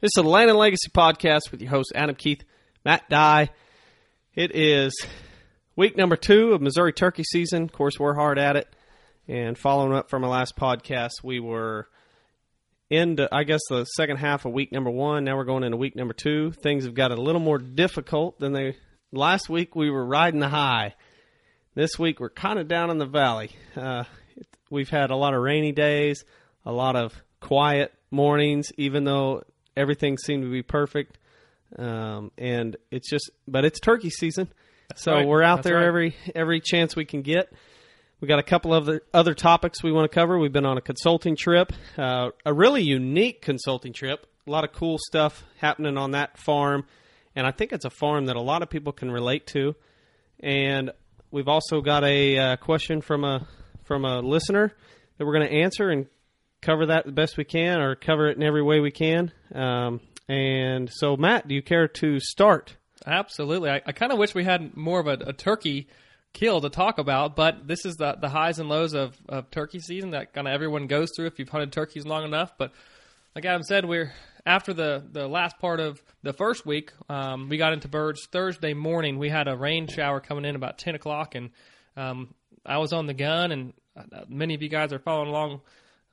This 0.00 0.10
is 0.16 0.22
the 0.22 0.28
Land 0.28 0.48
and 0.48 0.56
Legacy 0.56 0.90
podcast 0.90 1.50
with 1.50 1.60
your 1.60 1.70
host 1.70 1.90
Adam 1.92 2.14
Keith, 2.14 2.44
Matt 2.84 3.08
Dye. 3.08 3.50
It 4.32 4.54
is 4.54 4.94
week 5.74 5.96
number 5.96 6.14
two 6.14 6.52
of 6.52 6.62
Missouri 6.62 6.92
turkey 6.92 7.24
season. 7.24 7.64
Of 7.64 7.72
course, 7.72 7.98
we're 7.98 8.14
hard 8.14 8.38
at 8.38 8.54
it. 8.54 8.68
And 9.26 9.58
following 9.58 9.92
up 9.92 10.08
from 10.08 10.22
our 10.22 10.30
last 10.30 10.54
podcast, 10.54 11.24
we 11.24 11.40
were 11.40 11.88
into, 12.88 13.28
I 13.34 13.42
guess, 13.42 13.58
the 13.68 13.86
second 13.86 14.18
half 14.18 14.44
of 14.44 14.52
week 14.52 14.70
number 14.70 14.88
one. 14.88 15.24
Now 15.24 15.36
we're 15.36 15.42
going 15.42 15.64
into 15.64 15.76
week 15.76 15.96
number 15.96 16.14
two. 16.14 16.52
Things 16.52 16.84
have 16.84 16.94
got 16.94 17.10
a 17.10 17.20
little 17.20 17.40
more 17.40 17.58
difficult 17.58 18.38
than 18.38 18.52
they. 18.52 18.76
Last 19.10 19.48
week 19.48 19.74
we 19.74 19.90
were 19.90 20.06
riding 20.06 20.38
the 20.38 20.48
high. 20.48 20.94
This 21.74 21.98
week 21.98 22.20
we're 22.20 22.30
kind 22.30 22.60
of 22.60 22.68
down 22.68 22.90
in 22.90 22.98
the 22.98 23.06
valley. 23.06 23.50
Uh, 23.74 24.04
we've 24.70 24.90
had 24.90 25.10
a 25.10 25.16
lot 25.16 25.34
of 25.34 25.42
rainy 25.42 25.72
days, 25.72 26.24
a 26.64 26.70
lot 26.70 26.94
of 26.94 27.20
quiet 27.40 27.92
mornings, 28.12 28.68
even 28.76 29.02
though 29.02 29.42
everything 29.78 30.18
seemed 30.18 30.42
to 30.42 30.50
be 30.50 30.62
perfect. 30.62 31.18
Um, 31.78 32.32
and 32.36 32.76
it's 32.90 33.08
just, 33.08 33.30
but 33.46 33.64
it's 33.64 33.78
turkey 33.78 34.10
season, 34.10 34.48
so 34.96 35.12
right. 35.12 35.26
we're 35.26 35.42
out 35.42 35.56
That's 35.56 35.68
there 35.68 35.76
right. 35.76 35.86
every 35.86 36.16
every 36.34 36.60
chance 36.60 36.96
we 36.96 37.04
can 37.04 37.22
get. 37.22 37.52
We 38.20 38.26
got 38.26 38.38
a 38.38 38.44
couple 38.44 38.74
of 38.74 38.86
the 38.86 39.00
other 39.14 39.34
topics 39.34 39.82
we 39.82 39.92
want 39.92 40.10
to 40.10 40.14
cover. 40.14 40.38
We've 40.38 40.52
been 40.52 40.66
on 40.66 40.78
a 40.78 40.80
consulting 40.80 41.36
trip, 41.36 41.72
uh, 41.96 42.30
a 42.44 42.52
really 42.52 42.82
unique 42.82 43.42
consulting 43.42 43.92
trip. 43.92 44.26
A 44.46 44.50
lot 44.50 44.64
of 44.64 44.72
cool 44.72 44.96
stuff 44.98 45.44
happening 45.58 45.98
on 45.98 46.12
that 46.12 46.38
farm, 46.38 46.86
and 47.36 47.46
I 47.46 47.50
think 47.50 47.72
it's 47.72 47.84
a 47.84 47.90
farm 47.90 48.26
that 48.26 48.36
a 48.36 48.40
lot 48.40 48.62
of 48.62 48.70
people 48.70 48.92
can 48.92 49.10
relate 49.10 49.46
to. 49.48 49.76
And 50.40 50.90
we've 51.30 51.48
also 51.48 51.82
got 51.82 52.02
a 52.02 52.38
uh, 52.38 52.56
question 52.56 53.02
from 53.02 53.24
a 53.24 53.46
from 53.84 54.06
a 54.06 54.20
listener 54.20 54.72
that 55.18 55.26
we're 55.26 55.34
going 55.34 55.48
to 55.48 55.54
answer 55.54 55.90
and 55.90 56.06
cover 56.60 56.86
that 56.86 57.06
the 57.06 57.12
best 57.12 57.36
we 57.36 57.44
can, 57.44 57.80
or 57.80 57.94
cover 57.94 58.28
it 58.28 58.36
in 58.36 58.42
every 58.42 58.62
way 58.62 58.80
we 58.80 58.90
can. 58.90 59.32
Um, 59.54 60.00
and 60.28 60.90
so, 60.92 61.16
Matt, 61.16 61.48
do 61.48 61.54
you 61.54 61.62
care 61.62 61.88
to 61.88 62.20
start? 62.20 62.76
Absolutely. 63.06 63.70
I, 63.70 63.82
I 63.86 63.92
kind 63.92 64.12
of 64.12 64.18
wish 64.18 64.34
we 64.34 64.44
had 64.44 64.76
more 64.76 65.00
of 65.00 65.06
a, 65.06 65.18
a 65.28 65.32
turkey 65.32 65.88
kill 66.32 66.60
to 66.60 66.68
talk 66.68 66.98
about, 66.98 67.36
but 67.36 67.66
this 67.66 67.84
is 67.84 67.96
the, 67.96 68.16
the 68.20 68.28
highs 68.28 68.58
and 68.58 68.68
lows 68.68 68.94
of, 68.94 69.16
of 69.28 69.50
turkey 69.50 69.80
season 69.80 70.10
that 70.10 70.32
kind 70.34 70.46
of 70.46 70.52
everyone 70.52 70.86
goes 70.86 71.10
through 71.16 71.26
if 71.26 71.38
you've 71.38 71.48
hunted 71.48 71.72
turkeys 71.72 72.06
long 72.06 72.24
enough. 72.24 72.52
But 72.58 72.72
like 73.34 73.44
Adam 73.44 73.62
said, 73.62 73.84
we're 73.84 74.12
after 74.44 74.72
the, 74.72 75.04
the 75.10 75.28
last 75.28 75.58
part 75.58 75.80
of 75.80 76.02
the 76.22 76.32
first 76.32 76.66
week, 76.66 76.92
um, 77.08 77.48
we 77.48 77.56
got 77.56 77.72
into 77.72 77.88
birds 77.88 78.26
Thursday 78.30 78.74
morning. 78.74 79.18
We 79.18 79.28
had 79.28 79.48
a 79.48 79.56
rain 79.56 79.86
shower 79.86 80.20
coming 80.20 80.44
in 80.44 80.56
about 80.56 80.78
10 80.78 80.94
o'clock, 80.94 81.34
and 81.34 81.50
um, 81.96 82.34
I 82.64 82.78
was 82.78 82.92
on 82.92 83.06
the 83.06 83.14
gun, 83.14 83.52
and 83.52 83.72
uh, 83.96 84.24
many 84.28 84.54
of 84.54 84.62
you 84.62 84.68
guys 84.68 84.92
are 84.92 84.98
following 84.98 85.28
along 85.28 85.60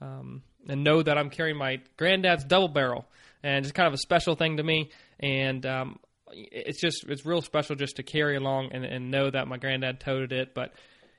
um, 0.05 0.43
and 0.67 0.83
know 0.83 1.01
that 1.01 1.17
I'm 1.17 1.29
carrying 1.29 1.57
my 1.57 1.81
granddad's 1.97 2.43
double 2.43 2.67
barrel, 2.67 3.05
and 3.43 3.65
it's 3.65 3.71
kind 3.71 3.87
of 3.87 3.93
a 3.93 3.97
special 3.97 4.35
thing 4.35 4.57
to 4.57 4.63
me. 4.63 4.91
And 5.19 5.65
um, 5.65 5.99
it's 6.31 6.79
just 6.79 7.05
it's 7.07 7.25
real 7.25 7.41
special 7.41 7.75
just 7.75 7.97
to 7.97 8.03
carry 8.03 8.35
along 8.35 8.69
and, 8.71 8.83
and 8.85 9.11
know 9.11 9.29
that 9.29 9.47
my 9.47 9.57
granddad 9.57 9.99
toted 9.99 10.31
it. 10.31 10.53
But 10.53 10.73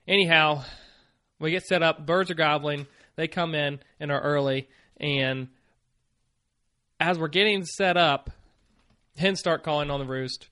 anyhow, 0.06 0.64
we 1.38 1.50
get 1.50 1.64
set 1.64 1.82
up. 1.82 2.06
Birds 2.06 2.30
are 2.30 2.34
gobbling. 2.34 2.86
They 3.16 3.28
come 3.28 3.54
in 3.54 3.80
and 3.98 4.12
are 4.12 4.20
early, 4.20 4.68
and 4.98 5.48
as 7.00 7.18
we're 7.18 7.28
getting 7.28 7.64
set 7.64 7.96
up, 7.96 8.30
hens 9.16 9.38
start 9.38 9.62
calling 9.62 9.90
on 9.90 10.00
the 10.00 10.06
roost. 10.06 10.48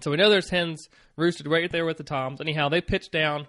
So 0.00 0.10
we 0.10 0.16
know 0.16 0.30
there's 0.30 0.50
hens 0.50 0.88
roosted 1.16 1.46
right 1.46 1.70
there 1.70 1.84
with 1.84 1.96
the 1.96 2.04
toms. 2.04 2.40
Anyhow, 2.40 2.68
they 2.68 2.80
pitch 2.80 3.10
down, 3.12 3.46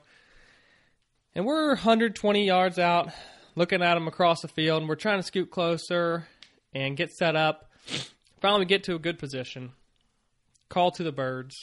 and 1.33 1.45
we're 1.45 1.69
120 1.69 2.45
yards 2.45 2.77
out, 2.77 3.09
looking 3.55 3.81
at 3.81 3.93
them 3.93 4.07
across 4.07 4.41
the 4.41 4.47
field, 4.47 4.81
and 4.81 4.89
we're 4.89 4.95
trying 4.95 5.19
to 5.19 5.23
scoot 5.23 5.51
closer 5.51 6.27
and 6.73 6.97
get 6.97 7.11
set 7.11 7.35
up. 7.35 7.69
Finally, 8.41 8.61
we 8.61 8.65
get 8.65 8.83
to 8.83 8.95
a 8.95 8.99
good 8.99 9.19
position. 9.19 9.71
Call 10.69 10.91
to 10.91 11.03
the 11.03 11.11
birds. 11.11 11.55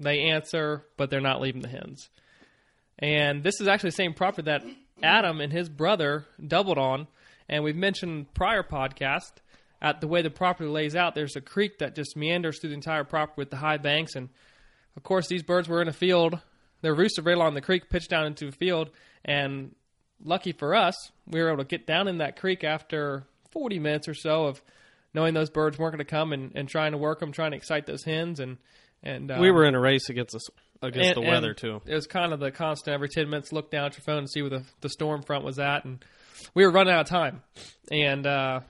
They 0.00 0.20
answer, 0.30 0.84
but 0.96 1.10
they're 1.10 1.20
not 1.20 1.40
leaving 1.40 1.62
the 1.62 1.68
hens. 1.68 2.08
And 2.98 3.42
this 3.42 3.60
is 3.60 3.68
actually 3.68 3.90
the 3.90 3.96
same 3.96 4.14
property 4.14 4.46
that 4.46 4.64
Adam 5.02 5.40
and 5.40 5.52
his 5.52 5.68
brother 5.68 6.26
doubled 6.44 6.78
on. 6.78 7.06
And 7.48 7.62
we've 7.62 7.76
mentioned 7.76 8.32
prior 8.34 8.62
podcast 8.62 9.32
at 9.82 10.00
the 10.00 10.08
way 10.08 10.22
the 10.22 10.30
property 10.30 10.68
lays 10.68 10.96
out. 10.96 11.14
There's 11.14 11.36
a 11.36 11.40
creek 11.40 11.78
that 11.78 11.94
just 11.94 12.16
meanders 12.16 12.58
through 12.60 12.70
the 12.70 12.76
entire 12.76 13.04
property 13.04 13.34
with 13.36 13.50
the 13.50 13.56
high 13.56 13.76
banks. 13.76 14.14
And 14.14 14.30
of 14.96 15.02
course, 15.02 15.28
these 15.28 15.42
birds 15.42 15.68
were 15.68 15.82
in 15.82 15.88
a 15.88 15.92
field. 15.92 16.38
They're 16.80 16.94
roosted 16.94 17.26
right 17.26 17.36
along 17.36 17.54
the 17.54 17.60
creek, 17.60 17.90
pitched 17.90 18.10
down 18.10 18.26
into 18.26 18.48
a 18.48 18.52
field. 18.52 18.90
And 19.24 19.74
lucky 20.24 20.52
for 20.52 20.74
us, 20.74 20.94
we 21.26 21.40
were 21.40 21.48
able 21.48 21.58
to 21.58 21.64
get 21.64 21.86
down 21.86 22.08
in 22.08 22.18
that 22.18 22.38
creek 22.38 22.64
after 22.64 23.24
40 23.52 23.78
minutes 23.78 24.08
or 24.08 24.14
so 24.14 24.46
of 24.46 24.62
knowing 25.12 25.34
those 25.34 25.50
birds 25.50 25.78
weren't 25.78 25.92
going 25.92 26.04
to 26.04 26.10
come 26.10 26.32
and, 26.32 26.52
and 26.54 26.68
trying 26.68 26.92
to 26.92 26.98
work 26.98 27.20
them, 27.20 27.30
trying 27.30 27.52
to 27.52 27.56
excite 27.56 27.86
those 27.86 28.04
hens. 28.04 28.40
And 28.40 28.58
and 29.02 29.30
um, 29.30 29.40
we 29.40 29.50
were 29.50 29.64
in 29.64 29.74
a 29.74 29.80
race 29.80 30.08
against 30.08 30.32
the, 30.32 30.86
against 30.86 31.16
and- 31.16 31.24
the 31.24 31.28
weather 31.28 31.52
too. 31.54 31.80
It 31.86 31.94
was 31.94 32.06
kind 32.06 32.32
of 32.32 32.40
the 32.40 32.50
constant 32.50 32.94
every 32.94 33.08
10 33.08 33.28
minutes 33.28 33.52
look 33.52 33.70
down 33.70 33.86
at 33.86 33.96
your 33.96 34.02
phone 34.02 34.18
and 34.18 34.30
see 34.30 34.42
where 34.42 34.50
the, 34.50 34.64
the 34.80 34.88
storm 34.88 35.22
front 35.22 35.44
was 35.44 35.58
at. 35.58 35.84
And 35.84 36.02
we 36.54 36.64
were 36.64 36.72
running 36.72 36.94
out 36.94 37.02
of 37.02 37.08
time. 37.08 37.42
And 37.92 38.26
uh, 38.26 38.60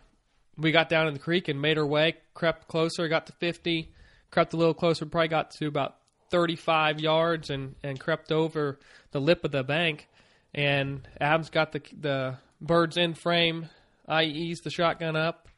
we 0.59 0.73
got 0.73 0.89
down 0.89 1.07
in 1.07 1.15
the 1.15 1.21
creek 1.21 1.49
and 1.49 1.63
made 1.63 1.79
our 1.79 1.87
way, 1.87 2.17
crept 2.35 2.67
closer, 2.69 3.09
got 3.09 3.27
to 3.27 3.33
50, 3.35 3.93
crept 4.31 4.53
a 4.53 4.57
little 4.57 4.75
closer, 4.75 5.07
probably 5.07 5.29
got 5.29 5.53
to 5.53 5.67
about 5.67 5.97
35 6.31 7.01
yards 7.01 7.51
and, 7.51 7.77
and 7.85 7.99
crept 8.01 8.33
over 8.33 8.81
the 9.13 9.21
lip 9.21 9.45
of 9.45 9.53
the 9.53 9.63
bank. 9.63 10.09
And 10.55 11.07
Adam's 11.21 11.51
got 11.51 11.73
the, 11.73 11.83
the 12.01 12.37
birds 12.61 12.97
in 12.97 13.15
frame. 13.15 13.69
I 14.07 14.25
ease 14.25 14.61
the 14.61 14.71
shotgun 14.71 15.17
up. 15.17 15.49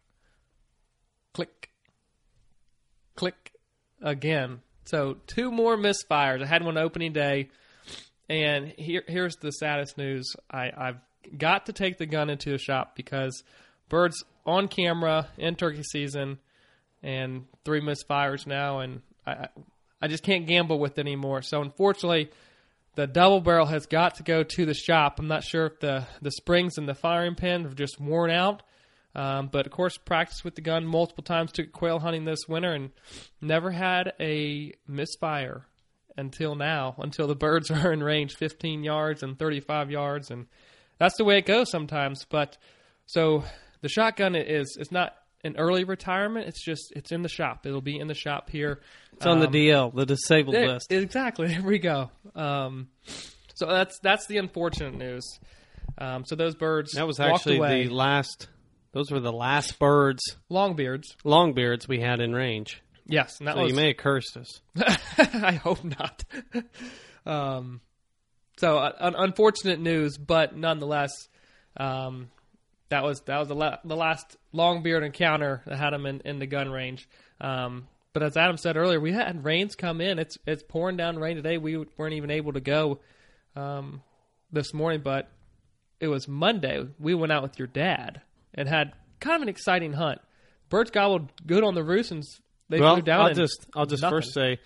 Click. 1.34 1.70
Click 3.14 3.52
again. 4.02 4.60
So 4.84 5.16
two 5.26 5.50
more 5.50 5.76
misfires. 5.76 6.42
I 6.42 6.46
had 6.46 6.62
one 6.62 6.78
opening 6.78 7.12
day, 7.12 7.48
and 8.28 8.68
here 8.78 9.02
here's 9.08 9.36
the 9.36 9.50
saddest 9.50 9.98
news. 9.98 10.34
I, 10.50 10.70
I've 10.76 10.98
got 11.36 11.66
to 11.66 11.72
take 11.72 11.98
the 11.98 12.06
gun 12.06 12.30
into 12.30 12.50
the 12.50 12.58
shop 12.58 12.94
because 12.94 13.42
birds 13.88 14.22
on 14.44 14.68
camera 14.68 15.28
in 15.38 15.56
turkey 15.56 15.82
season, 15.82 16.38
and 17.02 17.46
three 17.64 17.80
misfires 17.80 18.46
now, 18.46 18.78
and 18.80 19.02
I 19.26 19.32
I- 19.32 19.48
I 20.00 20.08
just 20.08 20.22
can't 20.22 20.46
gamble 20.46 20.78
with 20.78 20.98
it 20.98 21.00
anymore. 21.00 21.40
So 21.40 21.62
unfortunately, 21.62 22.30
the 22.96 23.06
double 23.06 23.40
barrel 23.40 23.66
has 23.66 23.86
got 23.86 24.16
to 24.16 24.22
go 24.22 24.42
to 24.42 24.66
the 24.66 24.74
shop. 24.74 25.18
I'm 25.18 25.28
not 25.28 25.44
sure 25.44 25.66
if 25.66 25.80
the 25.80 26.06
the 26.20 26.30
springs 26.30 26.78
and 26.78 26.88
the 26.88 26.94
firing 26.94 27.34
pin 27.34 27.62
have 27.62 27.76
just 27.76 28.00
worn 28.00 28.30
out. 28.30 28.62
Um, 29.14 29.48
but 29.50 29.66
of 29.66 29.72
course, 29.72 29.96
practiced 29.96 30.44
with 30.44 30.56
the 30.56 30.60
gun 30.60 30.84
multiple 30.84 31.24
times. 31.24 31.52
Took 31.52 31.72
quail 31.72 32.00
hunting 32.00 32.24
this 32.24 32.48
winter 32.48 32.72
and 32.72 32.90
never 33.40 33.70
had 33.70 34.12
a 34.18 34.74
misfire 34.88 35.66
until 36.16 36.54
now. 36.54 36.96
Until 36.98 37.26
the 37.26 37.36
birds 37.36 37.70
are 37.70 37.92
in 37.92 38.02
range 38.02 38.34
15 38.34 38.82
yards 38.82 39.22
and 39.22 39.38
35 39.38 39.90
yards, 39.90 40.30
and 40.30 40.46
that's 40.98 41.16
the 41.16 41.24
way 41.24 41.38
it 41.38 41.46
goes 41.46 41.70
sometimes. 41.70 42.26
But 42.28 42.58
so 43.06 43.44
the 43.82 43.88
shotgun 43.88 44.34
is 44.34 44.76
it's 44.80 44.92
not 44.92 45.14
an 45.44 45.56
early 45.58 45.84
retirement. 45.84 46.46
It's 46.48 46.64
just 46.64 46.92
it's 46.96 47.12
in 47.12 47.22
the 47.22 47.28
shop. 47.28 47.66
It'll 47.66 47.80
be 47.80 47.98
in 47.98 48.06
the 48.08 48.14
shop 48.14 48.50
here. 48.50 48.80
It's 49.12 49.26
on 49.26 49.38
the 49.40 49.46
Um, 49.46 49.52
DL, 49.52 49.94
the 49.94 50.06
disabled 50.06 50.54
there- 50.54 50.68
list. 50.74 50.90
Exactly. 50.92 51.48
There 51.54 51.62
we 51.62 51.78
go. 51.78 52.10
Um, 52.34 52.88
so 53.54 53.66
that's 53.66 53.98
that's 54.00 54.26
the 54.26 54.38
unfortunate 54.38 54.94
news. 54.94 55.24
Um, 55.98 56.24
so 56.26 56.36
those 56.36 56.54
birds 56.54 56.92
That 56.92 57.06
was 57.06 57.20
actually 57.20 57.56
away. 57.58 57.86
the 57.86 57.94
last 57.94 58.48
Those 58.92 59.10
were 59.10 59.20
the 59.20 59.32
last 59.32 59.78
birds, 59.78 60.22
Longbeards. 60.50 61.16
longbeards 61.24 61.88
we 61.88 62.00
had 62.00 62.20
in 62.20 62.32
range. 62.34 62.82
Yes, 63.06 63.38
and 63.38 63.46
that 63.48 63.54
So 63.54 63.62
was 63.62 63.70
you 63.70 63.76
may 63.76 63.88
have 63.88 63.96
cursed 63.98 64.36
us. 64.36 64.60
I 65.18 65.52
hope 65.52 65.78
not. 65.84 66.24
um, 67.26 67.80
so 68.58 68.78
uh, 68.78 69.12
unfortunate 69.16 69.80
news, 69.80 70.18
but 70.18 70.56
nonetheless, 70.56 71.12
um, 71.76 72.28
that 72.88 73.02
was 73.02 73.20
that 73.22 73.38
was 73.38 73.48
the, 73.48 73.54
la- 73.54 73.78
the 73.84 73.96
last 73.96 74.36
longbeard 74.54 75.04
encounter 75.04 75.62
that 75.66 75.76
had 75.76 75.92
him 75.92 76.06
in, 76.06 76.20
in 76.24 76.38
the 76.38 76.46
gun 76.46 76.70
range. 76.70 77.08
Um, 77.40 77.88
but 78.12 78.22
as 78.22 78.36
Adam 78.36 78.56
said 78.56 78.76
earlier, 78.76 78.98
we 78.98 79.12
had 79.12 79.44
rains 79.44 79.74
come 79.74 80.00
in. 80.00 80.18
It's 80.18 80.38
it's 80.46 80.62
pouring 80.62 80.96
down 80.96 81.18
rain 81.18 81.36
today. 81.36 81.58
We 81.58 81.84
weren't 81.98 82.14
even 82.14 82.30
able 82.30 82.52
to 82.54 82.60
go 82.60 83.00
um, 83.54 84.02
this 84.52 84.72
morning, 84.72 85.00
but 85.02 85.28
it 86.00 86.08
was 86.08 86.26
Monday. 86.26 86.86
We 86.98 87.14
went 87.14 87.32
out 87.32 87.42
with 87.42 87.58
your 87.58 87.68
dad 87.68 88.22
and 88.54 88.68
had 88.68 88.92
kind 89.20 89.36
of 89.36 89.42
an 89.42 89.48
exciting 89.48 89.92
hunt. 89.92 90.20
Birds 90.68 90.90
gobbled 90.90 91.30
good 91.46 91.62
on 91.62 91.74
the 91.74 91.84
roost, 91.84 92.10
and 92.10 92.24
they 92.68 92.80
well, 92.80 92.94
flew 92.94 93.02
down. 93.02 93.26
I'll 93.26 93.34
just 93.34 93.66
I'll 93.74 93.86
just 93.86 94.02
nothing. 94.02 94.16
first 94.16 94.32
say, 94.34 94.58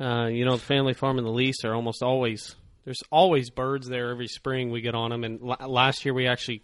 uh, 0.00 0.26
you 0.26 0.44
know, 0.44 0.56
the 0.56 0.62
family 0.62 0.94
farm 0.94 1.18
and 1.18 1.26
the 1.26 1.32
lease 1.32 1.64
are 1.64 1.74
almost 1.74 2.02
always 2.02 2.56
there's 2.84 3.02
always 3.10 3.50
birds 3.50 3.86
there 3.86 4.10
every 4.10 4.28
spring. 4.28 4.70
We 4.70 4.80
get 4.80 4.94
on 4.94 5.10
them, 5.10 5.22
and 5.22 5.40
la- 5.40 5.66
last 5.66 6.04
year 6.04 6.14
we 6.14 6.26
actually 6.26 6.62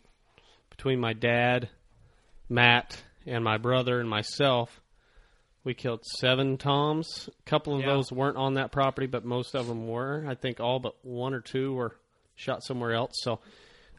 between 0.77 1.01
my 1.01 1.13
dad, 1.13 1.69
Matt, 2.49 3.03
and 3.27 3.43
my 3.45 3.59
brother 3.59 4.01
and 4.01 4.09
myself, 4.09 4.81
we 5.63 5.73
killed 5.75 6.05
seven 6.05 6.59
toms. 6.59 7.29
A 7.39 7.43
couple 7.49 7.75
of 7.75 7.81
Yeah. 7.81 7.95
those 7.95 8.13
weren't 8.13 8.37
on 8.37 8.55
that 8.55 8.71
property, 8.73 9.07
but 9.07 9.25
most 9.25 9.55
of 9.55 9.67
them 9.67 9.87
were. 9.87 10.25
I 10.29 10.35
think 10.35 10.61
all 10.61 10.79
but 10.79 10.95
one 11.05 11.33
or 11.33 11.41
two 11.41 11.73
were 11.75 11.97
shot 12.35 12.63
somewhere 12.63 12.93
else. 12.93 13.13
So 13.23 13.41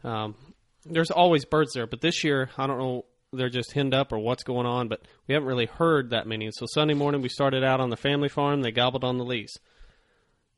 um, 0.04 0.36
there's 0.84 1.10
always 1.10 1.44
birds 1.44 1.72
there. 1.74 1.86
But 1.86 2.00
this 2.02 2.22
year, 2.22 2.50
I 2.56 2.66
don't 2.66 2.78
know, 2.78 3.04
they're 3.32 3.48
just 3.48 3.72
henned 3.72 3.94
up 3.94 4.12
or 4.12 4.18
what's 4.18 4.44
going 4.44 4.66
on, 4.66 4.86
but 4.88 5.00
we 5.26 5.34
haven't 5.34 5.48
really 5.48 5.66
heard 5.66 6.10
that 6.10 6.26
many. 6.28 6.48
So 6.52 6.66
Sunday 6.68 6.94
morning, 6.94 7.22
we 7.22 7.28
started 7.28 7.64
out 7.64 7.80
on 7.80 7.90
the 7.90 7.96
family 7.96 8.28
farm. 8.28 8.62
They 8.62 8.70
gobbled 8.70 9.02
on 9.02 9.18
the 9.18 9.24
lease. 9.24 9.56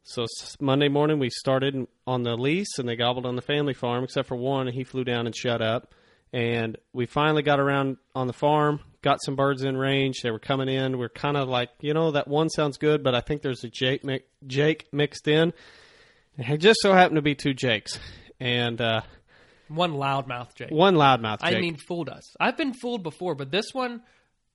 So 0.03 0.27
Monday 0.61 0.89
morning, 0.89 1.19
we 1.19 1.31
started 1.31 1.87
on 2.07 2.23
the 2.23 2.35
lease, 2.37 2.79
and 2.79 2.89
they 2.89 2.97
gobbled 2.97 3.27
on 3.27 3.37
the 3.37 3.43
family 3.43 3.75
farm, 3.75 4.05
except 4.05 4.29
for 4.29 4.37
one. 4.37 4.67
and 4.67 4.75
He 4.77 4.85
flew 4.85 5.05
down 5.05 5.27
and 5.27 5.35
shut 5.37 5.61
up. 5.63 5.95
And 6.33 6.77
we 6.93 7.07
finally 7.07 7.43
got 7.43 7.59
around 7.59 7.97
on 8.15 8.27
the 8.27 8.33
farm, 8.33 8.81
got 9.03 9.19
some 9.23 9.35
birds 9.35 9.63
in 9.63 9.77
range. 9.77 10.21
They 10.23 10.31
were 10.31 10.39
coming 10.39 10.69
in. 10.69 10.99
We're 10.99 11.09
kind 11.09 11.37
of 11.37 11.49
like, 11.49 11.71
you 11.81 11.95
know, 11.95 12.11
that 12.11 12.29
one 12.29 12.51
sounds 12.51 12.77
good, 12.77 13.03
but 13.03 13.15
I 13.15 13.21
think 13.21 13.43
there's 13.43 13.65
a 13.65 13.69
Jake, 13.69 14.03
Jake 14.47 14.89
mixed 14.93 15.27
in. 15.27 15.53
It 16.37 16.59
just 16.59 16.81
so 16.83 16.93
happened 16.93 17.17
to 17.17 17.23
be 17.23 17.35
two 17.35 17.55
Jakes. 17.55 17.99
And 18.39 18.81
uh, 18.81 19.01
one 19.69 19.93
loudmouth, 19.93 20.55
Jake. 20.55 20.71
one 20.71 20.95
loudmouth 20.95 21.41
Jake. 21.41 21.57
I 21.57 21.61
mean, 21.61 21.77
fooled 21.77 22.09
us. 22.09 22.23
I've 22.39 22.57
been 22.57 22.75
fooled 22.75 23.03
before, 23.03 23.35
but 23.35 23.51
this 23.51 23.73
one 23.73 24.03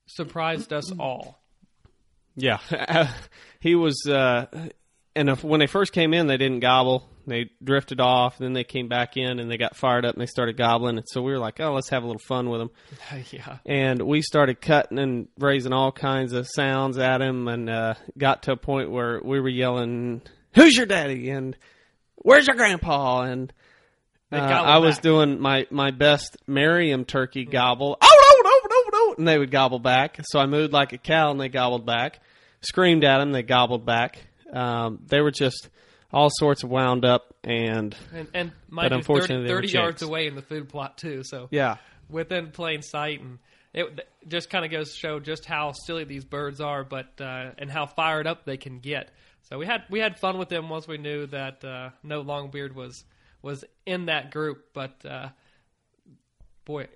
surprised 0.06 0.72
us 0.72 0.90
all. 0.98 1.40
Yeah, 2.36 2.58
he 3.60 3.74
was. 3.74 4.06
Uh, 4.08 4.46
and 5.14 5.28
if, 5.28 5.44
when 5.44 5.60
they 5.60 5.66
first 5.66 5.92
came 5.92 6.14
in, 6.14 6.26
they 6.26 6.36
didn't 6.36 6.60
gobble. 6.60 7.08
They 7.26 7.50
drifted 7.62 8.00
off. 8.00 8.38
Then 8.38 8.52
they 8.52 8.64
came 8.64 8.88
back 8.88 9.16
in 9.16 9.38
and 9.38 9.50
they 9.50 9.56
got 9.56 9.76
fired 9.76 10.04
up 10.04 10.14
and 10.14 10.22
they 10.22 10.26
started 10.26 10.56
gobbling. 10.56 10.98
And 10.98 11.06
so 11.08 11.22
we 11.22 11.32
were 11.32 11.38
like, 11.38 11.60
"Oh, 11.60 11.72
let's 11.72 11.90
have 11.90 12.02
a 12.02 12.06
little 12.06 12.22
fun 12.26 12.50
with 12.50 12.60
them." 12.60 12.70
yeah. 13.30 13.58
And 13.64 14.02
we 14.02 14.22
started 14.22 14.60
cutting 14.60 14.98
and 14.98 15.28
raising 15.38 15.72
all 15.72 15.92
kinds 15.92 16.32
of 16.32 16.46
sounds 16.48 16.98
at 16.98 17.22
him, 17.22 17.48
and 17.48 17.70
uh, 17.70 17.94
got 18.18 18.44
to 18.44 18.52
a 18.52 18.56
point 18.56 18.90
where 18.90 19.20
we 19.22 19.40
were 19.40 19.48
yelling, 19.48 20.22
"Who's 20.54 20.76
your 20.76 20.86
daddy?" 20.86 21.30
and 21.30 21.56
"Where's 22.16 22.46
your 22.46 22.56
grandpa?" 22.56 23.22
and 23.22 23.52
uh, 24.32 24.36
I 24.36 24.78
was 24.78 24.96
back. 24.96 25.02
doing 25.02 25.40
my, 25.40 25.66
my 25.70 25.90
best 25.92 26.36
Merriam 26.46 27.04
turkey 27.04 27.44
gobble. 27.44 27.96
Oh 28.00 28.40
no 28.44 28.50
no 28.50 28.60
no 28.68 29.06
no! 29.06 29.14
And 29.16 29.28
they 29.28 29.38
would 29.38 29.50
gobble 29.50 29.78
back. 29.78 30.18
So 30.24 30.40
I 30.40 30.46
moved 30.46 30.72
like 30.72 30.92
a 30.92 30.98
cow, 30.98 31.30
and 31.30 31.40
they 31.40 31.48
gobbled 31.48 31.86
back. 31.86 32.20
Screamed 32.60 33.04
at 33.04 33.18
them, 33.18 33.32
they 33.32 33.42
gobbled 33.42 33.84
back. 33.84 34.18
Um, 34.52 35.00
they 35.06 35.20
were 35.20 35.30
just 35.30 35.68
all 36.14 36.30
sorts 36.30 36.62
of 36.62 36.70
wound 36.70 37.04
up, 37.04 37.34
and 37.42 37.94
And, 38.12 38.28
and 38.32 38.52
mind 38.68 38.92
you, 38.92 38.98
unfortunately 38.98 39.48
30, 39.48 39.48
they 39.48 39.54
were 39.54 39.60
30 39.62 39.68
yards 39.72 40.02
away 40.02 40.26
in 40.26 40.34
the 40.34 40.42
food 40.42 40.68
plot, 40.68 40.96
too. 40.96 41.22
So 41.24 41.48
yeah, 41.50 41.76
within 42.08 42.50
plain 42.50 42.82
sight. 42.82 43.20
And 43.20 43.38
it 43.74 44.08
just 44.28 44.48
kind 44.48 44.64
of 44.64 44.70
goes 44.70 44.92
to 44.92 44.96
show 44.96 45.20
just 45.20 45.44
how 45.44 45.72
silly 45.72 46.04
these 46.04 46.24
birds 46.24 46.60
are, 46.60 46.84
but 46.84 47.20
uh, 47.20 47.50
and 47.58 47.70
how 47.70 47.86
fired 47.86 48.26
up 48.26 48.44
they 48.44 48.56
can 48.56 48.78
get. 48.78 49.10
So 49.42 49.58
we 49.58 49.66
had 49.66 49.82
we 49.90 49.98
had 49.98 50.18
fun 50.18 50.38
with 50.38 50.48
them 50.48 50.68
once 50.68 50.86
we 50.86 50.96
knew 50.96 51.26
that 51.26 51.64
uh, 51.64 51.90
no 52.02 52.22
longbeard 52.22 52.74
was 52.74 53.04
was 53.42 53.64
in 53.84 54.06
that 54.06 54.30
group. 54.30 54.68
But 54.72 55.04
uh, 55.04 55.28
boy, 56.64 56.86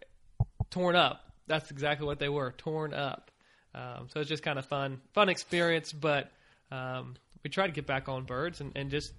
torn 0.70 0.96
up. 0.96 1.24
That's 1.46 1.70
exactly 1.70 2.06
what 2.06 2.18
they 2.18 2.28
were, 2.28 2.52
torn 2.56 2.94
up. 2.94 3.30
Um, 3.74 4.08
so 4.12 4.20
it's 4.20 4.28
just 4.28 4.42
kind 4.42 4.58
of 4.58 4.66
fun, 4.66 5.00
fun 5.12 5.28
experience. 5.28 5.92
But 5.92 6.30
um, 6.70 7.16
we 7.44 7.50
try 7.50 7.66
to 7.66 7.72
get 7.72 7.86
back 7.86 8.08
on 8.08 8.24
birds 8.24 8.60
and, 8.60 8.72
and 8.76 8.90
just 8.90 9.12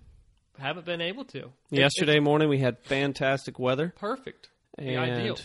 haven't 0.57 0.85
been 0.85 1.01
able 1.01 1.25
to. 1.25 1.51
Yesterday 1.69 2.17
it's 2.17 2.23
morning 2.23 2.49
we 2.49 2.59
had 2.59 2.79
fantastic 2.79 3.59
weather, 3.59 3.93
perfect, 3.97 4.49
the 4.77 4.95
and 4.95 5.11
ideal. 5.11 5.37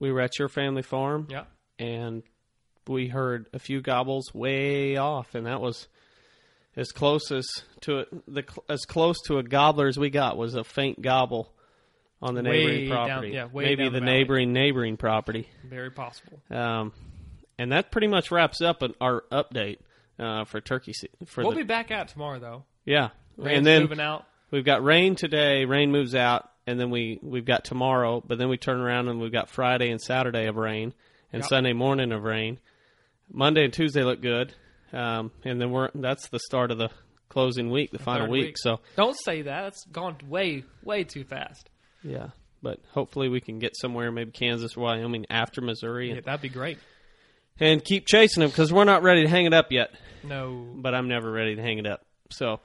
we 0.00 0.12
were 0.12 0.20
at 0.20 0.38
your 0.38 0.48
family 0.48 0.82
farm. 0.82 1.26
Yeah. 1.30 1.44
and 1.78 2.22
we 2.88 3.08
heard 3.08 3.48
a 3.52 3.58
few 3.58 3.80
gobbles 3.80 4.32
way 4.32 4.96
off, 4.96 5.34
and 5.34 5.46
that 5.46 5.60
was 5.60 5.88
as 6.76 6.92
close 6.92 7.32
as 7.32 7.44
to 7.80 8.00
a, 8.00 8.04
the 8.28 8.44
as 8.68 8.84
close 8.84 9.16
to 9.26 9.38
a 9.38 9.42
gobbler 9.42 9.88
as 9.88 9.98
we 9.98 10.10
got 10.10 10.36
was 10.36 10.54
a 10.54 10.62
faint 10.62 11.02
gobble 11.02 11.52
on 12.22 12.34
the 12.34 12.42
Way 12.42 12.50
neighboring 12.50 12.88
down- 12.88 13.08
property. 13.08 13.30
yeah, 13.32 13.46
way 13.46 13.64
maybe 13.64 13.82
down 13.84 13.92
the 13.92 13.98
the 14.00 14.06
neighboring 14.06 14.52
neighboring 14.52 14.96
property. 14.96 15.48
Very 15.68 15.90
possible. 15.90 16.40
Um, 16.50 16.92
and 17.58 17.72
that 17.72 17.90
pretty 17.90 18.06
much 18.06 18.30
wraps 18.30 18.60
up 18.60 18.82
an, 18.82 18.94
our 19.00 19.24
update 19.32 19.78
uh, 20.18 20.44
for 20.44 20.60
turkey 20.60 20.92
se- 20.92 21.08
for 21.26 21.42
We'll 21.42 21.52
the 21.52 21.58
be 21.58 21.62
back 21.64 21.90
out 21.90 22.08
tomorrow, 22.08 22.38
though. 22.38 22.64
yeah. 22.84 23.10
Rain's 23.36 23.58
and 23.58 23.66
then 23.66 23.82
moving 23.82 24.00
out. 24.00 24.24
we've 24.50 24.64
got 24.64 24.82
rain 24.82 25.14
today. 25.14 25.64
Rain 25.66 25.90
moves 25.92 26.14
out, 26.14 26.48
and 26.66 26.80
then 26.80 26.90
we 26.90 27.18
we've 27.22 27.44
got 27.44 27.64
tomorrow. 27.64 28.22
But 28.26 28.38
then 28.38 28.48
we 28.48 28.56
turn 28.56 28.80
around 28.80 29.08
and 29.08 29.20
we've 29.20 29.32
got 29.32 29.50
Friday 29.50 29.90
and 29.90 30.00
Saturday 30.00 30.46
of 30.46 30.56
rain, 30.56 30.94
and 31.32 31.42
Yep. 31.42 31.48
Sunday 31.50 31.72
morning 31.74 32.12
of 32.12 32.22
rain. 32.22 32.58
Monday 33.30 33.64
and 33.64 33.72
Tuesday 33.72 34.02
look 34.04 34.22
good, 34.22 34.54
um, 34.92 35.32
and 35.44 35.60
then 35.60 35.70
we're 35.70 35.90
that's 35.94 36.28
the 36.28 36.38
start 36.38 36.70
of 36.70 36.78
the 36.78 36.88
closing 37.28 37.70
week, 37.70 37.90
the 37.90 37.98
final 37.98 38.22
Third 38.26 38.30
week. 38.30 38.54
So 38.56 38.80
Don't 38.96 39.16
say 39.24 39.42
that. 39.42 39.62
That's 39.64 39.84
gone 39.86 40.16
way, 40.28 40.64
way 40.82 41.04
too 41.04 41.24
fast. 41.24 41.68
yeah, 42.02 42.28
but 42.62 42.78
hopefully 42.92 43.28
we 43.28 43.40
can 43.42 43.58
get 43.58 43.76
somewhere, 43.76 44.10
maybe 44.10 44.30
Kansas 44.30 44.76
or 44.76 44.80
Wyoming 44.80 45.26
after 45.28 45.60
Missouri, 45.60 46.08
Yeah, 46.10 46.14
and, 46.16 46.24
that'd 46.24 46.40
be 46.40 46.48
great. 46.48 46.78
and 47.60 47.84
keep 47.84 48.06
chasing 48.06 48.40
them 48.42 48.48
because 48.50 48.72
we're 48.72 48.84
not 48.84 49.02
ready 49.02 49.24
to 49.24 49.28
hang 49.28 49.44
it 49.44 49.52
up 49.52 49.72
yet. 49.72 49.90
No. 50.28 50.66
but 50.76 50.94
I'm 50.94 51.08
never 51.08 51.30
ready 51.30 51.56
to 51.56 51.62
hang 51.62 51.78
it 51.78 51.86
up. 51.86 52.04
So, 52.30 52.60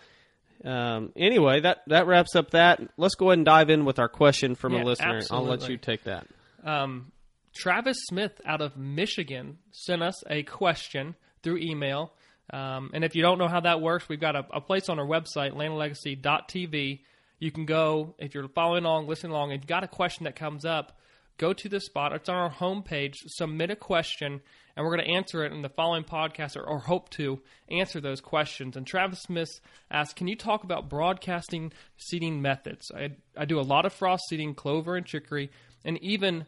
um, 0.64 1.12
anyway, 1.16 1.62
that 1.62 1.80
that 1.88 2.08
wraps 2.08 2.36
up 2.36 2.52
that. 2.52 2.82
Let's 2.98 3.16
go 3.16 3.30
ahead 3.30 3.40
and 3.40 3.46
dive 3.46 3.70
in 3.70 3.86
with 3.86 4.00
our 4.00 4.10
question 4.10 4.56
from 4.56 4.74
Yeah, 4.74 4.84
a 4.84 4.86
listener. 4.86 5.22
I'll 5.32 5.46
let 5.46 5.68
you 5.70 5.78
take 5.78 6.04
that. 6.04 6.28
Um, 6.64 7.12
Travis 7.56 7.98
Smith 8.08 8.40
out 8.46 8.62
of 8.62 8.78
Michigan 8.78 9.58
sent 9.72 10.02
us 10.02 10.24
a 10.30 10.44
question 10.44 11.16
through 11.44 11.58
email. 11.58 12.14
Um, 12.54 12.92
and 12.94 13.04
if 13.04 13.16
you 13.16 13.22
don't 13.22 13.38
know 13.38 13.48
how 13.48 13.62
that 13.62 13.82
works, 13.82 14.10
we've 14.10 14.20
got 14.20 14.36
a, 14.36 14.46
a 14.54 14.62
place 14.62 14.90
on 14.90 15.00
our 15.00 15.06
website, 15.06 15.54
landlegacy.tv. 15.54 17.00
You 17.40 17.52
can 17.52 17.66
go, 17.66 18.16
if 18.20 18.36
you're 18.36 18.48
following 18.50 18.86
along, 18.86 19.08
listening 19.08 19.32
along, 19.32 19.52
and 19.52 19.62
you've 19.62 19.68
got 19.68 19.84
a 19.84 19.88
question 19.88 20.26
that 20.26 20.36
comes 20.36 20.66
up, 20.66 20.98
go 21.38 21.54
to 21.54 21.70
this 21.70 21.86
spot. 21.86 22.14
It's 22.14 22.30
on 22.30 22.36
our 22.36 22.52
homepage. 22.52 23.16
Submit 23.28 23.72
a 23.72 23.76
question, 23.76 24.42
and 24.76 24.86
we're 24.86 24.96
going 24.96 25.08
to 25.08 25.14
answer 25.14 25.44
it 25.44 25.52
in 25.52 25.62
the 25.62 25.70
following 25.70 26.04
podcast, 26.04 26.56
or, 26.56 26.64
or 26.64 26.80
hope 26.80 27.10
to 27.12 27.40
answer 27.70 28.00
those 28.00 28.22
questions. 28.22 28.76
And 28.78 28.86
Travis 28.86 29.22
Smith 29.22 29.50
asked, 29.90 30.16
Can 30.16 30.28
you 30.28 30.36
talk 30.36 30.64
about 30.64 30.90
broadcasting 30.90 31.72
seeding 31.98 32.42
methods? 32.42 32.92
I, 32.96 33.12
I 33.36 33.46
do 33.46 33.60
a 33.60 33.62
lot 33.62 33.86
of 33.86 33.94
frost 33.94 34.24
seeding, 34.30 34.56
clover 34.56 34.96
and 34.96 35.06
chicory, 35.06 35.52
and 35.84 36.02
even 36.04 36.46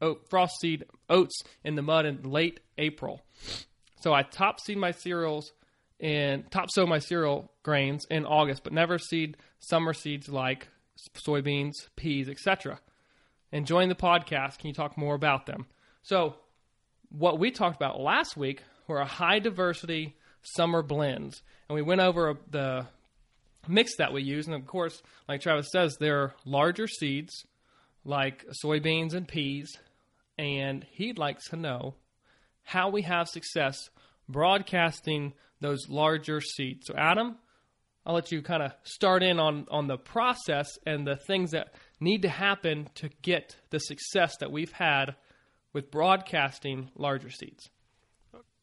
oat, 0.00 0.26
frost 0.28 0.54
seed 0.60 0.84
oats 1.08 1.42
in 1.64 1.74
the 1.74 1.82
mud 1.82 2.06
in 2.06 2.22
late 2.22 2.60
April. 2.78 3.22
So 4.00 4.12
I 4.12 4.22
top 4.22 4.60
seed 4.60 4.78
my 4.78 4.92
cereals 4.92 5.52
and 6.00 6.50
top 6.50 6.70
sow 6.70 6.86
my 6.86 6.98
cereal 6.98 7.50
grains 7.62 8.06
in 8.10 8.24
August, 8.24 8.64
but 8.64 8.72
never 8.72 8.98
seed 8.98 9.36
summer 9.58 9.92
seeds 9.92 10.28
like 10.28 10.68
soybeans, 11.26 11.72
peas, 11.96 12.28
etc. 12.28 12.80
Enjoying 13.52 13.88
the 13.88 13.94
podcast. 13.94 14.58
Can 14.58 14.68
you 14.68 14.74
talk 14.74 14.96
more 14.96 15.14
about 15.14 15.46
them? 15.46 15.66
So, 16.02 16.36
what 17.10 17.38
we 17.38 17.50
talked 17.50 17.76
about 17.76 18.00
last 18.00 18.36
week 18.36 18.62
were 18.86 19.00
a 19.00 19.06
high 19.06 19.38
diversity 19.38 20.16
summer 20.42 20.82
blends, 20.82 21.42
and 21.68 21.76
we 21.76 21.82
went 21.82 22.00
over 22.00 22.38
the 22.50 22.86
mix 23.68 23.96
that 23.96 24.12
we 24.12 24.22
use. 24.22 24.46
And 24.46 24.54
of 24.54 24.66
course, 24.66 25.02
like 25.28 25.40
Travis 25.40 25.68
says, 25.72 25.96
there 25.98 26.22
are 26.22 26.34
larger 26.44 26.86
seeds 26.86 27.44
like 28.04 28.44
soybeans 28.64 29.14
and 29.14 29.28
peas, 29.28 29.76
and 30.38 30.84
he'd 30.92 31.18
like 31.18 31.38
to 31.50 31.56
know 31.56 31.94
how 32.62 32.88
we 32.88 33.02
have 33.02 33.28
success 33.28 33.90
broadcasting 34.28 35.34
those 35.60 35.88
larger 35.88 36.40
seeds. 36.40 36.86
So, 36.86 36.94
Adam, 36.96 37.36
I'll 38.06 38.14
let 38.14 38.32
you 38.32 38.40
kind 38.40 38.62
of 38.62 38.72
start 38.82 39.22
in 39.22 39.38
on, 39.38 39.66
on 39.70 39.86
the 39.86 39.98
process 39.98 40.68
and 40.86 41.06
the 41.06 41.16
things 41.16 41.50
that 41.50 41.74
need 42.00 42.22
to 42.22 42.28
happen 42.28 42.88
to 42.96 43.10
get 43.22 43.56
the 43.70 43.78
success 43.78 44.34
that 44.40 44.50
we've 44.50 44.72
had 44.72 45.14
with 45.72 45.90
broadcasting 45.90 46.90
larger 46.96 47.30
seeds. 47.30 47.70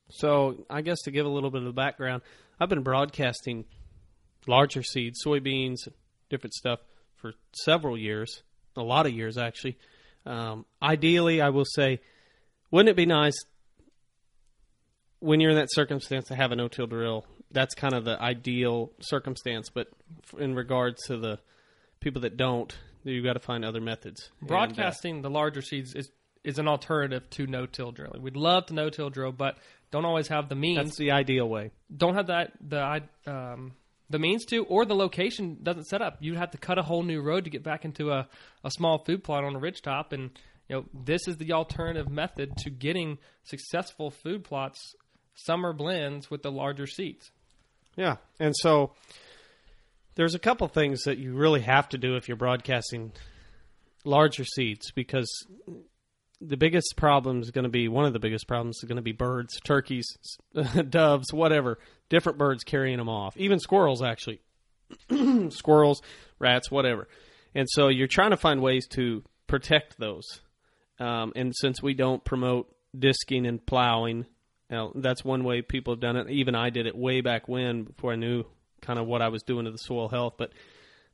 So 0.10 0.66
I 0.70 0.82
guess 0.82 1.02
to 1.04 1.12
give 1.12 1.26
a 1.26 1.30
little 1.30 1.52
bit 1.52 1.62
of 1.62 1.68
the 1.68 1.74
background, 1.74 2.22
I've 2.60 2.70
been 2.70 2.84
broadcasting 2.84 3.66
larger 4.48 4.84
seeds, 4.84 5.20
soybeans, 5.26 5.88
different 6.30 6.54
stuff 6.54 6.80
for 7.16 7.34
several 7.52 7.98
years, 7.98 8.42
a 8.76 8.82
lot 8.84 9.06
of 9.06 9.12
years 9.12 9.38
actually. 9.38 9.78
Um, 10.26 10.66
ideally, 10.82 11.42
I 11.42 11.50
will 11.50 11.66
say, 11.66 12.00
wouldn't 12.72 12.90
it 12.90 12.96
be 12.96 13.06
nice 13.06 13.38
when 15.20 15.40
you're 15.40 15.52
in 15.52 15.58
that 15.58 15.72
circumstance 15.72 16.26
to 16.28 16.36
have 16.36 16.52
a 16.52 16.56
no-till 16.56 16.88
drill? 16.88 17.26
That's 17.52 17.74
kind 17.74 17.94
of 17.94 18.04
the 18.04 18.22
ideal 18.22 18.92
circumstance. 19.00 19.70
But 19.70 19.88
in 20.38 20.54
regards 20.54 21.06
to 21.08 21.18
the 21.18 21.40
people 22.02 22.22
that 22.24 22.36
don't, 22.36 22.78
you've 23.04 23.24
got 23.24 23.34
to 23.34 23.40
find 23.40 23.64
other 23.64 23.80
methods. 23.80 24.30
And, 24.42 24.50
uh, 24.50 24.54
Broadcasting 24.54 25.22
the 25.22 25.30
larger 25.30 25.62
seeds 25.62 25.96
is 25.96 26.12
is 26.48 26.58
an 26.60 26.68
alternative 26.68 27.30
to 27.30 27.46
no-till 27.46 27.92
drilling. 27.92 28.22
We'd 28.22 28.38
love 28.38 28.68
to 28.68 28.74
no-till 28.74 29.10
drill, 29.10 29.34
but 29.34 29.58
don't 29.92 30.06
always 30.06 30.30
have 30.30 30.48
the 30.48 30.56
means. 30.56 30.78
that's 30.78 30.98
the 30.98 31.12
ideal 31.12 31.48
way. 31.48 31.72
don't 31.96 32.16
have 32.16 32.28
that 32.28 32.54
the 32.66 33.04
um, 33.28 33.74
the 34.10 34.18
means 34.18 34.46
to, 34.46 34.64
or 34.64 34.86
the 34.86 34.96
location 34.96 35.58
doesn't 35.62 35.88
set 35.88 36.02
up. 36.02 36.18
You'd 36.22 36.38
have 36.38 36.52
to 36.52 36.58
cut 36.58 36.80
a 36.80 36.84
whole 36.84 37.04
new 37.04 37.22
road 37.22 37.44
to 37.44 37.50
get 37.50 37.64
back 37.64 37.84
into 37.84 38.12
a, 38.12 38.30
a 38.64 38.72
small 38.72 39.00
food 39.00 39.26
plot 39.26 39.44
on 39.44 39.58
a 39.58 39.60
ridge 39.60 39.82
top, 39.82 40.14
and 40.14 40.32
you 40.70 40.78
know 40.78 40.86
this 40.94 41.28
is 41.28 41.36
the 41.36 41.52
alternative 41.52 42.10
method 42.10 42.56
to 42.60 42.70
getting 42.70 43.18
successful 43.44 44.10
food 44.10 44.46
plots, 44.46 44.96
summer 45.36 45.74
blends 45.74 46.32
with 46.32 46.44
the 46.44 46.52
larger 46.52 46.88
seeds. 46.88 47.30
Yeah, 47.98 48.16
and 48.40 48.56
so 48.56 48.94
there's 50.16 50.34
a 50.34 50.40
couple 50.40 50.70
things 50.70 51.04
that 51.04 51.18
you 51.18 51.34
really 51.34 51.62
have 51.62 51.90
to 51.90 51.98
do 51.98 52.16
if 52.16 52.30
you're 52.30 52.38
broadcasting 52.38 53.12
larger 54.06 54.46
seeds 54.46 54.92
because 54.92 55.30
the 56.40 56.58
biggest 56.58 56.96
problem 56.96 57.42
is 57.42 57.52
going 57.52 57.64
to 57.64 57.70
be 57.70 57.88
one 57.88 58.06
of 58.06 58.14
the 58.14 58.20
biggest 58.20 58.48
problems 58.48 58.78
is 58.78 58.88
going 58.88 58.98
to 58.98 59.02
be 59.02 59.12
birds, 59.12 59.60
turkeys, 59.64 60.18
doves, 60.90 61.34
whatever, 61.34 61.80
different 62.10 62.38
birds 62.38 62.64
carrying 62.64 62.98
them 62.98 63.10
off, 63.10 63.36
even 63.38 63.60
squirrels 63.60 64.04
actually, 64.04 64.40
squirrels, 65.50 66.02
rats, 66.40 66.70
whatever. 66.70 67.08
And 67.56 67.68
so 67.70 67.88
you're 67.88 68.08
trying 68.08 68.32
to 68.32 68.38
find 68.38 68.62
ways 68.62 68.88
to 68.90 69.24
protect 69.48 69.98
those. 69.98 70.42
Um, 71.00 71.34
and 71.36 71.56
since 71.56 71.82
we 71.82 71.94
don't 71.94 72.24
promote 72.24 72.74
disking 72.98 73.46
and 73.46 73.64
plowing, 73.66 74.26
now, 74.70 74.92
that's 74.96 75.24
one 75.24 75.44
way 75.44 75.62
people 75.62 75.94
have 75.94 76.02
done 76.02 76.18
it. 76.18 76.30
Even 76.30 76.56
I 76.56 76.70
did 76.70 76.88
it 76.88 76.96
way 76.96 77.22
back 77.22 77.48
when, 77.48 77.84
before 77.84 78.12
I 78.12 78.16
knew 78.16 78.44
kind 78.82 79.00
of 79.00 79.08
what 79.08 79.22
I 79.22 79.30
was 79.30 79.44
doing 79.44 79.66
to 79.66 79.72
the 79.72 79.78
soil 79.78 80.10
health. 80.10 80.34
But 80.38 80.52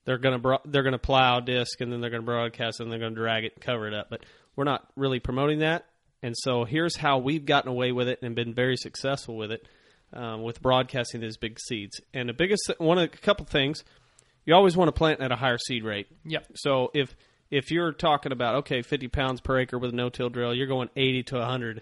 they're 0.06 0.18
gonna 0.18 0.39
bro- 0.39 0.62
they're 0.65 0.84
gonna 0.84 0.98
plow 0.98 1.39
disc 1.39 1.80
and 1.80 1.92
then 1.92 2.01
they're 2.01 2.10
gonna 2.10 2.24
broadcast 2.24 2.80
and 2.80 2.92
they're 2.92 3.00
gonna 3.00 3.15
drag 3.15 3.46
it 3.46 3.53
and 3.56 3.63
cover 3.63 3.88
it 3.88 3.94
up. 3.94 4.10
But 4.10 4.25
we're 4.55 4.63
not 4.63 4.88
really 4.95 5.19
promoting 5.19 5.60
that. 5.60 5.86
And 6.22 6.36
so 6.38 6.63
here's 6.63 6.95
how 6.95 7.17
we've 7.17 7.45
gotten 7.45 7.69
away 7.69 7.91
with 7.91 8.07
it 8.07 8.19
and 8.22 8.33
been 8.36 8.53
very 8.53 8.77
successful 8.77 9.36
with 9.36 9.51
it, 9.51 9.67
um, 10.13 10.41
with 10.43 10.62
broadcasting 10.62 11.19
these 11.22 11.38
big 11.38 11.60
seeds. 11.60 12.00
And 12.13 12.29
the 12.29 12.33
biggest 12.33 12.72
one 12.77 12.98
of 12.98 13.03
a 13.03 13.07
couple 13.10 13.45
things, 13.45 13.83
you 14.45 14.53
always 14.55 14.77
want 14.77 14.88
to 14.88 14.93
plant 14.93 15.19
at 15.22 15.31
a 15.31 15.36
higher 15.36 15.57
seed 15.57 15.83
rate. 15.83 16.07
Yep. 16.25 16.45
So 16.55 16.91
if 16.93 17.15
if 17.51 17.72
you're 17.72 17.91
talking 17.91 18.31
about 18.31 18.55
okay, 18.55 18.81
50 18.81 19.10
pounds 19.10 19.41
per 19.41 19.60
acre 19.60 19.77
with 19.77 19.91
a 19.91 19.95
no-till 19.95 20.29
drill, 20.29 20.53
you're 20.55 20.67
going 20.67 20.89
80 20.95 21.24
to 21.24 21.36
100 21.38 21.81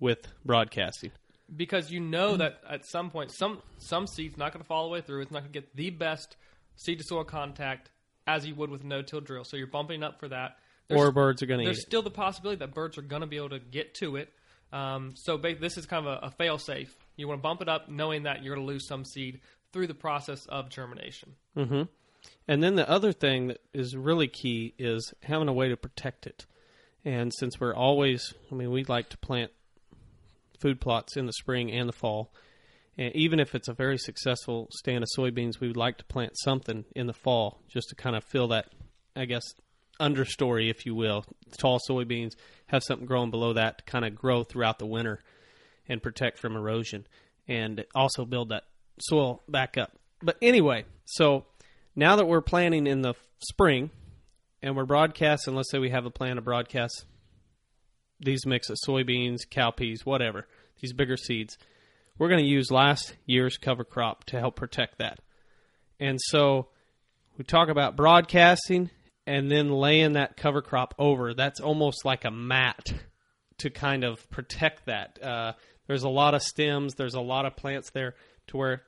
with 0.00 0.26
broadcasting. 0.44 1.10
because 1.54 1.90
you 1.90 2.00
know 2.00 2.36
that 2.36 2.60
at 2.68 2.86
some 2.86 3.10
point 3.10 3.30
some 3.32 3.60
some 3.78 4.06
seeds 4.06 4.36
not 4.36 4.52
going 4.52 4.62
to 4.62 4.66
follow 4.66 4.88
the 4.88 4.92
way 4.92 5.00
through. 5.00 5.22
It's 5.22 5.30
not 5.30 5.40
going 5.40 5.52
to 5.52 5.60
get 5.60 5.76
the 5.76 5.90
best 5.90 6.36
seed 6.76 6.98
to 6.98 7.04
soil 7.04 7.24
contact 7.24 7.90
as 8.26 8.46
you 8.46 8.54
would 8.54 8.70
with 8.70 8.82
a 8.84 8.86
no-till 8.86 9.20
drill. 9.20 9.44
So 9.44 9.56
you're 9.56 9.66
bumping 9.66 10.02
up 10.02 10.20
for 10.20 10.28
that. 10.28 10.56
Or 10.90 11.10
birds 11.10 11.42
are 11.42 11.46
going 11.46 11.60
to 11.60 11.64
eat 11.64 11.66
there's 11.66 11.82
still 11.82 12.02
the 12.02 12.10
possibility 12.10 12.58
that 12.58 12.74
birds 12.74 12.98
are 12.98 13.02
going 13.02 13.22
to 13.22 13.26
be 13.26 13.36
able 13.36 13.50
to 13.50 13.58
get 13.58 13.94
to 13.96 14.16
it. 14.16 14.28
Um, 14.72 15.14
so 15.16 15.36
ba- 15.38 15.54
this 15.54 15.76
is 15.76 15.86
kind 15.86 16.06
of 16.06 16.22
a, 16.22 16.26
a 16.26 16.30
fail-safe. 16.30 16.94
You 17.16 17.28
want 17.28 17.40
to 17.40 17.42
bump 17.42 17.62
it 17.62 17.68
up, 17.68 17.88
knowing 17.88 18.24
that 18.24 18.42
you're 18.42 18.54
going 18.54 18.66
to 18.66 18.72
lose 18.72 18.86
some 18.86 19.04
seed 19.04 19.40
through 19.72 19.86
the 19.86 19.94
process 19.94 20.46
of 20.46 20.68
germination. 20.70 21.34
hmm 21.54 21.82
And 22.48 22.62
then 22.62 22.76
the 22.76 22.88
other 22.88 23.12
thing 23.12 23.48
that 23.48 23.60
is 23.72 23.96
really 23.96 24.28
key 24.28 24.74
is 24.78 25.12
having 25.22 25.48
a 25.48 25.52
way 25.52 25.68
to 25.68 25.76
protect 25.76 26.26
it. 26.26 26.46
And 27.04 27.32
since 27.34 27.60
we're 27.60 27.74
always, 27.74 28.32
I 28.50 28.54
mean, 28.54 28.70
we 28.70 28.84
like 28.84 29.08
to 29.10 29.18
plant 29.18 29.50
food 30.60 30.80
plots 30.80 31.16
in 31.16 31.26
the 31.26 31.32
spring 31.32 31.70
and 31.70 31.88
the 31.88 31.92
fall. 31.92 32.32
And 32.96 33.14
even 33.16 33.40
if 33.40 33.54
it's 33.54 33.68
a 33.68 33.74
very 33.74 33.98
successful 33.98 34.68
stand 34.72 35.02
of 35.02 35.08
soybeans, 35.18 35.60
we 35.60 35.66
would 35.66 35.76
like 35.76 35.98
to 35.98 36.04
plant 36.04 36.32
something 36.36 36.84
in 36.94 37.06
the 37.06 37.14
fall 37.14 37.60
just 37.68 37.88
to 37.88 37.94
kind 37.94 38.14
of 38.14 38.22
fill 38.24 38.48
that, 38.48 38.68
I 39.16 39.24
guess, 39.24 39.42
understory, 40.02 40.68
if 40.68 40.84
you 40.84 40.94
will. 40.94 41.24
Tall 41.58 41.78
soybeans 41.88 42.34
have 42.66 42.82
something 42.82 43.06
growing 43.06 43.30
below 43.30 43.52
that 43.52 43.78
to 43.78 43.84
kind 43.84 44.04
of 44.04 44.14
grow 44.14 44.42
throughout 44.42 44.78
the 44.78 44.86
winter 44.86 45.20
and 45.88 46.02
protect 46.02 46.38
from 46.38 46.56
erosion 46.56 47.06
and 47.48 47.84
also 47.94 48.24
build 48.24 48.48
that 48.48 48.64
soil 49.00 49.42
back 49.48 49.78
up. 49.78 49.92
But 50.22 50.36
anyway, 50.42 50.84
so 51.04 51.46
now 51.94 52.16
that 52.16 52.26
we're 52.26 52.40
planting 52.40 52.86
in 52.86 53.02
the 53.02 53.14
spring 53.38 53.90
and 54.62 54.76
we're 54.76 54.84
broadcasting, 54.84 55.54
let's 55.54 55.70
say 55.70 55.78
we 55.78 55.90
have 55.90 56.06
a 56.06 56.10
plan 56.10 56.36
to 56.36 56.42
broadcast 56.42 57.04
these 58.20 58.46
mix 58.46 58.70
of 58.70 58.78
soybeans, 58.86 59.40
cowpeas, 59.50 60.04
whatever, 60.04 60.46
these 60.80 60.92
bigger 60.92 61.16
seeds, 61.16 61.58
we're 62.18 62.28
going 62.28 62.42
to 62.42 62.48
use 62.48 62.70
last 62.70 63.14
year's 63.26 63.56
cover 63.56 63.84
crop 63.84 64.24
to 64.24 64.38
help 64.38 64.56
protect 64.56 64.98
that. 64.98 65.18
And 65.98 66.20
so 66.20 66.68
we 67.36 67.44
talk 67.44 67.68
about 67.68 67.96
broadcasting 67.96 68.90
and 69.26 69.50
then 69.50 69.70
laying 69.70 70.14
that 70.14 70.36
cover 70.36 70.62
crop 70.62 70.94
over. 70.98 71.34
That's 71.34 71.60
almost 71.60 72.04
like 72.04 72.24
a 72.24 72.30
mat 72.30 72.92
to 73.58 73.70
kind 73.70 74.04
of 74.04 74.28
protect 74.30 74.86
that. 74.86 75.22
Uh, 75.22 75.52
there's 75.86 76.02
a 76.02 76.08
lot 76.08 76.34
of 76.34 76.42
stems, 76.42 76.94
there's 76.94 77.14
a 77.14 77.20
lot 77.20 77.46
of 77.46 77.56
plants 77.56 77.90
there 77.90 78.14
to 78.48 78.56
where 78.56 78.82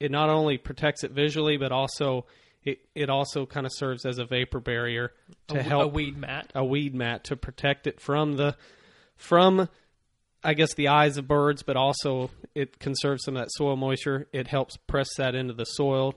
it 0.00 0.10
not 0.10 0.28
only 0.28 0.58
protects 0.58 1.04
it 1.04 1.12
visually, 1.12 1.56
but 1.56 1.72
also 1.72 2.26
it, 2.64 2.80
it 2.94 3.08
also 3.08 3.46
kind 3.46 3.64
of 3.64 3.72
serves 3.72 4.04
as 4.04 4.18
a 4.18 4.24
vapor 4.24 4.60
barrier 4.60 5.12
to 5.48 5.58
a, 5.58 5.62
help 5.62 5.84
a 5.84 5.88
weed 5.88 6.16
mat. 6.16 6.52
a 6.54 6.64
weed 6.64 6.94
mat 6.94 7.24
to 7.24 7.36
protect 7.36 7.86
it 7.86 8.00
from 8.00 8.36
the 8.36 8.56
from 9.16 9.68
I 10.44 10.54
guess 10.54 10.74
the 10.74 10.88
eyes 10.88 11.16
of 11.16 11.26
birds, 11.26 11.62
but 11.62 11.76
also 11.76 12.30
it 12.54 12.78
conserves 12.78 13.24
some 13.24 13.36
of 13.36 13.42
that 13.42 13.50
soil 13.52 13.76
moisture. 13.76 14.28
It 14.32 14.48
helps 14.48 14.76
press 14.76 15.08
that 15.16 15.34
into 15.34 15.54
the 15.54 15.64
soil, 15.64 16.14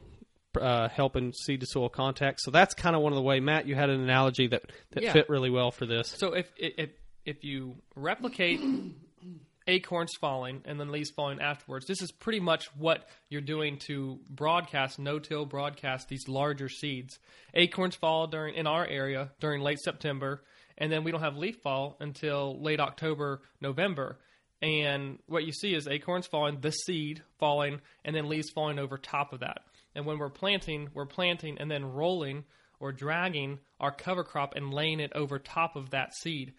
uh, 0.60 0.90
helping 0.90 1.34
seed 1.34 1.60
to 1.62 1.66
soil 1.68 1.90
contact. 1.90 2.40
So 2.42 2.52
that's 2.52 2.74
kind 2.74 2.96
of 2.96 3.02
one 3.02 3.12
of 3.12 3.18
the 3.18 3.22
way. 3.24 3.40
Matt, 3.40 3.68
you 3.68 3.76
had 3.76 3.90
an 3.90 4.02
analogy 4.02 4.48
that 4.48 4.64
that 4.92 5.04
Yeah. 5.04 5.14
fit 5.14 5.30
really 5.30 5.50
well 5.50 5.72
for 5.72 5.86
this. 5.86 6.08
So 6.18 6.34
if 6.34 6.52
if 6.58 6.90
if 7.26 7.44
you 7.44 7.76
replicate 7.96 8.60
acorns 9.68 10.12
falling 10.20 10.62
and 10.66 10.80
then 10.80 10.92
leaves 10.92 11.12
falling 11.12 11.40
afterwards, 11.40 11.86
this 11.86 12.02
is 12.02 12.12
pretty 12.12 12.40
much 12.40 12.66
what 12.76 13.08
you're 13.30 13.42
doing 13.42 13.78
to 13.88 14.20
broadcast 14.30 14.98
no-till 14.98 15.46
broadcast 15.46 16.10
these 16.10 16.28
larger 16.28 16.70
seeds. 16.70 17.20
Acorns 17.54 17.96
fall 17.96 18.26
during 18.28 18.56
in 18.56 18.66
our 18.66 18.86
area 18.86 19.30
during 19.40 19.62
late 19.62 19.80
September, 19.80 20.44
and 20.78 20.92
then 20.92 21.04
we 21.04 21.12
don't 21.12 21.22
have 21.22 21.38
leaf 21.38 21.58
fall 21.62 21.98
until 22.00 22.60
late 22.62 22.80
October, 22.80 23.42
November. 23.62 24.18
And 24.62 25.20
what 25.28 25.46
you 25.46 25.54
see 25.54 25.74
is 25.74 25.88
acorns 25.88 26.28
falling, 26.28 26.60
the 26.60 26.72
seed 26.72 27.22
falling, 27.38 27.80
and 28.04 28.14
then 28.16 28.28
leaves 28.28 28.50
falling 28.50 28.78
over 28.80 28.98
top 28.98 29.32
of 29.34 29.40
that. 29.40 29.62
And 29.96 30.06
when 30.06 30.20
we're 30.20 30.30
planting, 30.30 30.90
we're 30.94 31.06
planting 31.06 31.58
and 31.58 31.70
then 31.70 31.94
rolling 31.94 32.46
or 32.80 32.92
dragging 32.92 33.60
our 33.80 33.92
cover 33.92 34.24
crop 34.24 34.56
and 34.56 34.74
laying 34.74 35.00
it 35.00 35.12
over 35.14 35.38
top 35.38 35.76
of 35.76 35.90
that 35.90 36.14
seed. 36.14 36.54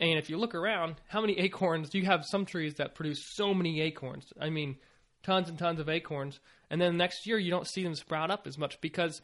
And 0.00 0.18
if 0.18 0.28
you 0.28 0.36
look 0.36 0.54
around, 0.54 0.96
how 1.08 1.20
many 1.20 1.38
acorns 1.38 1.88
do 1.88 1.98
you 1.98 2.04
have 2.04 2.26
some 2.26 2.44
trees 2.44 2.74
that 2.74 2.94
produce 2.94 3.24
so 3.24 3.54
many 3.54 3.80
acorns. 3.80 4.32
I 4.40 4.50
mean, 4.50 4.76
tons 5.22 5.48
and 5.48 5.58
tons 5.58 5.80
of 5.80 5.88
acorns. 5.88 6.40
And 6.70 6.80
then 6.80 6.96
next 6.96 7.26
year 7.26 7.38
you 7.38 7.50
don't 7.50 7.66
see 7.66 7.82
them 7.82 7.94
sprout 7.94 8.30
up 8.30 8.46
as 8.46 8.58
much 8.58 8.80
because 8.80 9.22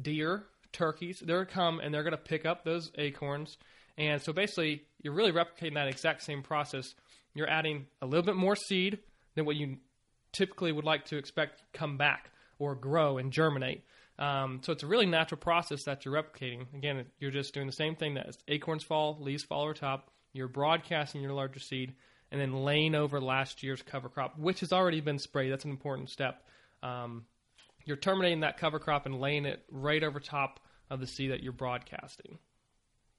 deer, 0.00 0.44
turkeys, 0.72 1.22
they're 1.24 1.36
going 1.36 1.46
to 1.46 1.52
come 1.52 1.80
and 1.80 1.94
they're 1.94 2.02
going 2.02 2.12
to 2.12 2.18
pick 2.18 2.44
up 2.44 2.64
those 2.64 2.90
acorns. 2.98 3.56
And 3.96 4.20
so 4.20 4.32
basically, 4.32 4.82
you're 5.02 5.14
really 5.14 5.32
replicating 5.32 5.74
that 5.74 5.88
exact 5.88 6.22
same 6.22 6.42
process. 6.42 6.94
You're 7.34 7.48
adding 7.48 7.86
a 8.02 8.06
little 8.06 8.24
bit 8.24 8.36
more 8.36 8.56
seed 8.56 8.98
than 9.34 9.44
what 9.44 9.56
you 9.56 9.76
typically 10.32 10.72
would 10.72 10.84
like 10.84 11.04
to 11.06 11.16
expect 11.16 11.62
come 11.72 11.96
back 11.96 12.30
or 12.64 12.74
grow 12.74 13.18
and 13.18 13.32
germinate. 13.32 13.84
Um, 14.18 14.60
so 14.62 14.72
it's 14.72 14.82
a 14.82 14.86
really 14.86 15.06
natural 15.06 15.38
process 15.40 15.84
that 15.84 16.04
you're 16.04 16.14
replicating. 16.14 16.66
Again, 16.74 17.04
you're 17.18 17.30
just 17.30 17.52
doing 17.52 17.66
the 17.66 17.72
same 17.72 17.96
thing 17.96 18.14
that 18.14 18.36
acorns 18.48 18.84
fall, 18.84 19.18
leaves 19.20 19.42
fall 19.42 19.62
over 19.62 19.74
top. 19.74 20.10
You're 20.32 20.48
broadcasting 20.48 21.20
your 21.20 21.32
larger 21.32 21.60
seed 21.60 21.94
and 22.30 22.40
then 22.40 22.52
laying 22.64 22.94
over 22.94 23.20
last 23.20 23.62
year's 23.62 23.82
cover 23.82 24.08
crop, 24.08 24.38
which 24.38 24.60
has 24.60 24.72
already 24.72 25.00
been 25.00 25.18
sprayed. 25.18 25.52
That's 25.52 25.64
an 25.64 25.70
important 25.70 26.10
step. 26.10 26.42
Um, 26.82 27.26
you're 27.84 27.96
terminating 27.96 28.40
that 28.40 28.58
cover 28.58 28.78
crop 28.78 29.06
and 29.06 29.20
laying 29.20 29.44
it 29.46 29.62
right 29.70 30.02
over 30.02 30.20
top 30.20 30.60
of 30.90 31.00
the 31.00 31.06
seed 31.06 31.30
that 31.30 31.42
you're 31.42 31.52
broadcasting. 31.52 32.38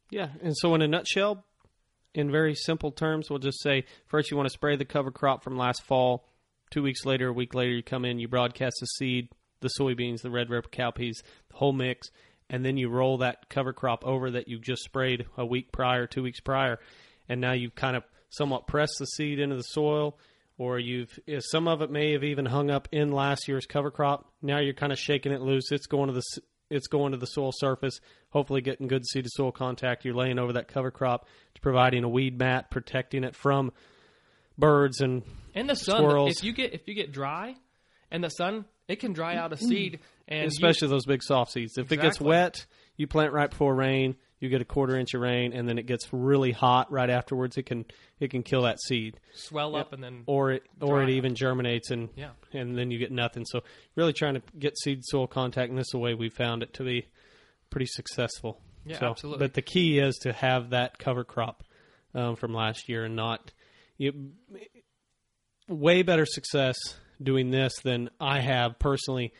Yeah, 0.09 0.29
and 0.41 0.55
so 0.55 0.75
in 0.75 0.81
a 0.81 0.87
nutshell, 0.87 1.45
in 2.13 2.31
very 2.31 2.55
simple 2.55 2.91
terms, 2.91 3.29
we'll 3.29 3.39
just 3.39 3.61
say 3.61 3.85
first 4.07 4.31
you 4.31 4.37
want 4.37 4.47
to 4.47 4.53
spray 4.53 4.75
the 4.75 4.85
cover 4.85 5.11
crop 5.11 5.43
from 5.43 5.57
last 5.57 5.83
fall. 5.83 6.25
Two 6.75 6.83
weeks 6.83 7.05
later, 7.05 7.29
a 7.29 7.33
week 7.33 7.53
later, 7.53 7.71
you 7.71 7.81
come 7.81 8.03
in, 8.03 8.19
you 8.19 8.27
broadcast 8.27 8.75
the 8.81 8.87
seed, 8.87 9.29
the 9.61 9.69
soybeans, 9.79 10.21
the 10.21 10.29
red 10.29 10.49
ripper 10.49 10.67
cowpeas, 10.67 11.23
the 11.49 11.55
whole 11.55 11.71
mix, 11.71 12.09
and 12.49 12.65
then 12.65 12.75
you 12.75 12.89
roll 12.89 13.19
that 13.19 13.47
cover 13.49 13.71
crop 13.71 14.03
over 14.03 14.29
that 14.31 14.49
you 14.49 14.59
just 14.59 14.83
sprayed 14.83 15.25
a 15.37 15.45
week 15.45 15.71
prior, 15.71 16.05
two 16.05 16.21
weeks 16.21 16.41
prior, 16.41 16.77
and 17.29 17.39
now 17.39 17.53
you've 17.53 17.75
kind 17.75 17.95
of 17.95 18.03
somewhat 18.27 18.67
pressed 18.67 18.95
the 18.99 19.05
seed 19.05 19.39
into 19.39 19.55
the 19.55 19.63
soil, 19.63 20.17
or 20.57 20.77
you've 20.77 21.17
some 21.39 21.69
of 21.69 21.81
it 21.81 21.91
may 21.91 22.11
have 22.11 22.25
even 22.25 22.45
hung 22.45 22.69
up 22.69 22.89
in 22.91 23.13
last 23.13 23.47
year's 23.47 23.65
cover 23.65 23.89
crop. 23.89 24.29
Now 24.41 24.59
you're 24.59 24.73
kind 24.73 24.91
of 24.91 24.99
shaking 24.99 25.31
it 25.31 25.39
loose. 25.39 25.71
It's 25.71 25.87
going 25.87 26.07
to 26.07 26.13
the 26.13 26.23
it's 26.69 26.87
going 26.87 27.13
to 27.13 27.17
the 27.17 27.25
soil 27.25 27.53
surface, 27.53 28.01
hopefully 28.31 28.59
getting 28.59 28.89
good 28.89 29.07
seed 29.07 29.23
to 29.23 29.29
soil 29.33 29.53
contact. 29.53 30.03
You're 30.03 30.13
laying 30.13 30.39
over 30.39 30.51
that 30.51 30.67
cover 30.67 30.91
crop, 30.91 31.25
it's 31.51 31.61
providing 31.61 32.03
a 32.03 32.09
weed 32.09 32.37
mat, 32.37 32.69
protecting 32.69 33.23
it 33.23 33.33
from 33.33 33.71
birds 34.57 35.01
and 35.01 35.23
And 35.53 35.69
the 35.69 35.75
sun, 35.75 35.97
Squirrels. 35.97 36.37
if 36.37 36.43
you 36.43 36.53
get 36.53 36.73
if 36.73 36.87
you 36.87 36.93
get 36.93 37.11
dry, 37.11 37.55
and 38.11 38.23
the 38.23 38.29
sun, 38.29 38.65
it 38.87 38.97
can 38.97 39.13
dry 39.13 39.35
out 39.35 39.53
a 39.53 39.57
seed, 39.57 39.99
and 40.27 40.41
you- 40.43 40.47
especially 40.47 40.87
those 40.89 41.05
big 41.05 41.23
soft 41.23 41.51
seeds. 41.51 41.77
If 41.77 41.91
it 41.91 41.97
gets 42.01 42.19
wet, 42.19 42.65
you 42.97 43.07
plant 43.07 43.33
right 43.33 43.49
before 43.49 43.73
rain, 43.75 44.15
you 44.39 44.49
get 44.49 44.61
a 44.61 44.65
quarter 44.65 44.97
inch 44.97 45.13
of 45.13 45.21
rain, 45.21 45.53
and 45.53 45.67
then 45.67 45.77
it 45.77 45.85
gets 45.85 46.11
really 46.13 46.51
hot 46.51 46.91
right 46.91 47.09
afterwards. 47.09 47.57
It 47.57 47.63
can 47.65 47.85
it 48.19 48.29
can 48.31 48.43
kill 48.43 48.61
that 48.63 48.79
seed, 48.81 49.19
swell 49.33 49.75
up 49.75 49.91
and 49.93 50.03
then 50.03 50.23
or 50.27 50.51
it 50.51 50.63
or 50.81 51.01
it 51.03 51.09
even 51.09 51.35
germinates 51.35 51.89
and 51.91 52.09
Yeah. 52.15 52.31
and 52.53 52.77
then 52.77 52.91
you 52.91 52.99
get 52.99 53.11
nothing. 53.11 53.43
So 53.45 53.63
really 53.95 54.13
trying 54.13 54.35
to 54.35 54.41
get 54.59 54.77
seed 54.77 54.99
soil 55.03 55.27
contact, 55.27 55.69
and 55.69 55.77
this 55.79 55.87
is 55.87 55.91
the 55.91 55.99
way 55.99 56.13
we 56.13 56.29
found 56.29 56.63
it 56.63 56.73
to 56.75 56.83
be 56.83 57.07
pretty 57.69 57.87
successful. 57.87 58.61
Yeah, 58.85 58.99
So- 58.99 59.09
absolutely. 59.09 59.39
But 59.47 59.53
the 59.55 59.61
key 59.63 59.99
is 59.99 60.15
to 60.19 60.31
have 60.31 60.69
that 60.69 60.99
cover 60.99 61.23
crop 61.23 61.63
um, 62.13 62.35
from 62.37 62.53
last 62.53 62.87
year 62.87 63.03
and 63.03 63.15
not 63.15 63.51
you. 63.97 64.31
Way 65.67 66.03
better 66.03 66.25
success 66.27 66.75
doing 67.21 67.49
this 67.49 67.79
than 67.83 68.09
I 68.19 68.39
have 68.39 68.77
personally 68.77 69.33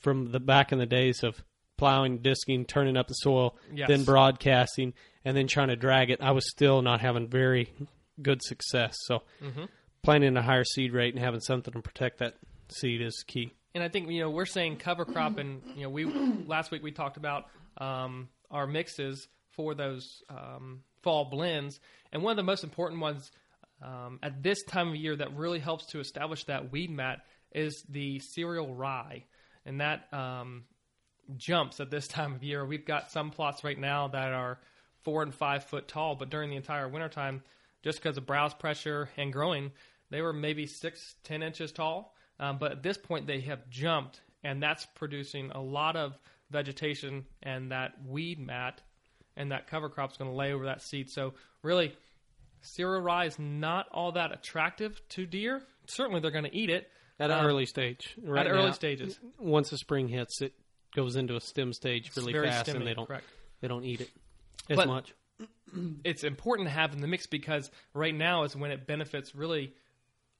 from 0.00 0.32
the 0.32 0.40
back 0.40 0.72
in 0.72 0.78
the 0.78 0.86
days 0.86 1.22
of 1.22 1.44
plowing, 1.76 2.18
disking, 2.18 2.64
turning 2.64 2.96
up 2.96 3.06
the 3.06 3.14
soil, 3.14 3.56
Yes. 3.72 3.88
then 3.88 4.02
broadcasting, 4.04 4.94
and 5.24 5.36
then 5.36 5.46
trying 5.46 5.68
to 5.68 5.76
drag 5.76 6.10
it. 6.10 6.20
I 6.20 6.32
was 6.32 6.48
still 6.50 6.82
not 6.82 7.00
having 7.00 7.28
very 7.28 7.72
good 8.20 8.42
success. 8.42 8.96
So 9.04 9.22
Mm-hmm. 9.42 9.64
planting 10.02 10.36
a 10.36 10.42
higher 10.42 10.64
seed 10.64 10.92
rate 10.92 11.14
and 11.14 11.22
having 11.22 11.40
something 11.40 11.72
to 11.72 11.80
protect 11.82 12.18
that 12.18 12.34
seed 12.68 13.00
is 13.00 13.22
key. 13.26 13.52
And 13.74 13.84
I 13.84 13.88
think 13.88 14.10
you 14.10 14.20
know 14.20 14.30
we're 14.30 14.46
saying 14.46 14.78
cover 14.78 15.04
crop, 15.04 15.38
and 15.38 15.62
you 15.76 15.82
know 15.84 15.90
we 15.90 16.04
last 16.04 16.72
week 16.72 16.82
we 16.82 16.90
talked 16.90 17.16
about 17.16 17.44
um, 17.78 18.28
our 18.50 18.66
mixes 18.66 19.28
for 19.50 19.74
those 19.76 20.22
um, 20.28 20.82
fall 21.02 21.26
blends, 21.26 21.78
and 22.12 22.24
one 22.24 22.32
of 22.32 22.36
the 22.36 22.42
most 22.42 22.64
important 22.64 23.00
ones 23.00 23.30
um, 23.82 24.18
at 24.22 24.42
this 24.42 24.62
time 24.64 24.88
of 24.88 24.96
year 24.96 25.16
that 25.16 25.36
really 25.36 25.58
helps 25.58 25.86
to 25.86 26.00
establish 26.00 26.44
that 26.44 26.72
weed 26.72 26.90
mat 26.90 27.20
is 27.52 27.82
the 27.88 28.18
cereal 28.20 28.74
rye, 28.74 29.24
and 29.64 29.80
that 29.80 30.12
um, 30.12 30.64
jumps 31.36 31.80
at 31.80 31.90
this 31.90 32.08
time 32.08 32.34
of 32.34 32.42
year. 32.42 32.64
We've 32.64 32.84
got 32.84 33.10
some 33.10 33.30
plots 33.30 33.64
right 33.64 33.78
now 33.78 34.08
that 34.08 34.32
are 34.32 34.58
four 35.02 35.22
and 35.22 35.34
five 35.34 35.64
foot 35.64 35.88
tall, 35.88 36.14
but 36.14 36.30
during 36.30 36.50
the 36.50 36.56
entire 36.56 36.88
wintertime, 36.88 37.42
just 37.82 38.02
because 38.02 38.16
of 38.16 38.26
browse 38.26 38.54
pressure 38.54 39.08
and 39.16 39.32
growing, 39.32 39.72
they 40.10 40.20
were 40.20 40.32
maybe 40.32 40.66
six, 40.66 41.16
ten 41.24 41.42
inches 41.42 41.72
tall. 41.72 42.14
Um, 42.38 42.58
but 42.58 42.72
at 42.72 42.82
this 42.82 42.98
point, 42.98 43.26
they 43.26 43.40
have 43.40 43.68
jumped, 43.68 44.20
and 44.42 44.62
that's 44.62 44.86
producing 44.94 45.50
a 45.50 45.60
lot 45.60 45.96
of 45.96 46.18
vegetation, 46.50 47.26
and 47.42 47.70
that 47.72 47.92
weed 48.06 48.38
mat 48.38 48.80
and 49.36 49.52
that 49.52 49.66
cover 49.66 49.88
crop 49.88 50.10
is 50.10 50.16
going 50.16 50.30
to 50.30 50.36
lay 50.36 50.52
over 50.52 50.66
that 50.66 50.82
seed. 50.82 51.10
So 51.10 51.34
really, 51.62 51.96
cereal 52.62 53.02
rye 53.02 53.26
is 53.26 53.38
not 53.38 53.86
all 53.92 54.12
that 54.12 54.32
attractive 54.32 55.00
to 55.10 55.26
deer. 55.26 55.62
Certainly, 55.86 56.20
they're 56.20 56.30
going 56.30 56.44
to 56.44 56.54
eat 56.56 56.70
it 56.70 56.90
At 57.18 57.30
an 57.30 57.38
Um, 57.40 57.46
early 57.46 57.66
stage. 57.66 58.16
Right 58.22 58.46
at 58.46 58.50
early 58.52 58.66
now, 58.66 58.72
stages. 58.72 59.18
Once 59.38 59.68
the 59.70 59.76
spring 59.76 60.08
hits, 60.08 60.40
it 60.40 60.54
goes 60.94 61.16
into 61.16 61.36
a 61.36 61.40
stem 61.40 61.72
stage 61.74 62.10
really 62.16 62.32
fast, 62.32 62.68
and 62.68 62.86
they 62.86 62.94
don't 62.94 63.06
correct. 63.06 63.26
they 63.60 63.68
don't 63.68 63.84
eat 63.84 64.00
it 64.00 64.10
as 64.70 64.76
But- 64.78 64.88
much. 64.88 65.12
it's 66.04 66.24
important 66.24 66.66
to 66.68 66.72
have 66.72 66.92
in 66.94 67.00
the 67.00 67.06
mix 67.06 67.26
because 67.26 67.70
right 67.94 68.14
now 68.14 68.44
is 68.44 68.56
when 68.56 68.70
it 68.70 68.86
benefits 68.86 69.34
really 69.34 69.74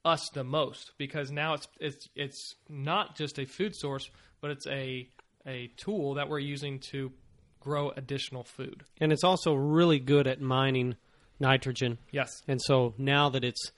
us 0.03 0.29
the 0.31 0.43
most 0.43 0.91
because 0.97 1.29
now 1.31 1.53
it's 1.53 1.67
it's 1.79 2.09
it's 2.15 2.55
not 2.67 3.15
just 3.15 3.37
a 3.39 3.45
food 3.45 3.75
source 3.75 4.09
but 4.41 4.49
it's 4.51 4.65
a 4.67 5.07
a 5.45 5.67
tool 5.77 6.15
that 6.15 6.27
we're 6.29 6.39
using 6.39 6.79
to 6.79 7.11
grow 7.59 7.91
additional 7.91 8.43
food. 8.43 8.83
And 8.99 9.11
it's 9.11 9.23
also 9.23 9.53
really 9.53 9.99
good 9.99 10.25
at 10.27 10.41
mining 10.41 10.95
nitrogen. 11.41 11.97
Yes. 12.11 12.29
And 12.47 12.61
so 12.61 12.93
now 12.97 13.29
that 13.29 13.43
it's 13.43 13.71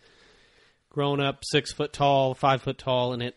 grown 0.90 1.20
up 1.20 1.40
six 1.44 1.74
foot 1.74 1.94
tall, 1.94 2.36
five 2.36 2.62
foot 2.62 2.78
tall, 2.78 3.14
and 3.14 3.24
it 3.24 3.36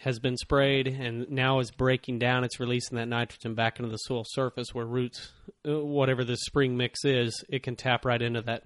has 0.00 0.18
been 0.18 0.36
sprayed 0.36 0.86
and 0.86 1.28
now 1.30 1.58
is 1.58 1.70
breaking 1.70 2.18
down, 2.18 2.44
it's 2.44 2.60
releasing 2.60 2.96
that 2.98 3.08
nitrogen 3.08 3.54
back 3.54 3.78
into 3.78 3.90
the 3.90 3.96
soil 3.96 4.24
surface 4.26 4.68
where 4.72 4.84
roots, 4.84 5.32
uh, 5.66 5.80
whatever 5.80 6.24
the 6.24 6.36
spring 6.36 6.76
mix 6.76 7.04
is, 7.04 7.44
it 7.48 7.62
can 7.62 7.74
tap 7.74 8.04
right 8.04 8.20
into 8.20 8.42
that. 8.42 8.64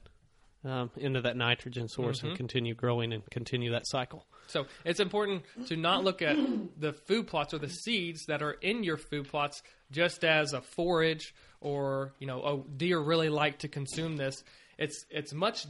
Um, 0.64 0.92
into 0.96 1.20
that 1.22 1.36
nitrogen 1.36 1.88
source 1.88 2.22
and 2.22 2.36
continue 2.36 2.72
growing 2.72 3.12
and 3.12 3.28
continue 3.30 3.72
that 3.72 3.82
cycle. 3.84 4.24
So 4.46 4.66
it's 4.84 5.00
important 5.00 5.42
to 5.66 5.76
not 5.76 6.04
look 6.04 6.22
at 6.22 6.36
the 6.78 6.92
food 6.92 7.26
plots 7.26 7.52
or 7.52 7.58
the 7.58 7.68
seeds 7.68 8.26
that 8.26 8.42
are 8.42 8.52
in 8.52 8.84
your 8.84 8.96
food 8.96 9.28
plots 9.28 9.60
just 9.90 10.24
as 10.24 10.52
a 10.52 10.60
forage 10.60 11.34
or 11.60 12.12
you 12.20 12.28
know 12.28 12.42
oh 12.42 12.64
deer 12.76 13.00
really 13.00 13.28
like 13.28 13.58
to 13.58 13.68
consume 13.68 14.16
this. 14.16 14.44
It's 14.78 15.04
it's 15.10 15.32
much 15.32 15.66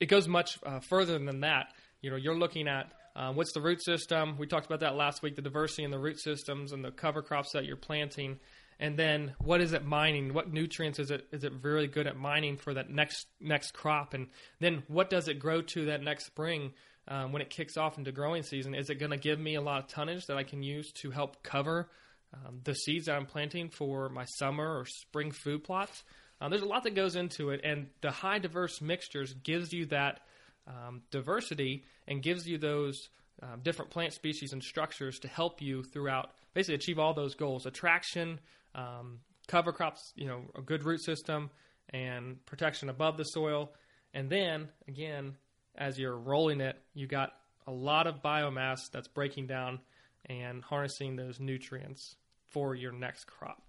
it 0.00 0.06
goes 0.06 0.28
much 0.28 0.58
uh, 0.64 0.80
further 0.80 1.18
than 1.18 1.40
that. 1.40 1.68
You 2.00 2.10
know 2.10 2.16
you're 2.16 2.38
looking 2.38 2.68
at 2.68 2.92
uh, 3.14 3.32
what's 3.32 3.52
the 3.52 3.60
root 3.60 3.82
system. 3.82 4.36
We 4.38 4.46
talked 4.46 4.66
about 4.66 4.80
that 4.80 4.96
last 4.96 5.22
week. 5.22 5.36
The 5.36 5.42
diversity 5.42 5.84
in 5.84 5.90
the 5.90 5.98
root 5.98 6.20
systems 6.20 6.72
and 6.72 6.84
the 6.84 6.90
cover 6.90 7.22
crops 7.22 7.52
that 7.52 7.64
you're 7.64 7.76
planting. 7.76 8.38
And 8.80 8.96
then 8.96 9.34
what 9.38 9.60
is 9.60 9.74
it 9.74 9.84
mining? 9.84 10.34
What 10.34 10.52
nutrients 10.52 10.98
is 10.98 11.10
it 11.10 11.26
is 11.30 11.44
it 11.44 11.52
really 11.62 11.86
good 11.86 12.06
at 12.06 12.16
mining 12.16 12.56
for 12.56 12.74
that 12.74 12.90
next 12.90 13.26
next 13.40 13.72
crop? 13.72 14.14
And 14.14 14.28
then 14.60 14.82
what 14.88 15.10
does 15.10 15.28
it 15.28 15.38
grow 15.38 15.62
to 15.62 15.86
that 15.86 16.02
next 16.02 16.26
spring 16.26 16.72
um, 17.06 17.32
when 17.32 17.42
it 17.42 17.50
kicks 17.50 17.76
off 17.76 17.98
into 17.98 18.12
growing 18.12 18.42
season? 18.42 18.74
Is 18.74 18.90
it 18.90 18.96
going 18.96 19.12
to 19.12 19.18
give 19.18 19.38
me 19.38 19.54
a 19.54 19.60
lot 19.60 19.80
of 19.82 19.88
tonnage 19.88 20.26
that 20.26 20.36
I 20.36 20.42
can 20.42 20.62
use 20.62 20.90
to 21.02 21.10
help 21.10 21.42
cover 21.42 21.90
um, 22.34 22.60
the 22.64 22.74
seeds 22.74 23.06
that 23.06 23.14
I'm 23.14 23.26
planting 23.26 23.68
for 23.68 24.08
my 24.08 24.24
summer 24.24 24.78
or 24.78 24.86
spring 24.86 25.30
food 25.30 25.64
plots? 25.64 26.02
Um, 26.42 26.50
there's 26.50 26.62
a 26.62 26.66
lot 26.66 26.82
that 26.82 26.96
goes 26.96 27.14
into 27.14 27.50
it, 27.50 27.60
and 27.62 27.86
the 28.00 28.10
high 28.10 28.40
diverse 28.40 28.80
mixtures 28.80 29.32
gives 29.32 29.72
you 29.72 29.86
that 29.86 30.20
um, 30.66 31.02
diversity 31.12 31.84
and 32.08 32.20
gives 32.20 32.48
you 32.48 32.58
those 32.58 33.08
um, 33.40 33.60
different 33.62 33.92
plant 33.92 34.12
species 34.12 34.52
and 34.52 34.62
structures 34.62 35.20
to 35.20 35.28
help 35.28 35.62
you 35.62 35.84
throughout 35.84 36.32
basically 36.52 36.74
achieve 36.74 36.98
all 36.98 37.14
those 37.14 37.36
goals. 37.36 37.64
Attraction 37.64 38.40
um, 38.74 39.20
cover 39.46 39.72
crops 39.72 40.12
you 40.16 40.26
know 40.26 40.42
a 40.56 40.62
good 40.62 40.82
root 40.82 41.00
system 41.00 41.50
and 41.90 42.44
protection 42.44 42.88
above 42.88 43.16
the 43.16 43.24
soil. 43.24 43.72
And 44.12 44.28
then 44.28 44.68
again 44.88 45.36
as 45.76 45.98
you're 45.98 46.16
rolling 46.16 46.60
it 46.60 46.76
you 46.92 47.06
got 47.06 47.30
a 47.66 47.72
lot 47.72 48.06
of 48.06 48.22
biomass 48.22 48.90
that's 48.90 49.08
breaking 49.08 49.46
down 49.46 49.78
and 50.26 50.62
harnessing 50.62 51.16
those 51.16 51.40
nutrients 51.40 52.16
for 52.50 52.74
your 52.74 52.92
next 52.92 53.26
crop. 53.26 53.62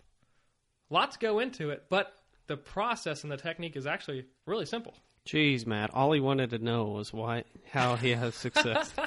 Lots 0.89 1.17
go 1.17 1.39
into 1.39 1.69
it 1.69 1.85
but 1.89 2.13
the 2.47 2.57
process 2.57 3.23
and 3.23 3.31
the 3.31 3.37
technique 3.37 3.75
is 3.75 3.85
actually 3.87 4.25
really 4.45 4.65
simple 4.65 4.93
Jeez, 5.25 5.65
Matt, 5.65 5.91
all 5.93 6.11
he 6.11 6.19
wanted 6.19 6.49
to 6.49 6.59
know 6.59 6.83
was 6.85 7.13
why 7.13 7.45
how 7.71 7.95
he 7.95 8.09
has 8.11 8.35
success. 8.35 8.91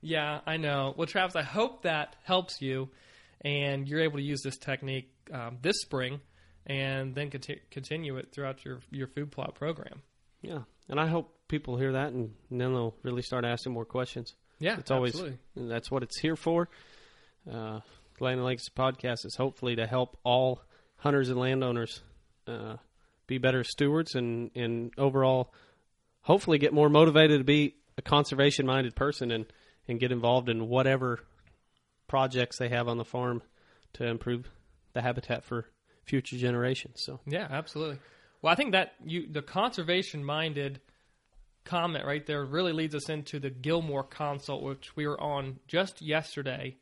Yeah, 0.00 0.40
I 0.46 0.56
know. 0.56 0.94
Well, 0.96 1.06
Travis, 1.06 1.36
I 1.36 1.42
hope 1.42 1.82
that 1.82 2.16
helps 2.24 2.60
you, 2.60 2.88
and 3.42 3.86
you're 3.88 4.00
able 4.00 4.16
to 4.18 4.22
use 4.24 4.42
this 4.42 4.58
technique 4.58 5.08
um, 5.32 5.58
this 5.62 5.80
spring, 5.80 6.20
and 6.66 7.14
then 7.14 7.30
conti- 7.30 7.60
continue 7.70 8.16
it 8.16 8.32
throughout 8.32 8.64
your 8.64 8.80
your 8.90 9.06
food 9.06 9.30
plot 9.30 9.54
program. 9.54 10.02
yeah, 10.40 10.62
and 10.88 10.98
I 10.98 11.06
hope 11.06 11.32
people 11.48 11.76
hear 11.76 11.92
that 11.92 12.12
and 12.12 12.32
then 12.50 12.72
they'll 12.72 12.94
really 13.02 13.22
start 13.22 13.44
asking 13.44 13.72
more 13.72 13.84
questions. 13.84 14.34
Yeah, 14.58 14.78
It's 14.78 14.90
always 14.90 15.12
absolutely. 15.14 15.38
that's 15.56 15.90
what 15.90 16.02
it's 16.02 16.18
here 16.18 16.36
for. 16.36 16.68
Uh, 17.48 17.80
Land 18.20 18.38
and 18.38 18.44
Legacy 18.44 18.70
podcast 18.76 19.24
is 19.26 19.34
hopefully 19.36 19.76
to 19.76 19.86
help 19.86 20.16
all 20.24 20.62
hunters 21.02 21.28
and 21.28 21.38
landowners 21.38 22.00
uh, 22.46 22.76
be 23.26 23.38
better 23.38 23.64
stewards 23.64 24.14
and 24.14 24.50
and 24.54 24.92
overall, 24.96 25.52
hopefully 26.22 26.58
get 26.58 26.72
more 26.72 26.88
motivated 26.88 27.40
to 27.40 27.44
be 27.44 27.74
a 27.98 28.02
conservation 28.02 28.66
minded 28.66 28.94
person 28.94 29.30
and 29.30 29.46
and 29.88 29.98
get 29.98 30.12
involved 30.12 30.48
in 30.48 30.68
whatever 30.68 31.18
projects 32.06 32.58
they 32.58 32.68
have 32.68 32.88
on 32.88 32.98
the 32.98 33.04
farm 33.04 33.42
to 33.94 34.06
improve 34.06 34.48
the 34.92 35.02
habitat 35.02 35.44
for 35.44 35.66
future 36.04 36.36
generations. 36.36 37.02
So 37.04 37.20
Yeah, 37.26 37.48
absolutely. 37.50 37.98
Well, 38.40 38.52
I 38.52 38.56
think 38.56 38.72
that 38.72 38.94
you 39.04 39.26
the 39.30 39.42
conservation 39.42 40.24
minded 40.24 40.80
comment 41.64 42.04
right 42.04 42.26
there 42.26 42.44
really 42.44 42.72
leads 42.72 42.94
us 42.94 43.08
into 43.08 43.38
the 43.38 43.50
Gilmore 43.50 44.04
consult, 44.04 44.62
which 44.62 44.96
we 44.96 45.06
were 45.06 45.20
on 45.20 45.58
just 45.66 46.02
yesterday 46.02 46.76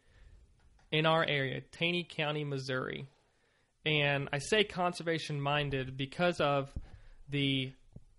in 0.91 1.07
our 1.07 1.25
area, 1.25 1.61
Taney 1.73 2.07
County, 2.09 2.45
Missouri. 2.45 3.07
And 3.85 4.29
I 4.33 4.39
say 4.39 4.65
conservation 4.65 5.41
minded 5.41 5.97
because 5.97 6.41
of 6.41 6.73
the 7.29 7.73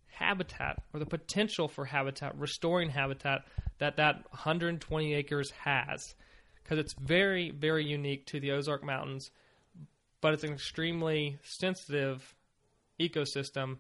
habitat 0.08 0.82
or 0.94 1.00
the 1.00 1.06
potential 1.06 1.68
for 1.68 1.86
habitat, 1.86 2.38
restoring 2.38 2.90
habitat 2.90 3.44
that 3.80 3.98
that 3.98 4.24
120 4.32 5.14
acres 5.14 5.52
has. 5.52 6.16
Because 6.64 6.80
it's 6.80 6.94
very, 6.94 7.52
very 7.52 7.86
unique 7.86 8.26
to 8.28 8.40
the 8.40 8.52
Ozark 8.52 8.84
Mountains, 8.84 9.32
but 10.22 10.34
it's 10.34 10.44
an 10.44 10.54
extremely 10.54 11.38
sensitive 11.44 12.36
ecosystem 13.00 13.78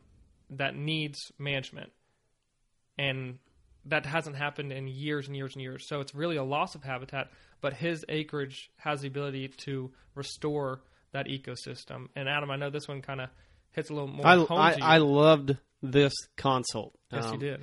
that 0.50 0.76
needs 0.76 1.32
management, 1.38 1.91
and 2.98 3.38
that 3.86 4.06
hasn't 4.06 4.36
happened 4.36 4.72
in 4.72 4.88
years 4.88 5.28
and 5.28 5.36
years 5.36 5.54
and 5.54 5.62
years. 5.62 5.88
So 5.88 6.02
it's 6.02 6.13
really 6.13 6.36
a 6.36 6.44
loss 6.44 6.76
of 6.76 6.84
habitat. 6.84 7.30
But 7.62 7.74
his 7.74 8.04
acreage 8.10 8.72
has 8.78 9.02
the 9.02 9.08
ability 9.08 9.48
to 9.65 9.91
restore 10.15 10.82
that 11.13 11.28
ecosystem. 11.28 12.08
And 12.15 12.28
Adam, 12.30 12.52
I 12.52 12.56
know 12.56 12.69
this 12.69 12.88
one 12.88 13.02
kind 13.02 13.21
of 13.21 13.30
hits 13.71 13.89
a 13.89 13.93
little 13.93 14.08
more 14.10 14.26
I, 14.26 14.36
I. 14.50 14.78
I 14.82 14.97
loved 14.97 15.58
this 15.82 16.13
consult. 16.38 16.93
yes, 17.12 17.26
Um, 17.26 17.34
you 17.34 17.39
did. 17.39 17.62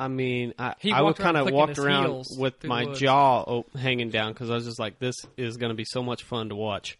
I 0.00 0.06
mean, 0.06 0.54
I, 0.58 0.74
I 0.92 1.02
would 1.02 1.16
kind 1.16 1.36
of 1.36 1.50
walked 1.50 1.76
around 1.78 2.24
with 2.38 2.62
my 2.62 2.84
jaw 2.84 3.40
op- 3.42 3.76
hanging 3.76 4.10
down 4.10 4.32
because 4.32 4.48
I 4.48 4.54
was 4.54 4.64
just 4.64 4.78
like, 4.78 5.00
this 5.00 5.16
is 5.36 5.56
going 5.56 5.70
to 5.70 5.74
be 5.74 5.84
so 5.84 6.04
much 6.04 6.22
fun 6.22 6.50
to 6.50 6.54
watch. 6.54 6.96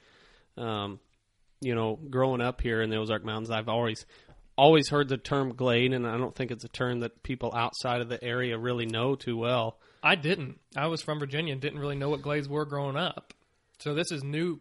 Um, 0.57 0.99
you 1.61 1.77
know, 1.77 1.97
growing 2.11 2.41
up 2.41 2.61
here 2.61 2.83
in 2.83 2.91
the 2.91 2.97
Ozark 2.97 3.25
Mountains, 3.25 3.51
I've 3.51 3.69
always 3.69 4.05
always 4.57 4.89
heard 4.89 5.09
the 5.09 5.17
term 5.17 5.55
glade, 5.55 5.93
and 5.93 6.05
I 6.07 6.17
don't 6.17 6.35
think 6.35 6.51
it's 6.51 6.65
a 6.65 6.69
term 6.69 7.01
that 7.01 7.23
people 7.23 7.53
outside 7.55 8.01
of 8.01 8.09
the 8.09 8.23
area 8.23 8.59
really 8.59 8.87
know 8.87 9.15
too 9.15 9.37
well. 9.37 9.79
I 10.03 10.17
didn't. 10.17 10.59
I 10.77 10.89
was 10.89 11.01
from 11.01 11.21
Virginia 11.21 11.53
and 11.53 11.61
didn't 11.63 11.79
really 11.79 11.95
know 11.97 12.09
what 12.11 12.23
glades 12.23 12.49
were 12.49 12.65
growing 12.65 12.97
up. 12.97 13.33
So 13.79 13.95
this 13.95 14.11
is 14.11 14.25
new, 14.25 14.61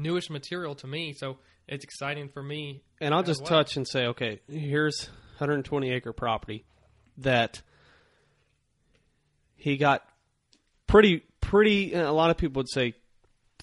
newish 0.00 0.30
material 0.30 0.74
to 0.76 0.86
me. 0.86 1.12
So 1.12 1.38
it's 1.68 1.84
exciting 1.84 2.28
for 2.28 2.42
me. 2.42 2.82
And 3.00 3.14
I'll 3.14 3.22
just 3.22 3.42
well. 3.42 3.48
touch 3.48 3.76
and 3.76 3.86
say, 3.86 4.06
okay, 4.06 4.40
here's 4.48 5.08
120 5.38 5.92
acre 5.92 6.12
property 6.12 6.64
that 7.18 7.62
he 9.56 9.76
got 9.76 10.02
pretty, 10.86 11.22
pretty. 11.40 11.94
A 11.94 12.12
lot 12.12 12.30
of 12.30 12.36
people 12.36 12.60
would 12.60 12.70
say 12.70 12.94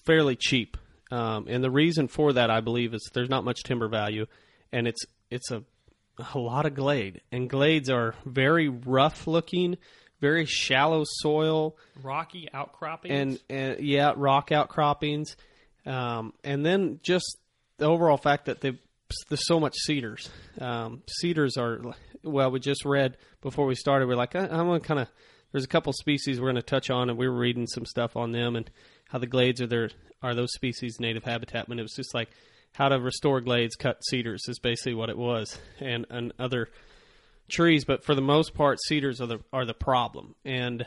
fairly 0.04 0.36
cheap, 0.36 0.76
um, 1.10 1.46
and 1.48 1.62
the 1.62 1.70
reason 1.70 2.08
for 2.08 2.32
that, 2.32 2.50
I 2.50 2.60
believe, 2.60 2.94
is 2.94 3.10
there's 3.12 3.28
not 3.28 3.44
much 3.44 3.62
timber 3.62 3.88
value, 3.88 4.26
and 4.72 4.86
it's 4.86 5.04
it's 5.30 5.50
a 5.50 5.62
a 6.34 6.38
lot 6.38 6.66
of 6.66 6.74
glade, 6.74 7.20
and 7.30 7.48
glades 7.48 7.90
are 7.90 8.14
very 8.24 8.68
rough 8.68 9.26
looking, 9.26 9.76
very 10.20 10.46
shallow 10.46 11.04
soil 11.04 11.76
rocky 12.02 12.48
outcroppings. 12.52 13.10
and 13.10 13.40
and 13.50 13.80
yeah, 13.80 14.12
rock 14.16 14.50
outcroppings, 14.50 15.36
um, 15.88 16.34
and 16.44 16.64
then 16.64 17.00
just 17.02 17.38
the 17.78 17.86
overall 17.86 18.18
fact 18.18 18.46
that 18.46 18.60
there's 18.60 18.76
so 19.46 19.58
much 19.58 19.74
cedars. 19.76 20.28
Um, 20.60 21.02
cedars 21.20 21.56
are 21.56 21.80
well. 22.22 22.50
We 22.50 22.60
just 22.60 22.84
read 22.84 23.16
before 23.40 23.66
we 23.66 23.74
started. 23.74 24.06
We're 24.06 24.16
like, 24.16 24.36
I, 24.36 24.40
I'm 24.40 24.66
gonna 24.66 24.80
kind 24.80 25.00
of. 25.00 25.08
There's 25.50 25.64
a 25.64 25.68
couple 25.68 25.94
species 25.94 26.38
we're 26.38 26.48
going 26.48 26.56
to 26.56 26.62
touch 26.62 26.90
on, 26.90 27.08
and 27.08 27.18
we 27.18 27.26
were 27.26 27.38
reading 27.38 27.66
some 27.66 27.86
stuff 27.86 28.16
on 28.16 28.32
them 28.32 28.54
and 28.54 28.70
how 29.08 29.18
the 29.18 29.26
glades 29.26 29.62
are 29.62 29.66
their 29.66 29.88
are 30.22 30.34
those 30.34 30.52
species 30.52 31.00
native 31.00 31.24
habitat. 31.24 31.68
And 31.68 31.80
it 31.80 31.82
was 31.82 31.94
just 31.96 32.14
like 32.14 32.28
how 32.74 32.90
to 32.90 33.00
restore 33.00 33.40
glades, 33.40 33.74
cut 33.74 34.04
cedars 34.04 34.42
is 34.46 34.58
basically 34.58 34.94
what 34.94 35.08
it 35.08 35.16
was, 35.16 35.58
and 35.80 36.04
and 36.10 36.34
other 36.38 36.68
trees, 37.48 37.84
but 37.84 38.04
for 38.04 38.14
the 38.14 38.22
most 38.22 38.54
part, 38.54 38.78
cedars 38.86 39.20
are 39.20 39.26
the 39.26 39.40
are 39.52 39.64
the 39.64 39.74
problem, 39.74 40.34
and 40.44 40.86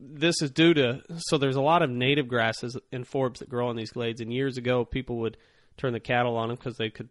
this 0.00 0.40
is 0.42 0.50
due 0.50 0.74
to 0.74 1.02
so 1.18 1.38
there's 1.38 1.56
a 1.56 1.60
lot 1.60 1.82
of 1.82 1.90
native 1.90 2.28
grasses 2.28 2.76
and 2.92 3.08
forbs 3.08 3.38
that 3.38 3.48
grow 3.48 3.70
in 3.70 3.76
these 3.76 3.92
glades. 3.92 4.20
And 4.20 4.32
years 4.32 4.56
ago, 4.56 4.84
people 4.84 5.18
would 5.18 5.36
turn 5.76 5.92
the 5.92 6.00
cattle 6.00 6.36
on 6.36 6.48
them 6.48 6.56
because 6.56 6.76
they 6.76 6.90
could 6.90 7.08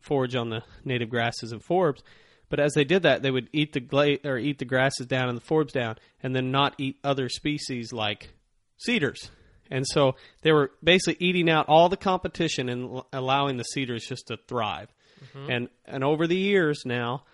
forage 0.00 0.36
on 0.36 0.50
the 0.50 0.62
native 0.84 1.10
grasses 1.10 1.52
and 1.52 1.64
forbs. 1.64 2.02
But 2.48 2.60
as 2.60 2.74
they 2.74 2.84
did 2.84 3.02
that, 3.02 3.22
they 3.22 3.30
would 3.30 3.48
eat 3.52 3.72
the 3.72 3.80
glade 3.80 4.24
or 4.24 4.38
eat 4.38 4.58
the 4.58 4.64
grasses 4.64 5.06
down 5.06 5.28
and 5.28 5.36
the 5.36 5.44
forbs 5.44 5.72
down, 5.72 5.96
and 6.22 6.34
then 6.34 6.50
not 6.50 6.74
eat 6.78 6.98
other 7.02 7.28
species 7.28 7.92
like 7.92 8.30
cedars. 8.78 9.30
And 9.70 9.84
so 9.86 10.14
they 10.42 10.52
were 10.52 10.70
basically 10.82 11.26
eating 11.26 11.50
out 11.50 11.68
all 11.68 11.88
the 11.88 11.96
competition 11.96 12.68
and 12.68 13.02
allowing 13.12 13.56
the 13.56 13.64
cedars 13.64 14.06
just 14.06 14.28
to 14.28 14.36
thrive. 14.36 14.88
Mm-hmm. 15.24 15.50
And 15.50 15.68
and 15.86 16.04
over 16.04 16.26
the 16.26 16.36
years 16.36 16.82
now, 16.84 17.24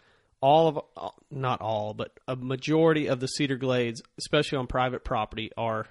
all 0.42 0.68
of 0.68 0.78
uh, 0.96 1.08
not 1.30 1.60
all, 1.62 1.94
but 1.94 2.18
a 2.28 2.36
majority 2.36 3.06
of 3.06 3.20
the 3.20 3.26
cedar 3.28 3.56
glades, 3.56 4.02
especially 4.18 4.58
on 4.58 4.66
private 4.66 5.04
property, 5.04 5.50
are 5.56 5.86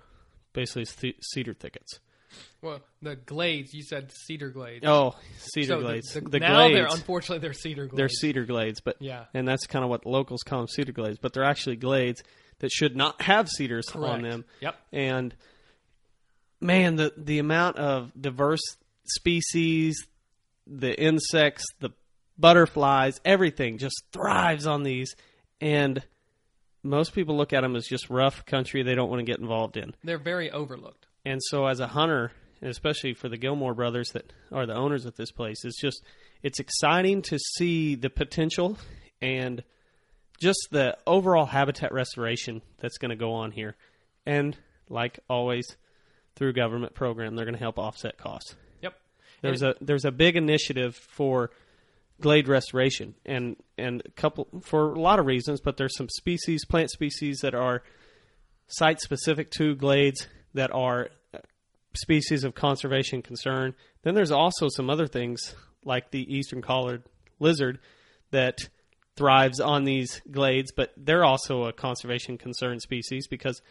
basically 0.53 0.85
th- 0.85 1.15
cedar 1.33 1.53
thickets. 1.55 1.99
well, 2.61 2.79
the 3.01 3.15
glades. 3.15 3.73
You 3.73 3.81
said 3.83 4.11
cedar 4.27 4.49
glades. 4.51 4.85
Oh, 4.85 5.15
cedar 5.37 5.67
so 5.67 5.77
the- 5.77 5.83
glades. 5.83 6.13
The, 6.13 6.21
The, 6.21 6.39
now 6.39 6.67
they're 6.69 6.85
unfortunately 6.85 7.39
they're 7.39 7.53
cedar 7.53 7.85
glades. 7.87 7.97
they're 7.97 8.09
cedar 8.09 8.45
glades, 8.45 8.81
but 8.81 8.97
Yeah. 8.99 9.25
and 9.33 9.47
that's 9.47 9.65
kind 9.65 9.83
of 9.83 9.89
what 9.89 10.05
locals 10.05 10.41
call 10.43 10.59
them, 10.59 10.67
cedar 10.67 10.91
glades. 10.91 11.17
But 11.17 11.33
they're 11.33 11.43
actually 11.43 11.77
glades 11.77 12.21
that 12.59 12.71
should 12.71 12.95
not 12.95 13.21
have 13.23 13.49
cedars 13.49 13.89
on 13.95 14.21
them. 14.21 14.45
Yep. 14.59 14.75
And 14.91 15.35
man, 16.59 16.95
the 16.95 17.13
the 17.17 17.39
amount 17.39 17.77
of 17.77 18.11
diverse 18.19 18.61
species, 19.05 20.05
the 20.67 20.97
insects, 20.99 21.63
the 21.79 21.89
butterflies, 22.41 23.21
everything 23.23 23.77
just 23.77 24.03
thrives 24.11 24.67
on 24.67 24.83
these. 24.83 25.15
And 25.61 26.03
most 26.83 27.13
people 27.13 27.37
look 27.37 27.53
at 27.53 27.61
them 27.61 27.75
as 27.75 27.85
just 27.85 28.09
rough 28.09 28.45
country 28.45 28.83
they 28.83 28.95
don't 28.95 29.09
want 29.09 29.19
to 29.19 29.31
get 29.31 29.39
involved 29.39 29.77
in. 29.77 29.93
They're 30.03 30.17
very 30.17 30.51
overlooked. 30.51 31.05
And 31.23 31.39
so, 31.43 31.67
as 31.67 31.79
a 31.79 31.87
hunter, 31.87 32.31
and 32.61 32.69
especially 32.69 33.13
for 33.13 33.29
the 33.29 33.37
Gilmore 33.37 33.75
brothers 33.75 34.09
that 34.13 34.33
are 34.51 34.65
the 34.65 34.75
owners 34.75 35.05
of 35.05 35.15
this 35.15 35.31
place, 35.31 35.63
it's 35.63 35.79
just 35.79 36.03
it's 36.41 36.59
exciting 36.59 37.21
to 37.23 37.37
see 37.37 37.95
the 37.95 38.09
potential 38.09 38.77
and 39.21 39.63
just 40.39 40.69
the 40.71 40.97
overall 41.05 41.45
habitat 41.45 41.93
restoration 41.93 42.63
that's 42.79 42.97
going 42.97 43.11
to 43.11 43.15
go 43.15 43.33
on 43.33 43.51
here. 43.51 43.75
And 44.25 44.57
like 44.89 45.19
always, 45.29 45.65
through 46.35 46.53
government 46.53 46.95
program, 46.95 47.35
they're 47.35 47.45
going 47.45 47.55
to 47.55 47.61
help 47.61 47.77
offset 47.77 48.17
costs. 48.17 48.55
Yep. 48.81 48.93
There's 49.41 49.61
And 49.61 49.75
a 49.79 49.83
there's 49.83 50.05
a 50.05 50.11
big 50.11 50.35
initiative 50.35 50.95
for 50.95 51.51
glade 52.21 52.47
restoration 52.47 53.15
and 53.25 53.55
and 53.77 54.01
a 54.05 54.11
couple 54.11 54.47
for 54.63 54.93
a 54.93 54.99
lot 54.99 55.19
of 55.19 55.25
reasons, 55.25 55.59
but 55.61 55.77
there's 55.77 55.95
some 55.95 56.09
species, 56.09 56.65
plant 56.65 56.89
species 56.89 57.39
that 57.41 57.55
are 57.55 57.83
site 58.67 59.01
specific 59.01 59.51
to 59.51 59.75
glades 59.75 60.27
that 60.53 60.73
are 60.73 61.09
uh, 61.33 61.39
species 61.95 62.43
of 62.43 62.55
conservation 62.55 63.21
concern. 63.21 63.73
Then 64.03 64.15
there's 64.15 64.31
also 64.31 64.67
some 64.69 64.89
other 64.89 65.07
things 65.07 65.55
like 65.83 66.11
the 66.11 66.33
eastern 66.33 66.61
collared 66.61 67.03
lizard 67.39 67.79
that 68.31 68.59
thrives 69.15 69.59
on 69.59 69.83
these 69.83 70.21
glades, 70.31 70.71
but 70.71 70.93
they're 70.95 71.25
also 71.25 71.65
a 71.65 71.73
conservation 71.73 72.37
concern 72.37 72.79
species 72.79 73.27
because 73.27 73.61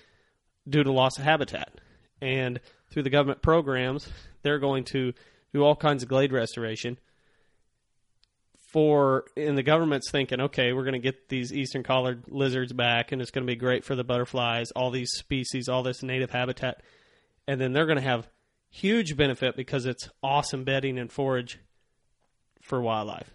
due 0.69 0.85
to 0.85 0.93
loss 0.93 1.19
of 1.19 1.25
habitat. 1.25 1.81
And 2.21 2.61
through 2.91 3.05
the 3.05 3.11
government 3.11 3.41
programs, 3.41 4.09
they're 4.43 4.59
going 4.59 4.85
to 4.93 5.13
do 5.53 5.63
all 5.63 5.77
kinds 5.77 6.03
of 6.03 6.09
glade 6.09 6.33
restoration. 6.33 6.99
For 8.73 9.25
and 9.37 9.59
the 9.59 9.63
government's 9.63 10.11
thinking, 10.11 10.41
okay, 10.41 10.73
we're 10.73 10.85
going 10.85 10.93
to 10.93 11.01
get 11.01 11.29
these 11.29 11.53
eastern 11.53 11.83
collared 11.83 12.25
lizards 12.29 12.73
back, 12.73 13.11
and 13.11 13.21
it's 13.21 13.31
going 13.31 13.45
to 13.45 13.53
be 13.53 13.57
great 13.57 13.85
for 13.85 13.97
the 13.97 14.05
butterflies, 14.05 14.71
all 14.73 14.91
these 14.91 15.11
species, 15.11 15.69
all 15.69 15.83
this 15.83 16.03
native 16.03 16.31
habitat, 16.31 16.83
and 17.49 17.61
then 17.61 17.73
they're 17.73 17.87
going 17.87 17.99
to 17.99 18.03
have 18.03 18.29
huge 18.71 19.17
benefit 19.17 19.57
because 19.57 19.87
it's 19.87 20.09
awesome 20.23 20.65
bedding 20.65 20.99
and 20.99 21.11
forage 21.11 21.59
for 22.63 22.81
wildlife. 22.81 23.31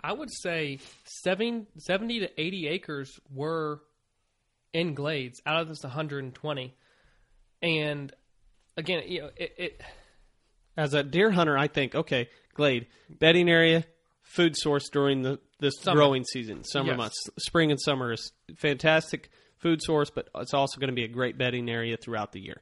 I 0.00 0.12
would 0.12 0.30
say 0.30 0.78
70, 1.04 1.66
70 1.78 2.20
to 2.20 2.40
80 2.40 2.68
acres 2.68 3.20
were 3.34 3.80
in 4.72 4.94
glades 4.94 5.42
out 5.44 5.60
of 5.60 5.68
this 5.68 5.82
120. 5.82 6.74
And 7.62 8.12
again, 8.76 9.02
you 9.06 9.22
know, 9.22 9.30
it, 9.36 9.54
it 9.58 9.80
As 10.76 10.94
a 10.94 11.02
deer 11.02 11.32
hunter, 11.32 11.58
I 11.58 11.66
think, 11.66 11.96
okay, 11.96 12.28
glade, 12.54 12.86
bedding 13.10 13.50
area, 13.50 13.84
food 14.28 14.56
source 14.56 14.88
during 14.90 15.22
the 15.22 15.38
this 15.60 15.74
Summer. 15.80 15.96
growing 15.96 16.24
season, 16.24 16.62
summer 16.64 16.90
Yes. 16.90 16.96
months, 16.98 17.16
spring 17.38 17.70
and 17.70 17.80
summer 17.80 18.12
is 18.12 18.30
fantastic 18.56 19.28
food 19.56 19.82
source, 19.82 20.08
but 20.10 20.28
it's 20.36 20.54
also 20.54 20.78
going 20.78 20.90
to 20.90 20.94
be 20.94 21.02
a 21.04 21.08
great 21.08 21.36
bedding 21.36 21.68
area 21.68 21.96
throughout 21.96 22.30
the 22.32 22.40
year. 22.40 22.60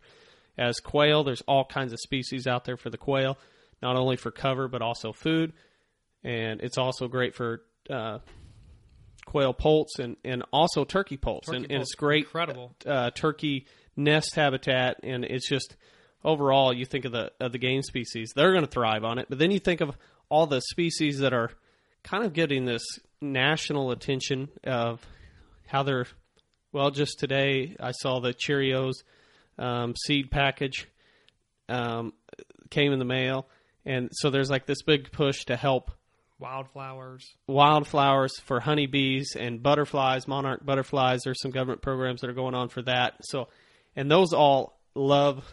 As 0.56 0.80
quail, 0.80 1.22
there's 1.24 1.42
all 1.42 1.64
kinds 1.66 1.92
of 1.92 1.98
species 2.00 2.46
out 2.46 2.64
there 2.64 2.76
for 2.78 2.88
the 2.88 2.96
quail, 2.96 3.36
not 3.82 3.96
only 3.96 4.16
for 4.16 4.30
cover 4.30 4.68
but 4.68 4.80
also 4.80 5.12
food, 5.12 5.52
and 6.24 6.60
it's 6.62 6.78
also 6.78 7.06
great 7.08 7.34
for 7.34 7.62
uh, 7.90 8.20
quail 9.26 9.52
poults 9.52 9.98
and, 9.98 10.16
and 10.24 10.42
also 10.52 10.84
turkey 10.84 11.16
poults, 11.16 11.48
Turkey 11.48 11.56
and, 11.64 11.72
and 11.72 11.82
it's 11.82 11.94
great 11.94 12.24
incredible. 12.24 12.74
uh, 12.86 13.10
turkey 13.10 13.66
nest 13.96 14.34
habitat, 14.34 15.00
and 15.02 15.24
it's 15.24 15.48
just 15.48 15.76
overall 16.24 16.72
you 16.72 16.86
think 16.86 17.04
of 17.04 17.12
the 17.12 17.32
of 17.40 17.52
the 17.52 17.58
game 17.58 17.82
species, 17.82 18.32
they're 18.34 18.52
going 18.52 18.64
to 18.64 18.70
thrive 18.70 19.04
on 19.04 19.18
it. 19.18 19.26
But 19.28 19.38
then 19.38 19.50
you 19.50 19.58
think 19.58 19.80
of 19.82 19.96
all 20.28 20.46
the 20.46 20.60
species 20.60 21.18
that 21.20 21.32
are 21.32 21.50
kind 22.02 22.24
of 22.24 22.32
getting 22.32 22.64
this 22.64 22.84
national 23.20 23.90
attention 23.90 24.48
of 24.64 25.04
how 25.66 25.82
they're. 25.82 26.06
Well, 26.72 26.90
just 26.90 27.18
today 27.18 27.76
I 27.80 27.92
saw 27.92 28.20
the 28.20 28.34
Cheerios 28.34 28.94
um, 29.58 29.94
seed 29.96 30.30
package 30.30 30.88
um, 31.68 32.12
came 32.70 32.92
in 32.92 32.98
the 32.98 33.04
mail, 33.04 33.46
and 33.84 34.10
so 34.12 34.30
there's 34.30 34.50
like 34.50 34.66
this 34.66 34.82
big 34.82 35.10
push 35.10 35.44
to 35.46 35.56
help 35.56 35.90
wildflowers. 36.38 37.26
wildflowers 37.46 38.38
for 38.40 38.60
honeybees 38.60 39.36
and 39.38 39.62
butterflies, 39.62 40.28
monarch 40.28 40.64
butterflies. 40.64 41.22
There's 41.24 41.40
some 41.40 41.50
government 41.50 41.82
programs 41.82 42.20
that 42.20 42.30
are 42.30 42.34
going 42.34 42.54
on 42.54 42.68
for 42.68 42.82
that. 42.82 43.14
So, 43.22 43.48
and 43.94 44.10
those 44.10 44.32
all 44.32 44.78
love 44.94 45.44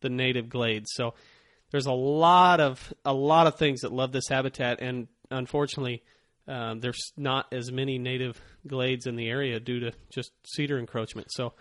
the 0.00 0.08
native 0.08 0.48
glades. 0.48 0.90
So, 0.94 1.14
there's 1.72 1.86
a 1.86 1.92
lot 1.92 2.60
of 2.60 2.94
a 3.04 3.12
lot 3.12 3.46
of 3.46 3.56
things 3.56 3.80
that 3.80 3.92
love 3.92 4.12
this 4.12 4.28
habitat, 4.28 4.80
and 4.80 5.08
unfortunately, 5.30 6.02
um, 6.46 6.80
there's 6.80 7.12
not 7.16 7.52
as 7.52 7.72
many 7.72 7.98
native 7.98 8.40
glades 8.66 9.06
in 9.06 9.16
the 9.16 9.28
area 9.28 9.58
due 9.58 9.80
to 9.80 9.92
just 10.10 10.30
cedar 10.46 10.78
encroachment. 10.78 11.28
So 11.32 11.54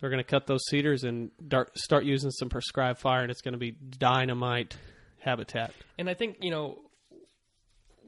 they're 0.00 0.10
going 0.10 0.24
to 0.24 0.28
cut 0.28 0.46
those 0.46 0.64
cedars 0.68 1.04
and 1.04 1.30
start 1.76 2.04
using 2.04 2.30
some 2.30 2.48
prescribed 2.48 2.98
fire, 2.98 3.22
and 3.22 3.30
it's 3.30 3.42
going 3.42 3.52
to 3.52 3.58
be 3.58 3.72
dynamite 3.72 4.76
habitat. 5.18 5.72
And 5.98 6.08
I 6.08 6.14
think 6.14 6.38
you 6.40 6.50
know 6.50 6.78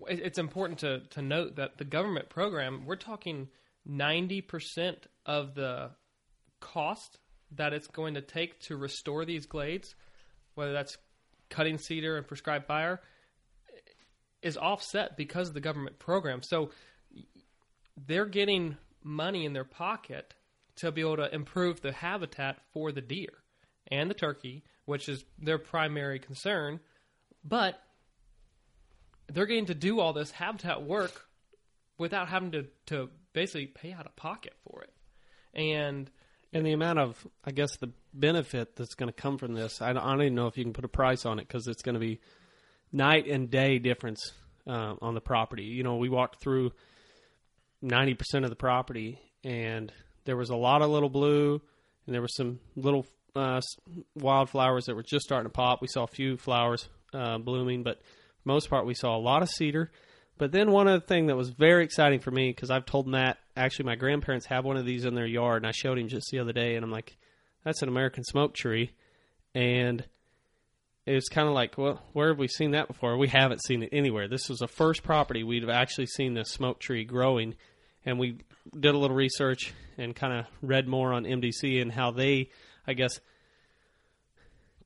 it's 0.09 0.39
important 0.39 0.81
to 0.81 1.01
to 1.11 1.23
note 1.23 1.57
that 1.57 1.77
the 1.79 1.85
government 1.85 2.31
program 2.31 2.85
we're 2.87 2.97
talking 2.97 3.49
ninety 3.85 4.41
percent 4.41 5.07
of 5.27 5.55
the 5.55 5.91
cost 6.61 7.19
that 7.57 7.75
it's 7.75 7.87
going 7.87 8.15
to 8.15 8.23
take 8.23 8.59
to 8.61 8.77
restore 8.77 9.27
these 9.27 9.47
glades, 9.47 9.95
whether 10.55 10.73
that's 10.73 10.97
cutting 11.55 11.79
cedar 11.79 12.17
and 12.17 12.27
prescribed 12.27 12.67
fire, 12.67 13.01
is 14.43 14.57
offset 14.57 15.17
because 15.17 15.49
of 15.49 15.55
the 15.55 15.61
government 15.61 15.99
program. 15.99 16.43
So 16.43 16.71
they're 18.07 18.27
getting 18.27 18.77
money 19.03 19.45
in 19.45 19.53
their 19.53 19.65
pocket 19.65 20.35
to 20.77 20.91
be 20.91 21.03
able 21.03 21.17
to 21.17 21.33
improve 21.33 21.81
the 21.81 21.93
habitat 21.93 22.59
for 22.73 22.91
the 22.91 23.01
deer 23.01 23.31
and 23.87 24.11
the 24.11 24.15
turkey, 24.15 24.65
which 24.85 25.09
is 25.09 25.25
their 25.39 25.59
primary 25.59 26.19
concern. 26.19 26.81
But 27.45 27.81
they're 29.33 29.47
getting 29.47 29.67
to 29.67 29.75
do 29.75 30.01
all 30.01 30.13
this 30.13 30.33
habitat 30.33 30.83
work 30.83 31.27
without 31.99 32.29
having 32.29 32.51
to, 32.53 32.67
to 32.87 33.11
basically 33.33 33.67
pay 33.67 33.93
out 33.93 34.07
of 34.07 34.17
pocket 34.17 34.55
for 34.65 34.83
it. 34.83 34.93
And 35.55 36.11
And 36.55 36.65
the 36.65 36.73
amount 36.73 37.01
of, 37.01 37.27
I 37.45 37.51
guess, 37.51 37.77
the 37.79 37.91
benefit 38.15 38.77
that's 38.77 38.95
going 38.95 39.09
to 39.09 39.13
come 39.13 39.39
from 39.39 39.55
this, 39.55 39.83
I 39.83 39.93
don't, 39.93 40.05
I 40.05 40.13
don't 40.13 40.23
even 40.23 40.35
know 40.37 40.47
if 40.47 40.57
you 40.57 40.63
can 40.63 40.73
put 40.73 40.85
a 40.85 40.89
price 40.89 41.27
on 41.27 41.41
it 41.41 41.49
because 41.49 41.67
it's 41.67 41.83
going 41.83 41.95
to 41.95 42.01
be 42.01 42.21
night 42.93 43.27
and 43.27 43.51
day 43.51 43.81
difference 43.81 44.33
uh, 44.69 44.95
on 45.03 45.15
the 45.15 45.21
property. 45.21 45.65
You 45.65 45.83
know, 45.83 45.97
we 45.97 46.09
walked 46.09 46.41
through 46.41 46.71
90% 47.85 48.45
of 48.45 48.51
the 48.51 48.57
property 48.57 49.19
and 49.43 49.93
there 50.27 50.37
was 50.37 50.51
a 50.51 50.57
lot 50.57 50.81
of 50.81 50.91
little 50.91 51.09
blue 51.09 51.61
and 52.07 52.15
there 52.15 52.23
were 52.23 52.29
some 52.29 52.61
little 52.77 53.05
uh, 53.35 53.61
wildflowers 54.15 54.85
that 54.87 54.95
were 54.95 55.03
just 55.03 55.25
starting 55.25 55.47
to 55.47 55.53
pop. 55.53 55.83
We 55.83 55.89
saw 55.89 56.05
a 56.05 56.07
few 56.07 56.37
flowers 56.37 56.89
uh, 57.13 57.39
blooming, 57.39 57.83
but 57.83 58.01
most 58.45 58.71
part, 58.71 58.87
we 58.87 58.95
saw 58.95 59.17
a 59.17 59.19
lot 59.19 59.43
of 59.43 59.49
cedar. 59.49 59.91
But 60.39 60.53
then 60.53 60.71
one 60.71 60.87
other 60.87 61.01
thing 61.01 61.27
that 61.27 61.37
was 61.37 61.51
very 61.51 61.85
exciting 61.85 62.21
for 62.21 62.31
me 62.31 62.51
because 62.51 62.71
I've 62.71 62.87
told 62.87 63.09
Matt 63.09 63.39
actually 63.57 63.87
my 63.87 63.97
grandparents 63.97 64.47
have 64.47 64.65
one 64.65 64.77
of 64.77 64.87
these 64.87 65.05
in 65.05 65.15
their 65.15 65.27
yard, 65.27 65.63
and 65.63 65.69
I 65.69 65.73
showed 65.73 65.99
him 65.99 66.09
just 66.09 66.31
the 66.31 66.39
other 66.39 66.53
day, 66.53 66.77
and 66.77 66.85
I'm 66.85 66.91
like, 66.91 67.17
"That's 67.65 67.83
an 67.83 67.89
American 67.89 68.25
smoke 68.25 68.55
tree," 68.55 68.93
and 69.55 70.05
it 71.07 71.15
was 71.15 71.29
kind 71.29 71.49
of 71.49 71.55
like, 71.55 71.77
"Well, 71.77 72.03
where 72.13 72.29
have 72.29 72.39
we 72.39 72.49
seen 72.49 72.73
that 72.73 72.89
before? 72.89 73.17
We 73.17 73.29
haven't 73.29 73.63
seen 73.65 73.83
it 73.83 73.91
anywhere. 73.93 74.29
This 74.29 74.49
was 74.49 74.59
the 74.59 74.69
first 74.69 75.03
property 75.03 75.43
we'd 75.43 75.63
have 75.63 75.71
actually 75.71 76.07
seen 76.07 76.35
this 76.35 76.51
smoke 76.51 76.81
tree 76.81 77.05
growing." 77.05 77.55
And 78.07 78.19
we 78.19 78.39
did 78.79 78.95
a 78.95 78.99
little 78.99 79.17
research 79.17 79.73
and 79.97 80.15
kind 80.15 80.33
of 80.33 80.47
read 80.61 80.87
more 80.89 81.13
on 81.13 81.25
MDC 81.25 81.81
and 81.81 81.91
how 81.91 82.11
they, 82.11 82.51
I 82.87 82.93
guess, 82.93 83.19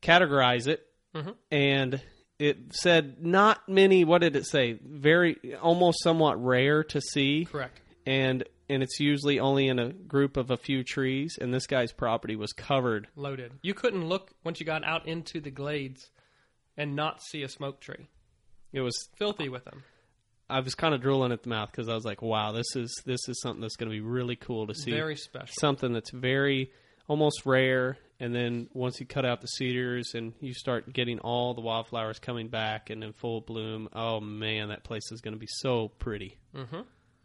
categorize 0.02 0.68
it. 0.68 0.86
Mm-hmm. 1.14 1.30
And 1.50 2.00
it 2.38 2.74
said 2.74 3.24
not 3.24 3.68
many. 3.68 4.04
What 4.04 4.20
did 4.20 4.36
it 4.36 4.46
say? 4.46 4.78
Very, 4.84 5.56
almost 5.60 6.02
somewhat 6.02 6.42
rare 6.42 6.84
to 6.84 7.00
see. 7.00 7.46
correct. 7.50 7.80
And 8.06 8.44
and 8.68 8.82
it's 8.82 9.00
usually 9.00 9.40
only 9.40 9.68
in 9.68 9.78
a 9.78 9.92
group 9.92 10.36
of 10.36 10.50
a 10.50 10.56
few 10.56 10.84
trees. 10.84 11.38
And 11.40 11.52
this 11.52 11.66
guy's 11.66 11.92
property 11.92 12.36
was 12.36 12.52
covered. 12.52 13.08
Loaded. 13.16 13.52
You 13.62 13.74
couldn't 13.74 14.06
look 14.08 14.30
once 14.44 14.60
you 14.60 14.66
got 14.66 14.84
out 14.84 15.06
into 15.06 15.40
the 15.40 15.50
glades 15.50 16.10
and 16.76 16.94
not 16.94 17.22
see 17.22 17.42
a 17.42 17.48
smoke 17.48 17.80
tree. 17.80 18.08
It 18.72 18.80
was. 18.80 19.08
Filthy 19.16 19.48
with 19.48 19.64
them. 19.64 19.82
I 20.50 20.60
was 20.60 20.74
kind 20.74 20.94
of 20.94 21.02
drooling 21.02 21.32
at 21.32 21.42
the 21.42 21.50
mouth 21.50 21.70
because 21.70 21.88
I 21.88 21.94
was 21.94 22.04
like, 22.06 22.22
"Wow, 22.22 22.52
this 22.52 22.74
is 22.74 23.02
this 23.04 23.28
is 23.28 23.40
something 23.42 23.60
that's 23.60 23.76
going 23.76 23.90
to 23.90 23.94
be 23.94 24.00
really 24.00 24.36
cool 24.36 24.66
to 24.66 24.74
see." 24.74 24.90
Very 24.90 25.16
special. 25.16 25.54
something 25.58 25.92
that's 25.92 26.10
very 26.10 26.70
almost 27.08 27.46
rare 27.46 27.98
and 28.20 28.34
then 28.34 28.68
once 28.74 29.00
you 29.00 29.06
cut 29.06 29.24
out 29.24 29.40
the 29.40 29.46
cedars 29.46 30.12
and 30.14 30.34
you 30.40 30.52
start 30.52 30.92
getting 30.92 31.18
all 31.20 31.54
the 31.54 31.60
wildflowers 31.60 32.18
coming 32.18 32.48
back 32.48 32.90
and 32.90 33.02
in 33.02 33.12
full 33.12 33.40
bloom 33.40 33.88
oh 33.94 34.20
man 34.20 34.68
that 34.68 34.84
place 34.84 35.10
is 35.10 35.20
going 35.20 35.32
to 35.32 35.38
be 35.38 35.48
so 35.48 35.88
pretty 35.98 36.36
mm-hmm. 36.54 36.80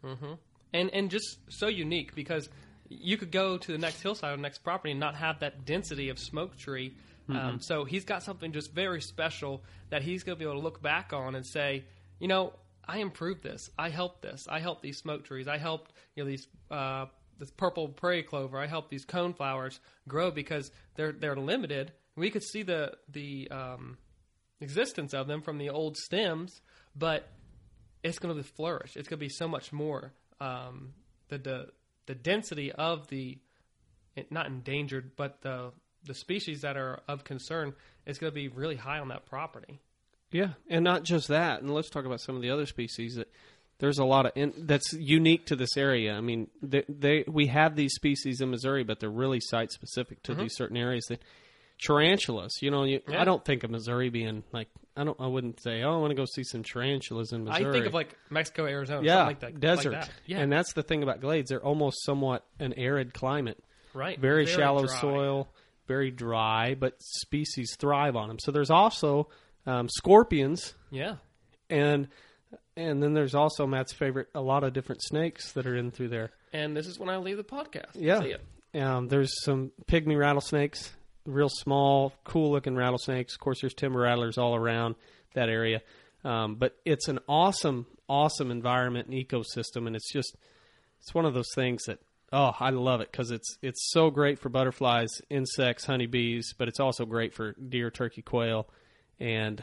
Mm-hmm. 0.06 0.32
And 0.74 0.90
and 0.92 1.10
just 1.10 1.38
so 1.48 1.68
unique 1.68 2.14
because 2.14 2.50
you 2.88 3.16
could 3.16 3.30
go 3.30 3.56
to 3.56 3.72
the 3.72 3.78
next 3.78 4.02
hillside 4.02 4.34
or 4.34 4.36
next 4.36 4.58
property 4.58 4.90
and 4.90 5.00
not 5.00 5.14
have 5.14 5.40
that 5.40 5.64
density 5.64 6.10
of 6.10 6.18
smoke 6.18 6.56
tree. 6.58 6.94
Um, 7.26 7.58
so 7.58 7.86
he's 7.86 8.04
got 8.04 8.22
something 8.22 8.52
just 8.52 8.74
very 8.74 9.00
special 9.00 9.62
that 9.88 10.02
he's 10.02 10.24
going 10.24 10.36
to 10.36 10.38
be 10.38 10.44
able 10.44 10.60
to 10.60 10.62
look 10.62 10.82
back 10.82 11.14
on 11.14 11.34
and 11.34 11.46
say, 11.46 11.86
you 12.18 12.28
know, 12.28 12.52
I 12.86 12.98
improved 12.98 13.42
this. 13.42 13.70
I 13.78 13.88
helped 13.88 14.20
this. 14.20 14.46
I 14.46 14.58
helped 14.60 14.82
these 14.82 14.98
smoke 14.98 15.24
trees. 15.24 15.48
I 15.48 15.56
helped 15.56 15.92
you 16.14 16.22
know 16.22 16.28
these 16.28 16.46
uh, 16.70 17.06
this 17.38 17.50
purple 17.50 17.88
prairie 17.88 18.22
clover. 18.22 18.58
I 18.58 18.66
helped 18.66 18.90
these 18.90 19.06
cone 19.06 19.32
flowers 19.32 19.80
grow 20.06 20.30
because 20.30 20.70
they're 20.96 21.12
they're 21.12 21.36
limited. 21.36 21.92
We 22.16 22.30
could 22.30 22.42
see 22.42 22.62
the 22.62 22.92
the 23.08 23.48
um, 23.50 23.96
existence 24.60 25.14
of 25.14 25.26
them 25.26 25.40
from 25.40 25.56
the 25.58 25.70
old 25.70 25.96
stems, 25.96 26.60
but 26.94 27.28
it's 28.02 28.18
going 28.18 28.36
to 28.36 28.42
flourish. 28.42 28.96
It's 28.96 29.08
going 29.08 29.18
to 29.18 29.24
be 29.24 29.30
so 29.30 29.48
much 29.48 29.72
more. 29.72 30.12
Um, 30.40 30.94
the, 31.28 31.38
the 31.38 31.66
the 32.06 32.14
density 32.14 32.70
of 32.72 33.08
the 33.08 33.38
not 34.30 34.46
endangered, 34.46 35.12
but 35.16 35.40
the 35.42 35.72
the 36.04 36.14
species 36.14 36.60
that 36.62 36.76
are 36.76 37.00
of 37.08 37.24
concern 37.24 37.74
is 38.06 38.18
going 38.18 38.30
to 38.30 38.34
be 38.34 38.48
really 38.48 38.76
high 38.76 38.98
on 38.98 39.08
that 39.08 39.26
property. 39.26 39.80
yeah 40.30 40.50
and 40.68 40.84
not 40.84 41.02
just 41.02 41.28
that 41.28 41.60
and 41.62 41.72
let's 41.72 41.90
talk 41.90 42.04
about 42.04 42.20
some 42.20 42.36
of 42.36 42.42
the 42.42 42.50
other 42.50 42.66
species 42.66 43.14
that 43.16 43.28
there's 43.78 43.98
a 43.98 44.04
lot 44.04 44.26
of 44.26 44.32
in, 44.34 44.52
that's 44.58 44.92
unique 44.92 45.46
to 45.46 45.56
this 45.56 45.76
area 45.76 46.14
i 46.14 46.20
mean 46.20 46.48
they, 46.62 46.84
they 46.88 47.24
we 47.26 47.46
have 47.46 47.76
these 47.76 47.94
species 47.94 48.40
in 48.40 48.50
missouri 48.50 48.84
but 48.84 49.00
they're 49.00 49.10
really 49.10 49.40
site 49.40 49.70
specific 49.70 50.22
to 50.22 50.34
these 50.34 50.54
certain 50.54 50.76
areas 50.76 51.04
that 51.08 51.20
tarantulas 51.84 52.52
you 52.62 52.70
know 52.70 52.84
you, 52.84 53.00
Yeah. 53.08 53.20
i 53.20 53.24
don't 53.24 53.44
think 53.44 53.62
of 53.64 53.70
missouri 53.70 54.08
being 54.08 54.42
like 54.52 54.68
i 54.96 55.04
don't 55.04 55.20
i 55.20 55.26
wouldn't 55.26 55.60
say 55.62 55.82
oh 55.82 55.94
i 55.94 55.96
want 55.98 56.10
to 56.10 56.14
go 56.14 56.24
see 56.24 56.42
some 56.44 56.62
tarantulas 56.62 57.32
in 57.32 57.44
missouri 57.44 57.68
I 57.68 57.72
think 57.72 57.86
of 57.86 57.94
like 57.94 58.16
Mexico, 58.30 58.64
Arizona, 58.66 59.02
yeah, 59.04 59.14
something 59.16 59.26
like 59.26 59.40
that, 59.40 59.60
desert. 59.60 59.92
like 59.92 60.06
that. 60.06 60.10
Yeah, 60.26 60.38
And 60.38 60.50
that's 60.52 60.72
the 60.72 60.82
thing 60.82 61.02
about 61.02 61.20
glades; 61.20 61.50
they're 61.50 61.62
almost 61.64 62.04
somewhat 62.04 62.44
an 62.58 62.72
arid 62.74 63.12
climate, 63.14 63.62
right. 63.92 64.18
very, 64.18 64.46
shallow 64.46 64.86
dry. 64.86 65.00
soil, 65.00 65.48
very 65.86 66.10
dry, 66.10 66.74
but 66.74 66.94
species 67.00 67.76
thrive 67.78 68.16
on 68.16 68.28
them. 68.28 68.38
So 68.40 68.50
there's 68.52 68.70
also 68.70 69.28
um, 69.66 69.88
scorpions, 69.88 70.74
Yeah, 70.90 71.16
and 71.70 72.08
and 72.76 73.02
then 73.02 73.14
there's 73.14 73.34
also 73.34 73.66
Matt's 73.66 73.92
favorite, 73.92 74.28
a 74.34 74.40
lot 74.40 74.64
of 74.64 74.72
different 74.72 75.02
snakes 75.02 75.52
that 75.52 75.66
are 75.66 75.76
in 75.76 75.90
through 75.90 76.08
there. 76.08 76.30
and 76.52 76.76
this 76.76 76.86
is 76.86 76.98
when 76.98 77.08
I 77.08 77.16
leave 77.18 77.36
the 77.36 77.44
podcast. 77.44 77.90
Yeah. 77.94 78.36
Um, 78.74 79.06
there's 79.08 79.32
some 79.44 79.70
pygmy 79.86 80.18
rattlesnakes, 80.18 80.92
real 81.26 81.48
small, 81.48 82.12
cool 82.24 82.50
looking 82.50 82.76
rattlesnakes. 82.76 83.34
Of 83.34 83.40
course, 83.40 83.60
there's 83.60 83.74
timber 83.74 84.00
rattlers 84.00 84.38
all 84.38 84.54
around 84.54 84.94
that 85.34 85.48
area. 85.48 85.82
Um, 86.24 86.56
but 86.56 86.76
it's 86.84 87.08
an 87.08 87.18
awesome, 87.28 87.86
awesome 88.08 88.50
environment 88.50 89.08
and 89.08 89.16
ecosystem, 89.16 89.86
and 89.86 89.94
it's 89.94 90.10
just 90.12 90.36
it's 91.00 91.14
one 91.14 91.26
of 91.26 91.34
those 91.34 91.52
things 91.54 91.84
that 91.84 91.98
oh, 92.32 92.52
I 92.58 92.70
love 92.70 93.00
it 93.00 93.10
because 93.10 93.30
it's 93.30 93.58
it's 93.62 93.90
so 93.92 94.10
great 94.10 94.38
for 94.38 94.48
butterflies, 94.48 95.10
insects, 95.30 95.84
honeybees, 95.84 96.54
but 96.56 96.68
it's 96.68 96.80
also 96.80 97.04
great 97.04 97.34
for 97.34 97.52
deer, 97.52 97.90
turkey, 97.90 98.22
quail, 98.22 98.68
and 99.20 99.62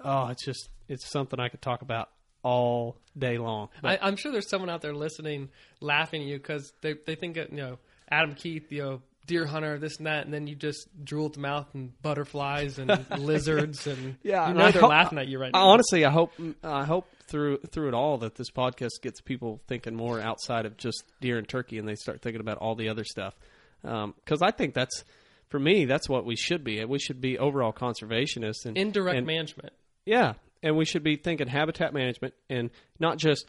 oh, 0.00 0.28
it's 0.28 0.44
just 0.44 0.70
it's 0.88 1.08
something 1.10 1.38
I 1.38 1.48
could 1.48 1.62
talk 1.62 1.82
about 1.82 2.08
all 2.42 2.96
day 3.16 3.36
long. 3.36 3.68
I, 3.84 3.98
I'm 4.00 4.16
sure 4.16 4.32
there's 4.32 4.48
someone 4.48 4.70
out 4.70 4.80
there 4.80 4.94
listening, 4.94 5.50
laughing 5.80 6.22
at 6.22 6.28
you 6.28 6.36
because 6.38 6.72
they 6.80 6.94
they 7.06 7.14
think 7.14 7.36
you 7.36 7.46
know 7.50 7.78
Adam 8.10 8.34
Keith, 8.34 8.72
you 8.72 8.82
know 8.82 9.02
deer 9.26 9.46
hunter, 9.46 9.78
this 9.78 9.98
and 9.98 10.06
that, 10.06 10.24
and 10.24 10.34
then 10.34 10.46
you 10.46 10.54
just 10.54 10.88
drool 11.04 11.26
at 11.26 11.34
the 11.34 11.40
mouth 11.40 11.66
and 11.74 11.92
butterflies 12.02 12.78
and 12.78 13.06
lizards 13.18 13.86
and 13.86 14.16
Yeah, 14.22 14.48
you 14.48 14.54
know 14.54 14.64
I 14.64 14.70
they're 14.70 14.80
hope- 14.82 14.90
laughing 14.90 15.18
at 15.18 15.28
you 15.28 15.38
right 15.38 15.52
now. 15.52 15.68
Honestly, 15.68 16.04
I 16.04 16.10
hope 16.10 16.32
I 16.64 16.84
hope 16.84 17.06
through 17.28 17.58
through 17.70 17.88
it 17.88 17.94
all 17.94 18.18
that 18.18 18.34
this 18.34 18.50
podcast 18.50 19.00
gets 19.02 19.20
people 19.20 19.60
thinking 19.68 19.94
more 19.94 20.20
outside 20.20 20.66
of 20.66 20.76
just 20.76 21.04
deer 21.20 21.38
and 21.38 21.48
turkey, 21.48 21.78
and 21.78 21.88
they 21.88 21.94
start 21.94 22.22
thinking 22.22 22.40
about 22.40 22.58
all 22.58 22.74
the 22.74 22.88
other 22.88 23.04
stuff. 23.04 23.34
Um, 23.84 24.14
because 24.24 24.42
I 24.42 24.50
think 24.50 24.74
that's 24.74 25.04
for 25.48 25.58
me, 25.60 25.84
that's 25.84 26.08
what 26.08 26.24
we 26.24 26.36
should 26.36 26.64
be. 26.64 26.84
We 26.84 26.98
should 26.98 27.20
be 27.20 27.38
overall 27.38 27.72
conservationists 27.72 28.66
and 28.66 28.76
Indirect 28.76 29.16
and, 29.18 29.26
management. 29.26 29.72
Yeah, 30.04 30.34
and 30.62 30.76
we 30.76 30.84
should 30.84 31.02
be 31.02 31.16
thinking 31.16 31.46
habitat 31.46 31.92
management 31.94 32.34
and 32.48 32.70
not 32.98 33.18
just 33.18 33.46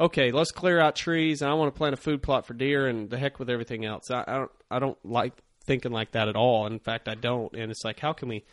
okay, 0.00 0.32
let's 0.32 0.50
clear 0.50 0.80
out 0.80 0.96
trees 0.96 1.42
and 1.42 1.50
I 1.50 1.54
want 1.54 1.72
to 1.74 1.78
plant 1.78 1.94
a 1.94 1.96
food 1.96 2.22
plot 2.22 2.46
for 2.46 2.54
deer 2.54 2.86
and 2.88 3.08
the 3.08 3.18
heck 3.18 3.38
with 3.38 3.50
everything 3.50 3.84
else. 3.84 4.10
I, 4.10 4.24
I 4.26 4.34
don't 4.38 4.50
I 4.70 4.78
don't 4.78 4.98
like 5.04 5.34
thinking 5.64 5.92
like 5.92 6.12
that 6.12 6.28
at 6.28 6.36
all. 6.36 6.66
In 6.66 6.78
fact, 6.78 7.08
I 7.08 7.14
don't. 7.14 7.54
And 7.54 7.70
it's 7.70 7.84
like 7.84 8.00
how 8.00 8.12
can 8.12 8.28
we 8.28 8.44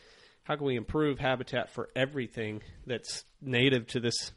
how 0.43 0.56
can 0.56 0.65
we 0.65 0.75
improve 0.75 1.19
habitat 1.19 1.69
for 1.71 1.89
everything 1.95 2.62
that's 2.86 3.23
native 3.41 3.88
to 3.88 3.99
this 3.99 4.32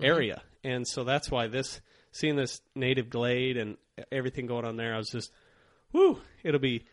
area? 0.00 0.42
And 0.64 0.86
so 0.86 1.04
that's 1.04 1.30
why 1.30 1.46
this 1.46 1.80
seeing 2.12 2.36
this 2.36 2.60
native 2.74 3.10
glade 3.10 3.56
and 3.56 3.76
everything 4.10 4.46
going 4.46 4.64
on 4.64 4.76
there, 4.76 4.94
I 4.94 4.98
was 4.98 5.10
just 5.10 5.30
whoo, 5.92 6.18
it'll 6.42 6.60
be 6.60 6.84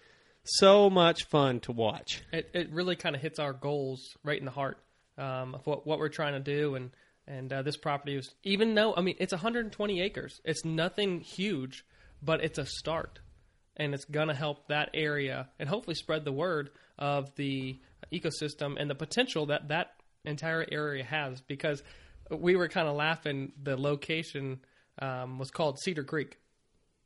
so 0.44 0.90
much 0.90 1.26
fun 1.26 1.60
to 1.62 1.72
watch. 1.72 2.24
It 2.32 2.50
it 2.54 2.72
really 2.72 2.96
kind 2.96 3.16
of 3.16 3.22
hits 3.22 3.40
our 3.40 3.54
goals 3.54 4.16
right 4.24 4.38
in 4.40 4.46
the 4.46 4.52
heart 4.52 4.78
um, 5.18 5.56
of 5.56 5.66
what 5.66 5.86
what 5.86 6.00
we're 6.00 6.10
trying 6.10 6.34
to 6.34 6.40
do, 6.40 6.76
and 6.76 6.92
And 7.28 7.52
uh, 7.52 7.62
this 7.64 7.78
property 7.78 8.16
was, 8.16 8.30
even 8.44 8.76
though, 8.76 8.94
I 8.96 9.02
mean, 9.02 9.16
it's 9.20 9.34
120 9.34 10.02
acres. 10.02 10.42
It's 10.46 10.64
nothing 10.64 11.22
huge, 11.22 11.84
but 12.22 12.44
it's 12.44 12.60
a 12.60 12.66
start. 12.66 13.20
And 13.78 13.94
it's 13.94 14.06
to 14.06 14.34
help 14.34 14.68
that 14.68 14.90
area 14.94 15.50
and 15.60 15.68
hopefully 15.68 15.96
spread 15.96 16.24
the 16.24 16.32
word 16.32 16.70
of 16.98 17.36
the 17.36 17.80
ecosystem 18.14 18.76
and 18.80 18.90
the 18.90 18.96
potential 18.96 19.48
that 19.48 19.68
that 19.70 19.96
entire 20.24 20.66
area 20.72 21.04
has. 21.04 21.42
Because 21.42 21.84
we 22.30 22.56
were 22.56 22.68
kind 22.68 22.88
of 22.88 22.96
laughing, 22.96 23.52
the 23.62 23.76
location 23.76 24.60
um, 25.00 25.40
was 25.40 25.52
called 25.52 25.80
Cedar 25.80 26.04
Creek. 26.04 26.38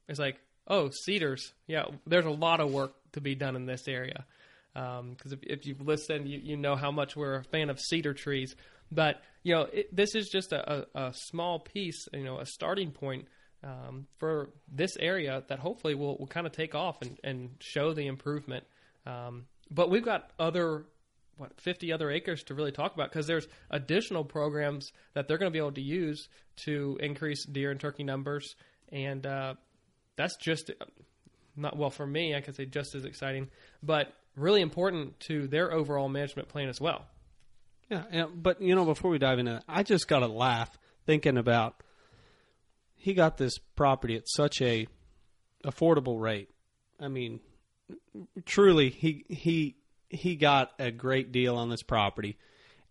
It's 0.08 0.20
like, 0.20 0.40
oh, 0.68 0.90
cedars. 1.06 1.54
Yeah, 1.68 1.86
there's 2.06 2.26
a 2.26 2.32
lot 2.32 2.60
of 2.60 2.72
work 2.72 2.94
to 3.14 3.22
be 3.22 3.36
done 3.36 3.56
in 3.56 3.66
this 3.66 3.88
area. 3.88 4.26
Because 4.74 5.00
um, 5.00 5.40
if, 5.42 5.60
if 5.60 5.66
you've 5.66 5.82
listened, 5.82 6.28
you, 6.28 6.40
you 6.44 6.58
know 6.58 6.76
how 6.76 6.92
much 6.92 7.16
we're 7.16 7.36
a 7.36 7.44
fan 7.44 7.70
of 7.70 7.80
cedar 7.80 8.14
trees. 8.14 8.56
But 8.92 9.22
you 9.44 9.56
know, 9.56 9.62
it, 9.72 9.96
this 9.96 10.16
is 10.16 10.30
just 10.30 10.52
a, 10.52 10.86
a, 10.96 11.08
a, 11.08 11.14
small 11.14 11.60
piece, 11.60 12.08
you 12.14 12.24
know, 12.24 12.40
a 12.40 12.46
starting 12.46 12.92
point 12.92 13.28
um, 13.64 14.08
for 14.18 14.50
this 14.72 14.98
area 14.98 15.44
that 15.48 15.60
hopefully 15.60 15.96
will, 15.96 16.18
will 16.18 16.28
kind 16.28 16.46
of 16.46 16.54
take 16.54 16.76
off 16.76 17.02
and, 17.02 17.18
and 17.24 17.50
show 17.60 17.94
the 17.94 18.08
improvement. 18.08 18.64
Um, 19.06 19.46
but 19.72 19.90
we've 19.90 20.04
got 20.04 20.32
other 20.40 20.86
what 21.38 21.60
50 21.62 21.94
other 21.94 22.12
acres 22.12 22.44
to 22.44 22.54
really 22.54 22.72
talk 22.72 22.94
about 22.94 23.10
because 23.10 23.26
there's 23.26 23.48
additional 23.72 24.24
programs 24.26 24.92
that 25.14 25.28
they're 25.28 25.38
going 25.38 25.50
to 25.50 25.54
be 25.54 25.60
able 25.60 25.72
to 25.72 25.82
use 25.82 26.28
to 26.58 26.98
increase 27.02 27.46
deer 27.46 27.72
and 27.72 27.80
turkey 27.80 28.04
numbers 28.04 28.56
and 28.92 29.26
uh, 29.26 29.54
that's 30.18 30.36
just 30.36 30.70
not 31.56 31.78
well 31.78 31.90
for 31.90 32.06
me 32.06 32.36
i 32.36 32.42
could 32.42 32.56
say 32.56 32.66
just 32.66 32.94
as 32.94 33.06
exciting 33.06 33.48
but 33.82 34.14
really 34.36 34.62
important 34.62 35.18
to 35.22 35.48
their 35.48 35.72
overall 35.72 36.10
management 36.10 36.50
plan 36.50 36.68
as 36.68 36.82
well 36.82 37.06
yeah, 37.90 38.04
yeah, 38.12 38.26
but 38.34 38.62
you 38.62 38.76
know, 38.76 38.86
before 38.86 39.12
we 39.12 39.18
dive 39.18 39.40
into 39.40 39.54
that, 39.54 39.64
I 39.68 39.84
just 39.84 40.08
got 40.08 40.20
to 40.20 40.28
laugh 40.28 40.78
thinking 41.06 41.38
about 41.38 41.82
he 42.96 43.14
got 43.14 43.38
this 43.38 43.58
property 43.76 44.16
at 44.16 44.28
such 44.28 44.62
a 44.62 44.88
affordable 45.66 46.22
rate. 46.22 46.50
I 47.00 47.08
mean, 47.08 47.40
truly, 48.46 48.90
he 48.90 49.26
he 49.30 49.76
he 50.10 50.36
got 50.36 50.72
a 50.78 50.92
great 50.92 51.32
deal 51.32 51.56
on 51.56 51.70
this 51.70 51.82
property, 51.82 52.38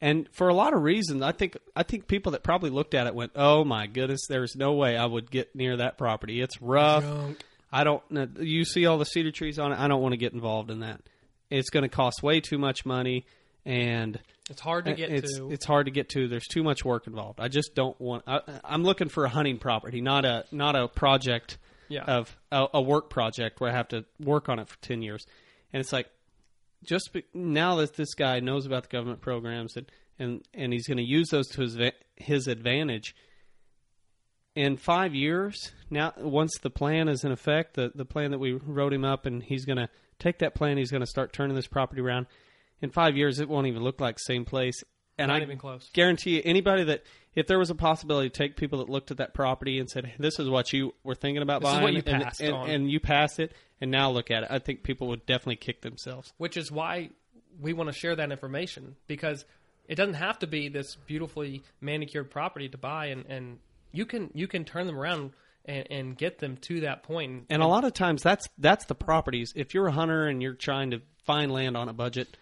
and 0.00 0.28
for 0.32 0.48
a 0.48 0.54
lot 0.54 0.74
of 0.74 0.82
reasons, 0.82 1.22
I 1.22 1.32
think 1.32 1.56
I 1.76 1.84
think 1.84 2.08
people 2.08 2.32
that 2.32 2.42
probably 2.42 2.70
looked 2.70 2.94
at 2.94 3.06
it 3.06 3.14
went, 3.14 3.32
"Oh 3.36 3.64
my 3.64 3.86
goodness, 3.86 4.26
there's 4.28 4.56
no 4.56 4.72
way 4.72 4.96
I 4.96 5.06
would 5.06 5.30
get 5.30 5.54
near 5.54 5.76
that 5.76 5.96
property. 5.96 6.40
It's 6.40 6.60
rough. 6.60 7.04
Junk. 7.04 7.44
I 7.70 7.84
don't. 7.84 8.02
You 8.40 8.64
see 8.64 8.86
all 8.86 8.98
the 8.98 9.04
cedar 9.04 9.30
trees 9.30 9.58
on 9.58 9.72
it. 9.72 9.78
I 9.78 9.86
don't 9.86 10.02
want 10.02 10.14
to 10.14 10.18
get 10.18 10.32
involved 10.32 10.70
in 10.70 10.80
that. 10.80 11.02
It's 11.50 11.70
going 11.70 11.82
to 11.84 11.88
cost 11.88 12.22
way 12.22 12.40
too 12.40 12.58
much 12.58 12.84
money." 12.84 13.26
and 13.68 14.18
it's 14.48 14.60
hard 14.60 14.86
to 14.86 14.92
uh, 14.92 14.94
get 14.94 15.10
it's, 15.10 15.38
to. 15.38 15.50
It's 15.50 15.64
hard 15.64 15.86
to 15.86 15.92
get 15.92 16.08
to. 16.10 16.28
There's 16.28 16.46
too 16.46 16.62
much 16.62 16.84
work 16.84 17.06
involved. 17.06 17.40
I 17.40 17.48
just 17.48 17.74
don't 17.74 17.98
want. 18.00 18.24
I, 18.26 18.40
am 18.64 18.82
looking 18.82 19.08
for 19.08 19.24
a 19.24 19.28
hunting 19.28 19.58
property, 19.58 20.00
not 20.00 20.24
a 20.24 20.44
not 20.50 20.76
a 20.76 20.88
project 20.88 21.58
yeah. 21.88 22.04
of 22.04 22.34
a, 22.50 22.66
a, 22.74 22.82
work 22.82 23.10
project 23.10 23.60
where 23.60 23.70
I 23.70 23.74
have 23.74 23.88
to 23.88 24.04
work 24.20 24.48
on 24.48 24.58
it 24.58 24.68
for 24.68 24.78
ten 24.78 25.02
years. 25.02 25.26
And 25.72 25.80
it's 25.80 25.92
like, 25.92 26.08
just 26.82 27.12
be, 27.12 27.24
now 27.34 27.76
that 27.76 27.94
this 27.94 28.14
guy 28.14 28.40
knows 28.40 28.66
about 28.66 28.84
the 28.84 28.88
government 28.88 29.20
programs 29.20 29.76
and 29.76 29.86
and 30.18 30.42
and 30.54 30.72
he's 30.72 30.86
going 30.86 30.98
to 30.98 31.04
use 31.04 31.28
those 31.28 31.48
to 31.48 31.62
his 31.62 31.78
his 32.16 32.46
advantage. 32.46 33.14
In 34.54 34.76
five 34.76 35.14
years, 35.14 35.70
now 35.88 36.12
once 36.16 36.58
the 36.62 36.70
plan 36.70 37.08
is 37.08 37.22
in 37.22 37.32
effect, 37.32 37.74
the 37.74 37.92
the 37.94 38.04
plan 38.04 38.32
that 38.32 38.38
we 38.38 38.52
wrote 38.52 38.92
him 38.92 39.04
up, 39.04 39.26
and 39.26 39.42
he's 39.42 39.64
going 39.64 39.78
to 39.78 39.88
take 40.18 40.38
that 40.38 40.54
plan, 40.54 40.78
he's 40.78 40.90
going 40.90 41.02
to 41.02 41.06
start 41.06 41.32
turning 41.32 41.54
this 41.54 41.68
property 41.68 42.00
around 42.00 42.26
in 42.80 42.90
five 42.90 43.16
years, 43.16 43.40
it 43.40 43.48
won't 43.48 43.66
even 43.66 43.82
look 43.82 44.00
like 44.00 44.16
the 44.16 44.22
same 44.22 44.44
place. 44.44 44.84
And 45.18 45.28
Not 45.28 45.40
I 45.40 45.42
even 45.42 45.58
close. 45.58 45.90
guarantee 45.92 46.36
you, 46.36 46.42
anybody 46.44 46.84
that 46.84 47.02
if 47.34 47.48
there 47.48 47.58
was 47.58 47.70
a 47.70 47.74
possibility 47.74 48.30
to 48.30 48.36
take 48.36 48.56
people 48.56 48.78
that 48.78 48.88
looked 48.88 49.10
at 49.10 49.16
that 49.16 49.34
property 49.34 49.80
and 49.80 49.90
said, 49.90 50.12
"This 50.18 50.38
is 50.38 50.48
what 50.48 50.72
you 50.72 50.94
were 51.02 51.16
thinking 51.16 51.42
about 51.42 51.60
this 51.60 51.72
buying," 51.72 51.94
you 51.94 52.02
and, 52.06 52.24
and, 52.40 52.70
and, 52.70 52.90
you 52.90 53.00
passed 53.00 53.40
it, 53.40 53.52
and 53.80 53.90
now 53.90 54.10
look 54.10 54.30
at 54.30 54.44
it, 54.44 54.48
I 54.50 54.60
think 54.60 54.84
people 54.84 55.08
would 55.08 55.26
definitely 55.26 55.56
kick 55.56 55.82
themselves. 55.82 56.32
Which 56.38 56.56
is 56.56 56.70
why 56.70 57.10
we 57.60 57.72
want 57.72 57.88
to 57.88 57.92
share 57.92 58.14
that 58.14 58.30
information 58.30 58.94
because 59.08 59.44
it 59.88 59.96
doesn't 59.96 60.14
have 60.14 60.38
to 60.40 60.46
be 60.46 60.68
this 60.68 60.96
beautifully 61.06 61.62
manicured 61.80 62.30
property 62.30 62.68
to 62.68 62.78
buy, 62.78 63.06
and, 63.06 63.26
and 63.26 63.58
you 63.90 64.06
can 64.06 64.30
you 64.34 64.46
can 64.46 64.64
turn 64.64 64.86
them 64.86 64.96
around 64.96 65.32
and, 65.64 65.86
and 65.90 66.16
get 66.16 66.38
them 66.38 66.56
to 66.58 66.80
that 66.80 67.02
point. 67.02 67.32
And, 67.32 67.46
and 67.50 67.62
a 67.62 67.66
lot 67.66 67.84
of 67.84 67.92
times, 67.92 68.22
that's 68.22 68.48
that's 68.58 68.84
the 68.86 68.94
properties. 68.94 69.52
If 69.56 69.74
you're 69.74 69.86
a 69.86 69.92
hunter 69.92 70.26
and 70.26 70.42
you're 70.42 70.54
trying 70.54 70.90
to 70.92 71.02
find 71.24 71.52
land 71.52 71.76
on 71.76 71.88
a 71.88 71.92
budget 71.92 72.36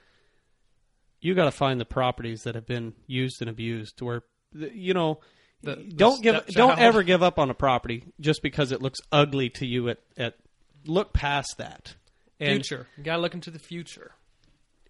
you 1.27 1.35
got 1.35 1.47
to 1.47 1.51
find 1.51 1.81
the 1.81 1.85
properties 1.85 2.45
that 2.45 2.55
have 2.55 2.67
been 2.67 2.95
used 3.09 3.41
and 3.41 3.51
abused 3.51 4.01
where 4.01 4.23
you 4.53 4.95
know 4.95 5.19
the, 5.63 5.75
don't 5.75 6.23
give 6.23 6.47
don't 6.47 6.79
ever 6.79 7.03
give 7.03 7.21
up 7.21 7.39
on 7.39 7.51
a 7.51 7.55
property 7.55 8.05
just 8.21 8.43
because 8.43 8.71
it 8.71 8.81
looks 8.81 9.01
ugly 9.11 9.51
to 9.51 9.67
you 9.67 9.89
at, 9.89 9.99
at 10.17 10.35
look 10.87 11.13
past 11.13 11.57
that. 11.59 11.97
And, 12.39 12.57
future. 12.57 12.87
You 12.97 13.03
got 13.03 13.17
to 13.17 13.23
look 13.23 13.35
into 13.35 13.51
the 13.51 13.59
future. 13.59 14.13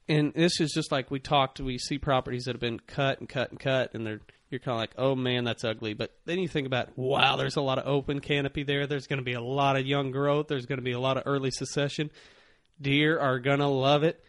And 0.09 0.35
this 0.35 0.61
is 0.61 0.72
just 0.72 0.92
like 0.92 1.11
we 1.11 1.20
talked 1.20 1.59
we 1.59 1.79
see 1.79 1.96
properties 1.96 2.44
that 2.44 2.53
have 2.53 2.61
been 2.61 2.81
cut 2.81 3.18
and 3.18 3.29
cut 3.29 3.51
and 3.51 3.59
cut 3.59 3.94
and 3.94 4.07
they're 4.07 4.20
you're 4.51 4.61
kind 4.61 4.75
of 4.75 4.81
like 4.81 4.92
oh 4.99 5.14
man 5.14 5.44
that's 5.44 5.64
ugly. 5.64 5.94
But 5.94 6.12
then 6.27 6.38
you 6.38 6.49
think 6.49 6.66
about 6.66 6.99
wow 6.99 7.37
there's 7.37 7.57
a 7.57 7.62
lot 7.62 7.79
of 7.79 7.87
open 7.87 8.20
canopy 8.20 8.62
there. 8.62 8.87
There's 8.87 9.07
going 9.07 9.20
to 9.20 9.25
be 9.25 9.33
a 9.33 9.40
lot 9.40 9.77
of 9.77 9.87
young 9.87 10.11
growth. 10.11 10.49
There's 10.49 10.66
going 10.66 10.79
to 10.79 10.85
be 10.85 10.92
a 10.92 11.01
lot 11.01 11.16
of 11.16 11.22
early 11.25 11.51
succession 11.51 12.11
deer 12.81 13.18
are 13.18 13.38
going 13.38 13.61
to 13.61 13.66
love 13.66 14.03
it. 14.03 14.22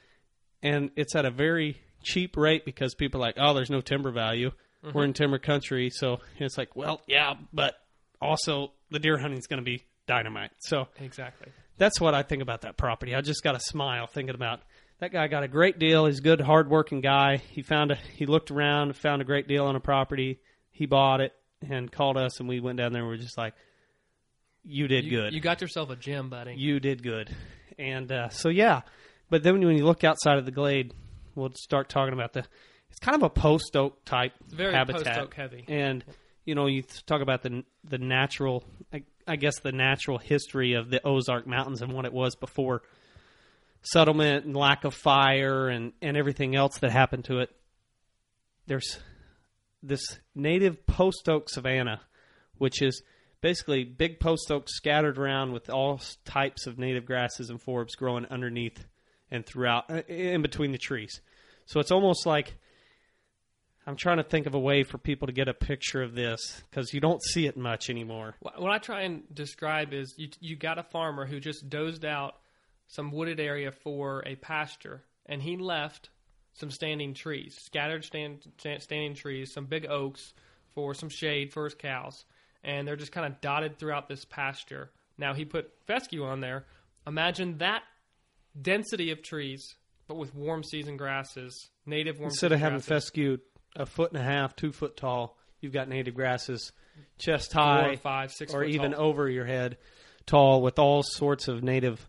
And 0.64 0.92
it's 0.96 1.16
at 1.16 1.26
a 1.26 1.32
very 1.32 1.78
cheap 2.04 2.38
rate 2.38 2.66
because 2.66 2.96
people 2.96 3.22
are 3.22 3.26
like, 3.28 3.36
oh, 3.38 3.54
there's 3.54 3.70
no 3.70 3.82
timber 3.82 4.12
value. 4.12 4.52
Mm-hmm. 4.84 4.98
We're 4.98 5.06
in 5.06 5.14
timber 5.14 5.40
country, 5.40 5.90
so 5.90 6.20
it's 6.38 6.58
like, 6.58 6.76
well, 6.76 7.02
yeah, 7.08 7.34
but 7.52 7.76
also 8.22 8.72
the 8.92 9.00
deer 9.00 9.18
hunting 9.18 9.40
is 9.40 9.48
going 9.48 9.60
to 9.60 9.66
be 9.66 9.84
dynamite. 10.08 10.52
So 10.60 10.88
exactly, 11.00 11.52
that's 11.78 12.00
what 12.00 12.14
I 12.14 12.24
think 12.24 12.42
about 12.42 12.62
that 12.62 12.78
property. 12.78 13.16
I 13.16 13.22
just 13.22 13.44
got 13.44 13.56
a 13.56 13.60
smile 13.60 14.08
thinking 14.08 14.36
about 14.36 14.62
that 15.00 15.12
guy. 15.12 15.28
Got 15.28 15.44
a 15.44 15.48
great 15.48 15.80
deal. 15.80 16.06
He's 16.06 16.20
a 16.20 16.22
good, 16.22 16.42
hardworking 16.42 17.02
guy. 17.02 17.38
He 17.38 17.64
found 17.64 17.92
a 17.92 17.96
he 17.96 18.26
looked 18.26 18.52
around, 18.52 18.96
found 18.96 19.22
a 19.22 19.26
great 19.26 19.48
deal 19.48 19.66
on 19.66 19.76
a 19.76 19.80
property. 19.80 20.40
He 20.70 20.86
bought 20.86 21.22
it 21.22 21.34
and 21.68 21.92
called 21.92 22.18
us, 22.18 22.40
and 22.40 22.48
we 22.48 22.60
went 22.60 22.78
down 22.78 22.94
there. 22.94 23.02
and 23.02 23.10
we 23.10 23.16
are 23.16 23.22
just 23.22 23.38
like, 23.38 23.56
you 24.64 24.88
did 24.88 25.06
you, 25.06 25.12
good. 25.12 25.34
You 25.34 25.40
got 25.40 25.62
yourself 25.62 25.90
a 25.90 25.96
gem, 25.96 26.30
buddy. 26.30 26.54
You 26.56 26.80
did 26.80 27.02
good, 27.02 27.36
and 27.80 28.12
uh, 28.12 28.30
so 28.30 28.50
yeah. 28.50 28.82
But 29.30 29.44
then 29.44 29.60
when 29.60 29.78
you 29.78 29.86
look 29.86 30.04
outside 30.04 30.38
of 30.38 30.46
the 30.46 30.52
glade, 30.52 30.94
we'll 31.38 31.54
start 31.56 31.88
talking 31.90 32.14
about 32.14 32.34
the. 32.34 32.44
It's 32.90 33.00
kind 33.00 33.16
of 33.16 33.24
a 33.24 33.30
post 33.30 33.76
oak 33.76 34.04
type 34.06 34.34
very 34.50 34.74
habitat, 34.74 35.06
post 35.06 35.20
oak 35.20 35.34
heavy, 35.34 35.66
and 35.68 36.04
you 36.46 36.56
know 36.56 36.66
you 36.68 36.84
talk 37.06 37.22
about 37.22 37.44
the 37.44 37.64
the 37.84 37.98
natural, 37.98 38.64
I, 38.92 39.04
I 39.28 39.36
guess 39.36 39.60
the 39.60 39.72
natural 39.72 40.18
history 40.18 40.74
of 40.74 40.90
the 40.90 41.06
Ozark 41.06 41.48
Mountains 41.48 41.82
and 41.82 41.94
what 41.94 42.06
it 42.06 42.14
was 42.14 42.36
before 42.36 42.82
settlement 43.82 44.46
and 44.46 44.56
lack 44.56 44.84
of 44.84 44.94
fire 44.94 45.70
and 45.70 45.94
and 46.02 46.18
everything 46.18 46.56
else 46.56 46.80
that 46.80 46.92
happened 46.92 47.26
to 47.26 47.40
it. 47.40 47.50
There's 48.66 49.00
this 49.84 50.18
native 50.36 50.86
post 50.86 51.30
oak 51.30 51.50
savanna, 51.50 52.02
which 52.58 52.82
is 52.82 53.02
basically 53.42 53.84
big 53.84 54.20
post 54.20 54.52
oaks 54.52 54.76
scattered 54.76 55.18
around 55.18 55.52
with 55.54 55.70
all 55.70 56.02
types 56.26 56.68
of 56.68 56.80
native 56.80 57.06
grasses 57.06 57.50
and 57.50 57.62
forbs 57.64 57.96
growing 57.96 58.26
underneath 58.26 58.86
and 59.32 59.46
throughout 59.46 59.90
uh, 59.90 60.02
in 60.08 60.42
between 60.42 60.72
the 60.72 60.78
trees. 60.78 61.22
So 61.68 61.80
it's 61.80 61.92
almost 61.92 62.26
like 62.26 62.56
I'm 63.86 63.96
trying 63.96 64.18
to 64.18 64.24
think 64.24 64.48
of 64.48 64.56
a 64.56 64.60
way 64.60 64.84
for 64.84 64.98
people 64.98 65.28
to 65.28 65.34
get 65.34 65.48
a 65.48 65.54
picture 65.54 66.02
of 66.02 66.16
this 66.16 66.62
because 66.70 66.94
you 66.94 67.00
don't 67.00 67.22
see 67.22 67.46
it 67.46 67.56
much 67.56 67.90
anymore. 67.90 68.36
What 68.40 68.72
I 68.72 68.80
try 68.80 69.04
and 69.04 69.24
describe 69.34 69.94
is 69.94 70.14
you 70.18 70.30
you 70.40 70.56
got 70.56 70.80
a 70.80 70.84
farmer 70.84 71.26
who 71.26 71.40
just 71.40 71.70
dozed 71.70 72.04
out 72.04 72.36
some 72.88 73.12
wooded 73.12 73.40
area 73.40 73.72
for 73.72 74.24
a 74.26 74.36
pasture, 74.36 75.04
and 75.26 75.42
he 75.42 75.58
left 75.58 76.10
some 76.54 76.72
standing 76.72 77.14
trees, 77.14 77.58
scattered 77.62 78.04
stand, 78.04 78.46
standing 78.58 79.14
trees, 79.14 79.54
some 79.54 79.66
big 79.66 79.86
oaks 79.86 80.34
for 80.74 80.94
some 80.94 81.10
shade 81.10 81.54
for 81.54 81.66
his 81.66 81.76
cows, 81.76 82.26
and 82.64 82.88
they're 82.88 82.96
just 82.96 83.12
kind 83.12 83.26
of 83.26 83.42
dotted 83.42 83.78
throughout 83.78 84.08
this 84.08 84.26
pasture. 84.26 84.90
Now 85.18 85.34
he 85.34 85.46
put 85.46 85.72
fescue 85.86 86.24
on 86.24 86.40
there. 86.40 86.66
Imagine 87.06 87.58
that 87.60 87.84
density 88.60 89.12
of 89.12 89.22
trees, 89.22 89.76
but 90.08 90.16
with 90.16 90.34
warm 90.34 90.64
season 90.64 90.98
grasses, 90.98 91.70
native 91.86 92.20
warm. 92.20 92.30
Instead 92.30 92.52
of 92.52 92.60
having 92.60 92.80
grasses. 92.80 92.88
fescue 92.88 93.38
a 93.76 93.86
foot 93.86 94.12
and 94.12 94.20
a 94.20 94.24
half, 94.24 94.56
two 94.56 94.72
foot 94.72 94.98
tall, 94.98 95.38
you've 95.62 95.74
got 95.74 95.88
native 95.88 96.16
grasses 96.16 96.72
chest 97.18 97.54
high, 97.54 97.90
Four, 97.90 97.98
five, 97.98 98.32
six, 98.32 98.54
or 98.54 98.64
even 98.64 98.92
tall. 98.92 99.02
over 99.02 99.30
your 99.30 99.46
head, 99.46 99.78
tall, 100.26 100.62
with 100.62 100.80
all 100.80 101.04
sorts 101.04 101.48
of 101.48 101.64
native 101.64 102.08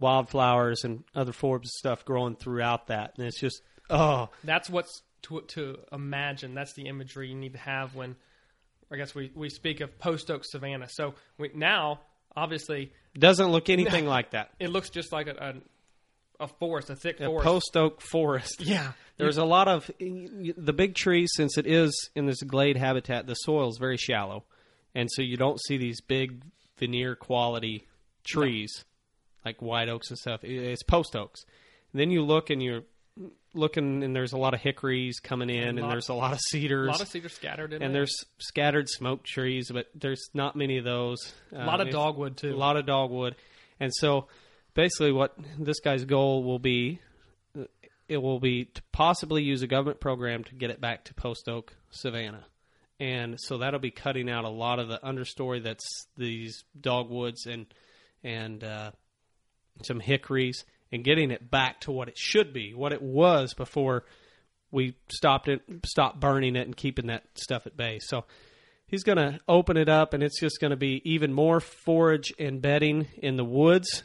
wildflowers 0.00 0.84
and 0.84 1.04
other 1.14 1.32
forms 1.32 1.68
of 1.68 1.70
stuff 1.70 2.04
growing 2.04 2.36
throughout 2.36 2.88
that, 2.88 3.14
and 3.16 3.26
it's 3.26 3.38
just 3.38 3.62
oh, 3.90 4.28
that's 4.42 4.68
what's 4.68 5.02
to, 5.22 5.40
to 5.48 5.78
imagine. 5.92 6.54
That's 6.54 6.74
the 6.74 6.86
imagery 6.86 7.28
you 7.28 7.36
need 7.36 7.52
to 7.52 7.58
have 7.60 7.94
when. 7.94 8.16
I 8.92 8.96
guess 8.96 9.14
we, 9.14 9.32
we 9.34 9.48
speak 9.48 9.80
of 9.80 9.98
post 9.98 10.30
oak 10.30 10.44
savanna. 10.44 10.88
So 10.88 11.14
we, 11.38 11.50
now, 11.54 12.00
obviously, 12.36 12.92
doesn't 13.18 13.48
look 13.48 13.70
anything 13.70 14.06
like 14.06 14.30
that. 14.32 14.50
It 14.60 14.68
looks 14.68 14.90
just 14.90 15.10
like 15.10 15.26
a, 15.26 15.54
a 16.40 16.48
forest, 16.48 16.90
a 16.90 16.96
thick 16.96 17.20
a 17.20 17.26
forest. 17.26 17.44
post 17.46 17.76
oak 17.76 18.00
forest. 18.00 18.60
yeah, 18.60 18.92
There's 19.16 19.38
a 19.38 19.44
lot 19.44 19.68
of 19.68 19.90
the 19.98 20.72
big 20.72 20.94
trees 20.94 21.30
since 21.34 21.56
it 21.58 21.66
is 21.66 22.10
in 22.14 22.26
this 22.26 22.42
glade 22.42 22.76
habitat. 22.76 23.26
The 23.26 23.34
soil 23.34 23.68
is 23.68 23.78
very 23.78 23.96
shallow, 23.96 24.44
and 24.94 25.08
so 25.10 25.22
you 25.22 25.36
don't 25.36 25.60
see 25.62 25.76
these 25.76 26.00
big 26.00 26.42
veneer 26.78 27.14
quality 27.14 27.86
trees 28.24 28.84
like 29.44 29.60
white 29.62 29.88
oaks 29.88 30.08
and 30.10 30.18
stuff. 30.18 30.40
It's 30.42 30.82
post 30.82 31.14
oaks. 31.14 31.40
And 31.92 32.00
then 32.00 32.10
you 32.10 32.22
look 32.22 32.50
and 32.50 32.62
you're 32.62 32.82
looking, 33.54 34.02
and 34.02 34.16
there's 34.16 34.32
a 34.32 34.36
lot 34.36 34.54
of 34.54 34.60
hickories 34.60 35.20
coming 35.20 35.48
in, 35.50 35.68
and 35.68 35.80
lot- 35.82 35.90
there's 35.90 36.08
a 36.08 36.14
lot 36.14 36.32
of 36.32 36.40
cedars, 36.48 36.88
a 36.88 36.90
lot 36.92 37.00
of 37.00 37.08
cedars 37.08 37.32
scattered 37.34 37.72
in 37.72 37.82
and 37.82 37.94
there. 37.94 38.00
there's 38.00 38.16
scattered 38.38 38.88
smoke 38.88 39.22
trees, 39.22 39.70
but 39.72 39.86
there's 39.94 40.28
not 40.34 40.56
many 40.56 40.78
of 40.78 40.84
those. 40.84 41.32
a 41.52 41.64
lot 41.64 41.80
Um, 41.80 41.86
of 41.86 41.92
dogwood 41.92 42.36
too. 42.36 42.54
a 42.54 42.56
lot 42.56 42.76
of 42.76 42.86
dogwood, 42.86 43.36
and 43.78 43.92
so 43.94 44.26
basically, 44.74 45.12
what 45.12 45.36
this 45.58 45.80
guy's 45.80 46.04
goal 46.04 46.44
will 46.44 46.58
be, 46.58 47.00
it 48.08 48.18
will 48.18 48.40
be 48.40 48.66
to 48.66 48.82
possibly 48.92 49.42
use 49.42 49.62
a 49.62 49.66
government 49.66 50.00
program 50.00 50.44
to 50.44 50.54
get 50.54 50.70
it 50.70 50.80
back 50.80 51.04
to 51.04 51.14
post 51.14 51.48
oak 51.48 51.74
savannah 51.90 52.44
and 53.00 53.40
so 53.40 53.58
that'll 53.58 53.80
be 53.80 53.90
cutting 53.90 54.30
out 54.30 54.44
a 54.44 54.48
lot 54.48 54.78
of 54.78 54.88
the 54.88 55.00
understory 55.02 55.62
that's 55.62 56.06
these 56.16 56.62
dogwoods 56.80 57.46
and 57.46 57.66
and 58.22 58.64
uh, 58.64 58.90
some 59.82 60.00
hickories, 60.00 60.64
and 60.90 61.04
getting 61.04 61.30
it 61.30 61.50
back 61.50 61.80
to 61.80 61.92
what 61.92 62.08
it 62.08 62.16
should 62.16 62.52
be, 62.52 62.72
what 62.72 62.92
it 62.92 63.02
was 63.02 63.54
before 63.54 64.04
we 64.70 64.96
stopped 65.08 65.48
it, 65.48 65.62
stopped 65.84 66.20
burning 66.20 66.56
it, 66.56 66.66
and 66.66 66.76
keeping 66.76 67.08
that 67.08 67.24
stuff 67.34 67.66
at 67.66 67.76
bay. 67.76 67.98
So 68.00 68.24
he's 68.86 69.02
going 69.02 69.18
to 69.18 69.40
open 69.46 69.76
it 69.76 69.88
up, 69.88 70.14
and 70.14 70.22
it's 70.22 70.40
just 70.40 70.60
going 70.60 70.70
to 70.70 70.76
be 70.76 71.02
even 71.04 71.32
more 71.32 71.60
forage 71.60 72.32
and 72.38 72.62
bedding 72.62 73.08
in 73.18 73.36
the 73.36 73.44
woods. 73.44 74.04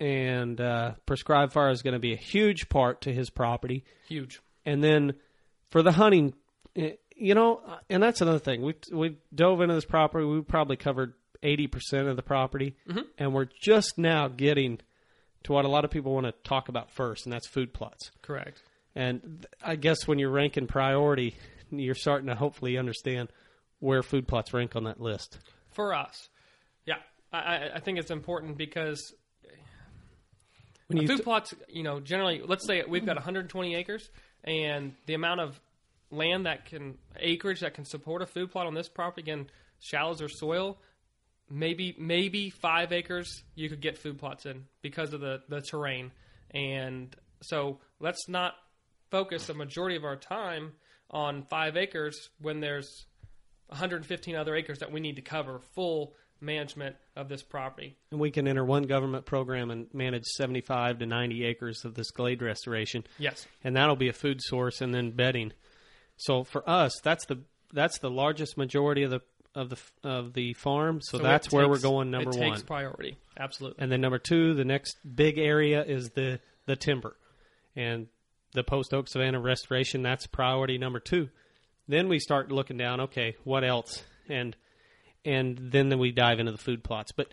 And 0.00 0.60
uh, 0.60 0.92
prescribed 1.06 1.52
fire 1.52 1.70
is 1.70 1.82
going 1.82 1.94
to 1.94 1.98
be 1.98 2.12
a 2.12 2.16
huge 2.18 2.68
part 2.68 3.00
to 3.02 3.12
his 3.12 3.30
property. 3.30 3.84
Huge. 4.08 4.40
And 4.64 4.82
then 4.82 5.14
for 5.70 5.82
the 5.82 5.90
hunting, 5.92 6.34
eh, 6.76 6.92
you 7.16 7.34
know, 7.34 7.60
and 7.90 8.00
that's 8.02 8.20
another 8.20 8.38
thing. 8.38 8.62
We 8.62 8.74
we 8.92 9.16
dove 9.34 9.60
into 9.60 9.74
this 9.74 9.84
property. 9.84 10.24
We 10.24 10.40
probably 10.42 10.76
covered 10.76 11.14
eighty 11.42 11.66
percent 11.66 12.06
of 12.06 12.14
the 12.16 12.22
property, 12.22 12.76
and 13.18 13.34
we're 13.34 13.48
just 13.60 13.98
now 13.98 14.28
getting 14.28 14.78
to 15.44 15.52
what 15.52 15.64
a 15.64 15.68
lot 15.68 15.84
of 15.84 15.90
people 15.90 16.14
want 16.14 16.26
to 16.26 16.32
talk 16.44 16.68
about 16.68 16.90
first, 16.92 17.26
and 17.26 17.32
that's 17.32 17.48
food 17.48 17.72
plots. 17.72 18.10
Correct. 18.22 18.62
And 18.94 19.20
th- 19.22 19.46
I 19.64 19.74
guess 19.76 20.06
when 20.06 20.18
you're 20.20 20.30
ranking 20.30 20.66
priority, 20.68 21.34
you're 21.70 21.94
starting 21.96 22.28
to 22.28 22.34
hopefully 22.36 22.78
understand 22.78 23.30
where 23.80 24.02
food 24.04 24.28
plots 24.28 24.52
rank 24.52 24.76
on 24.76 24.84
that 24.84 25.00
list. 25.00 25.38
For 25.72 25.92
us, 25.94 26.28
yeah, 26.86 26.96
I- 27.32 27.70
I 27.74 27.80
think 27.80 27.98
it's 27.98 28.10
important 28.10 28.56
because 28.58 29.12
When 30.88 31.02
you 31.02 31.08
food 31.08 31.18
t- 31.18 31.22
plots, 31.22 31.54
you 31.68 31.82
know, 31.82 32.00
generally, 32.00 32.42
let's 32.44 32.66
say 32.66 32.82
we've 32.86 33.04
got 33.04 33.16
120 33.16 33.74
acres, 33.74 34.08
and 34.44 34.94
the 35.06 35.14
amount 35.14 35.40
of 35.40 35.60
land 36.10 36.46
that 36.46 36.64
can 36.64 36.96
acreage 37.18 37.60
that 37.60 37.74
can 37.74 37.84
support 37.84 38.22
a 38.22 38.26
food 38.26 38.50
plot 38.50 38.66
on 38.66 38.74
this 38.74 38.88
property, 38.88 39.22
again, 39.22 39.48
shallows 39.80 40.22
or 40.22 40.28
soil, 40.28 40.78
maybe 41.50 41.94
maybe 41.98 42.50
five 42.50 42.92
acres 42.92 43.42
you 43.54 43.68
could 43.68 43.80
get 43.80 43.98
food 43.98 44.18
plots 44.18 44.46
in 44.46 44.64
because 44.82 45.12
of 45.12 45.20
the 45.20 45.42
the 45.48 45.60
terrain, 45.60 46.10
and 46.52 47.14
so 47.42 47.78
let's 48.00 48.28
not 48.28 48.54
focus 49.10 49.46
the 49.46 49.54
majority 49.54 49.96
of 49.96 50.04
our 50.04 50.16
time 50.16 50.72
on 51.10 51.42
five 51.44 51.76
acres 51.76 52.30
when 52.40 52.60
there's 52.60 53.06
115 53.68 54.36
other 54.36 54.54
acres 54.54 54.78
that 54.78 54.92
we 54.92 55.00
need 55.00 55.16
to 55.16 55.22
cover 55.22 55.60
full 55.74 56.14
management 56.40 56.96
of 57.16 57.28
this 57.28 57.42
property. 57.42 57.96
and 58.10 58.20
we 58.20 58.30
can 58.30 58.46
enter 58.46 58.64
one 58.64 58.84
government 58.84 59.24
program 59.26 59.70
and 59.70 59.92
manage 59.92 60.24
75 60.24 61.00
to 61.00 61.06
90 61.06 61.44
acres 61.44 61.84
of 61.84 61.94
this 61.94 62.10
glade 62.10 62.42
restoration. 62.42 63.04
Yes. 63.18 63.46
and 63.64 63.76
that'll 63.76 63.96
be 63.96 64.08
a 64.08 64.12
food 64.12 64.40
source 64.40 64.80
and 64.80 64.94
then 64.94 65.10
bedding. 65.10 65.52
So 66.16 66.44
for 66.44 66.68
us, 66.68 66.92
that's 67.02 67.26
the 67.26 67.38
that's 67.72 67.98
the 67.98 68.10
largest 68.10 68.56
majority 68.56 69.02
of 69.02 69.10
the 69.10 69.20
of 69.54 69.70
the 69.70 69.78
of 70.04 70.32
the 70.34 70.52
farm. 70.54 71.00
So, 71.02 71.18
So 71.18 71.22
that's 71.24 71.48
it 71.48 71.52
where 71.52 71.68
we're 71.68 71.78
going. 71.80 72.10
Number 72.10 72.30
it 72.30 72.36
one, 72.36 72.50
takes 72.50 72.62
priority. 72.62 73.16
Absolutely. 73.38 73.82
and 73.82 73.90
then 73.90 74.00
number 74.00 74.18
two, 74.18 74.54
the 74.54 74.64
next 74.64 74.96
big 75.14 75.38
area 75.38 75.84
is 75.84 76.10
the 76.10 76.40
the 76.66 76.76
timber, 76.76 77.16
and 77.76 78.06
the 78.54 78.62
post 78.64 78.92
oak 78.94 79.08
savanna 79.08 79.40
restoration. 79.40 80.02
That's 80.02 80.26
priority 80.26 80.78
number 80.78 81.00
two. 81.00 81.28
Then 81.88 82.08
we 82.08 82.18
start 82.18 82.50
looking 82.52 82.76
down. 82.76 83.00
Okay, 83.02 83.36
what 83.44 83.64
else? 83.64 84.02
And 84.28 84.54
and 85.28 85.58
then 85.58 85.90
then 85.90 85.98
we 85.98 86.10
dive 86.10 86.40
into 86.40 86.52
the 86.52 86.58
food 86.58 86.82
plots. 86.82 87.12
But 87.12 87.32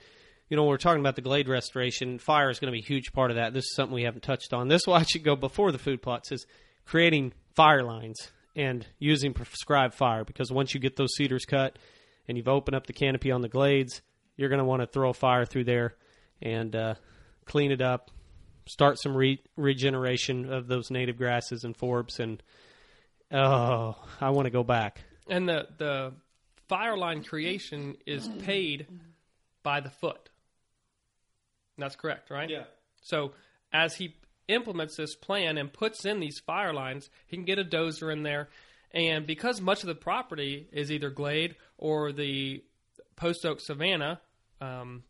you 0.50 0.58
know, 0.58 0.66
we're 0.66 0.78
talking 0.78 1.00
about 1.00 1.16
the 1.16 1.22
glade 1.22 1.48
restoration. 1.48 2.20
Fire 2.20 2.50
is 2.50 2.60
going 2.60 2.72
to 2.72 2.78
be 2.78 2.84
a 2.84 2.88
huge 2.88 3.14
part 3.14 3.32
of 3.32 3.38
that. 3.38 3.54
This 3.54 3.64
is 3.64 3.76
something 3.76 3.96
we 3.96 4.04
haven't 4.04 4.22
touched 4.22 4.54
on. 4.54 4.68
This 4.68 4.86
will 4.86 4.96
actually 4.98 5.22
go 5.22 5.36
before 5.36 5.72
the 5.72 5.80
food 5.80 6.02
plots. 6.02 6.32
Is 6.32 6.46
creating 6.86 7.34
fire 7.56 7.84
lines 7.84 8.32
and 8.56 8.86
using 9.00 9.34
prescribed 9.34 9.94
fire 9.94 10.24
because 10.24 10.52
once 10.52 10.74
you 10.74 10.80
get 10.80 10.98
those 10.98 11.16
cedars 11.16 11.46
cut 11.46 11.80
and 12.28 12.38
you've 12.38 12.48
opened 12.48 12.76
up 12.76 12.86
the 12.86 12.94
canopy 12.94 13.32
on 13.32 13.42
the 13.42 13.50
glades, 13.50 14.02
you're 14.36 14.50
going 14.50 14.60
to 14.60 14.66
want 14.66 14.82
to 14.82 14.88
throw 14.88 15.10
a 15.10 15.14
fire 15.14 15.46
through 15.46 15.64
there 15.64 15.96
and 16.42 16.76
uh, 16.76 16.96
clean 17.46 17.72
it 17.72 17.82
up, 17.82 18.12
start 18.68 19.00
some 19.00 19.16
re- 19.16 19.42
regeneration 19.56 20.52
of 20.52 20.68
those 20.68 20.92
native 20.92 21.18
grasses 21.18 21.64
and 21.64 21.78
forbs. 21.78 22.20
And 22.20 22.44
oh, 23.32 23.96
I 24.22 24.30
want 24.30 24.46
to 24.46 24.52
go 24.52 24.64
back. 24.64 25.02
And 25.28 25.50
the 25.50 25.68
the 25.78 26.14
fire 26.68 26.98
line 26.98 27.24
creation 27.24 27.96
is 28.06 28.28
paid 28.44 28.88
by 29.64 29.80
the 29.80 29.90
foot. 29.90 30.30
That's 31.78 31.96
correct, 31.96 32.30
right? 32.30 32.50
Yeah. 32.50 32.64
So 33.02 33.34
as 33.74 33.96
he 33.96 34.16
implements 34.48 34.96
this 34.96 35.16
plan 35.16 35.58
and 35.58 35.72
puts 35.72 36.06
in 36.06 36.20
these 36.20 36.40
fire 36.40 36.74
lines, 36.74 37.10
he 37.28 37.38
can 37.38 37.46
get 37.46 37.60
a 37.60 37.64
dozer 37.66 38.12
in 38.12 38.24
there. 38.24 38.50
And 38.92 39.28
because 39.28 39.60
much 39.60 39.84
of 39.84 39.88
the 39.88 39.96
property 39.96 40.68
is 40.72 40.92
either 40.92 41.10
glade 41.10 41.56
or 41.78 42.12
the 42.12 42.64
post 43.16 43.46
oak 43.46 43.60
savanna, 43.60 44.22
um, 44.62 45.04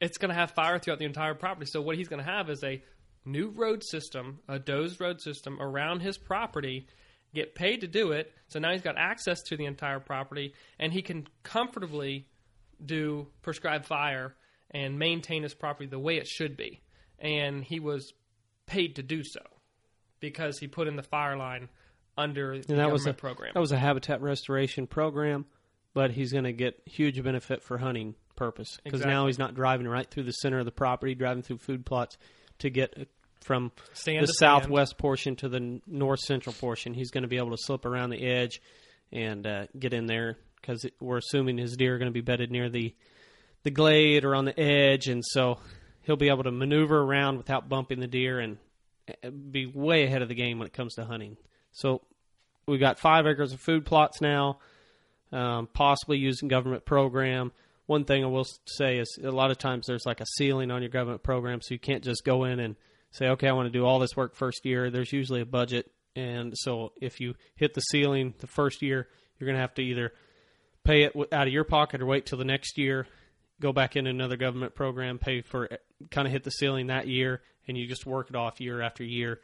it's 0.00 0.18
going 0.18 0.30
to 0.30 0.34
have 0.34 0.52
fire 0.52 0.78
throughout 0.78 0.98
the 0.98 1.04
entire 1.04 1.34
property. 1.34 1.66
So 1.66 1.82
what 1.82 1.96
he's 1.96 2.08
going 2.08 2.24
to 2.24 2.30
have 2.30 2.48
is 2.48 2.64
a 2.64 2.82
new 3.24 3.50
road 3.50 3.82
system, 3.84 4.38
a 4.48 4.58
dozed 4.58 5.00
road 5.00 5.20
system 5.20 5.60
around 5.60 6.00
his 6.00 6.16
property, 6.16 6.86
get 7.34 7.54
paid 7.54 7.80
to 7.82 7.86
do 7.86 8.12
it. 8.12 8.32
So 8.48 8.58
now 8.58 8.72
he's 8.72 8.82
got 8.82 8.96
access 8.96 9.42
to 9.44 9.56
the 9.56 9.66
entire 9.66 10.00
property, 10.00 10.54
and 10.78 10.92
he 10.92 11.02
can 11.02 11.26
comfortably 11.42 12.26
do 12.84 13.26
prescribed 13.42 13.86
fire 13.86 14.34
and 14.70 14.98
maintain 14.98 15.42
his 15.42 15.54
property 15.54 15.86
the 15.86 15.98
way 15.98 16.16
it 16.16 16.26
should 16.26 16.56
be. 16.56 16.80
And 17.18 17.64
he 17.64 17.80
was 17.80 18.12
paid 18.66 18.96
to 18.96 19.02
do 19.02 19.22
so 19.24 19.40
because 20.20 20.58
he 20.58 20.66
put 20.66 20.88
in 20.88 20.96
the 20.96 21.02
fire 21.02 21.36
line 21.36 21.68
under 22.16 22.58
the 22.58 22.68
And 22.68 22.78
that 22.78 22.84
government 22.84 22.92
was 22.92 23.06
a 23.06 23.14
program. 23.14 23.50
That 23.54 23.60
was 23.60 23.72
a 23.72 23.78
habitat 23.78 24.20
restoration 24.20 24.86
program, 24.86 25.46
but 25.94 26.10
he's 26.10 26.32
going 26.32 26.44
to 26.44 26.52
get 26.52 26.80
huge 26.84 27.22
benefit 27.22 27.62
for 27.62 27.78
hunting 27.78 28.14
purpose 28.36 28.78
because 28.84 29.04
now 29.04 29.26
he's 29.26 29.38
not 29.38 29.54
driving 29.54 29.88
right 29.88 30.08
through 30.08 30.24
the 30.24 30.32
center 30.32 30.58
of 30.58 30.64
the 30.64 30.72
property, 30.72 31.14
driving 31.14 31.42
through 31.42 31.58
food 31.58 31.84
plots 31.84 32.16
to 32.58 32.70
get 32.70 33.08
from 33.42 33.72
Stand 33.92 34.22
the 34.22 34.26
to 34.26 34.32
stand. 34.32 34.62
southwest 34.62 34.98
portion 34.98 35.36
to 35.36 35.48
the 35.48 35.80
north 35.86 36.20
central 36.20 36.54
portion. 36.54 36.94
He's 36.94 37.10
going 37.10 37.22
to 37.22 37.28
be 37.28 37.36
able 37.38 37.50
to 37.50 37.58
slip 37.58 37.84
around 37.84 38.10
the 38.10 38.24
edge 38.24 38.60
and 39.12 39.46
uh, 39.46 39.66
get 39.78 39.92
in 39.92 40.06
there 40.06 40.36
because 40.60 40.84
we're 41.00 41.18
assuming 41.18 41.56
his 41.58 41.76
deer 41.76 41.94
are 41.94 41.98
going 41.98 42.10
to 42.10 42.12
be 42.12 42.20
bedded 42.20 42.50
near 42.50 42.68
the 42.68 42.94
the 43.64 43.70
glade 43.70 44.24
or 44.24 44.34
on 44.36 44.44
the 44.44 44.58
edge, 44.58 45.08
and 45.08 45.24
so 45.24 45.58
he'll 46.02 46.16
be 46.16 46.28
able 46.28 46.44
to 46.44 46.50
maneuver 46.52 47.00
around 47.02 47.36
without 47.38 47.68
bumping 47.68 47.98
the 48.00 48.06
deer 48.06 48.38
and 48.38 48.56
uh, 49.24 49.30
be 49.30 49.66
way 49.66 50.04
ahead 50.04 50.22
of 50.22 50.28
the 50.28 50.34
game 50.34 50.58
when 50.58 50.66
it 50.66 50.72
comes 50.72 50.94
to 50.94 51.04
hunting. 51.04 51.36
So 51.72 52.02
we've 52.66 52.78
got 52.80 52.98
five 53.00 53.26
acres 53.26 53.52
of 53.52 53.60
food 53.60 53.84
plots 53.84 54.20
now, 54.20 54.58
um, 55.32 55.68
possibly 55.72 56.18
using 56.18 56.48
government 56.48 56.84
program. 56.84 57.50
One 57.86 58.04
thing 58.04 58.22
I 58.22 58.28
will 58.28 58.46
say 58.66 58.98
is 58.98 59.18
a 59.22 59.30
lot 59.30 59.50
of 59.50 59.58
times 59.58 59.86
there's 59.86 60.06
like 60.06 60.20
a 60.20 60.26
ceiling 60.36 60.70
on 60.70 60.82
your 60.82 60.90
government 60.90 61.22
program, 61.22 61.60
so 61.60 61.74
you 61.74 61.80
can't 61.80 62.04
just 62.04 62.24
go 62.24 62.44
in 62.44 62.60
and 62.60 62.76
say, 63.10 63.28
okay, 63.28 63.48
I 63.48 63.52
want 63.52 63.66
to 63.66 63.78
do 63.78 63.84
all 63.84 63.98
this 63.98 64.16
work 64.16 64.34
first 64.34 64.64
year. 64.64 64.90
There's 64.90 65.12
usually 65.12 65.40
a 65.40 65.46
budget, 65.46 65.90
and 66.16 66.52
so 66.56 66.92
if 67.00 67.20
you 67.20 67.34
hit 67.56 67.74
the 67.74 67.80
ceiling 67.80 68.34
the 68.38 68.46
first 68.46 68.82
year, 68.82 69.08
you're 69.38 69.46
going 69.46 69.56
to 69.56 69.60
have 69.60 69.74
to 69.74 69.82
either 69.82 70.12
pay 70.84 71.04
it 71.04 71.12
out 71.32 71.46
of 71.46 71.52
your 71.52 71.64
pocket 71.64 72.00
or 72.00 72.06
wait 72.06 72.26
till 72.26 72.38
the 72.38 72.44
next 72.44 72.78
year, 72.78 73.06
go 73.60 73.72
back 73.72 73.96
in 73.96 74.06
another 74.06 74.36
government 74.36 74.74
program, 74.74 75.18
pay 75.18 75.42
for 75.42 75.68
kind 76.10 76.26
of 76.26 76.32
hit 76.32 76.44
the 76.44 76.50
ceiling 76.50 76.88
that 76.88 77.06
year, 77.06 77.42
and 77.66 77.76
you 77.76 77.86
just 77.86 78.06
work 78.06 78.30
it 78.30 78.36
off 78.36 78.60
year 78.60 78.80
after 78.80 79.04
year. 79.04 79.40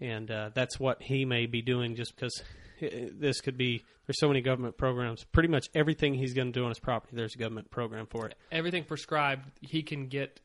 And 0.00 0.30
uh, 0.30 0.50
that's 0.54 0.78
what 0.78 1.02
he 1.02 1.24
may 1.24 1.46
be 1.46 1.62
doing 1.62 1.96
just 1.96 2.14
because 2.14 2.42
this 2.80 3.40
could 3.40 3.56
be 3.56 3.82
there's 4.06 4.20
so 4.20 4.28
many 4.28 4.40
government 4.40 4.76
programs. 4.76 5.24
Pretty 5.24 5.48
much 5.48 5.68
everything 5.74 6.14
he's 6.14 6.34
going 6.34 6.52
to 6.52 6.58
do 6.58 6.64
on 6.64 6.70
his 6.70 6.78
property, 6.78 7.16
there's 7.16 7.34
a 7.34 7.38
government 7.38 7.70
program 7.70 8.06
for 8.06 8.26
it. 8.26 8.34
Everything 8.52 8.84
prescribed, 8.84 9.50
he 9.60 9.82
can 9.82 10.06
get 10.06 10.40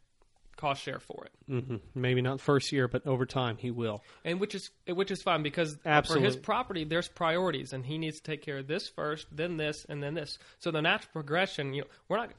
cost 0.57 0.83
share 0.83 0.99
for 0.99 1.25
it. 1.25 1.31
hmm 1.47 1.75
Maybe 1.95 2.21
not 2.21 2.39
first 2.41 2.71
year, 2.71 2.87
but 2.87 3.05
over 3.07 3.25
time 3.25 3.57
he 3.57 3.71
will. 3.71 4.03
and 4.23 4.39
which 4.39 4.55
is 4.55 4.69
which 4.87 5.11
is 5.11 5.21
fine 5.21 5.43
because 5.43 5.77
for 6.05 6.19
his 6.19 6.35
property 6.35 6.83
there's 6.83 7.07
priorities 7.07 7.73
and 7.73 7.85
he 7.85 7.97
needs 7.97 8.17
to 8.17 8.23
take 8.23 8.41
care 8.41 8.57
of 8.59 8.67
this 8.67 8.87
first 8.89 9.27
then 9.31 9.57
this 9.57 9.85
and 9.89 10.01
then 10.01 10.13
this. 10.13 10.37
So 10.59 10.71
the 10.71 10.81
natural 10.81 11.09
progression 11.13 11.73
you 11.73 11.81
know 11.81 11.87
we're 12.07 12.17
not 12.17 12.31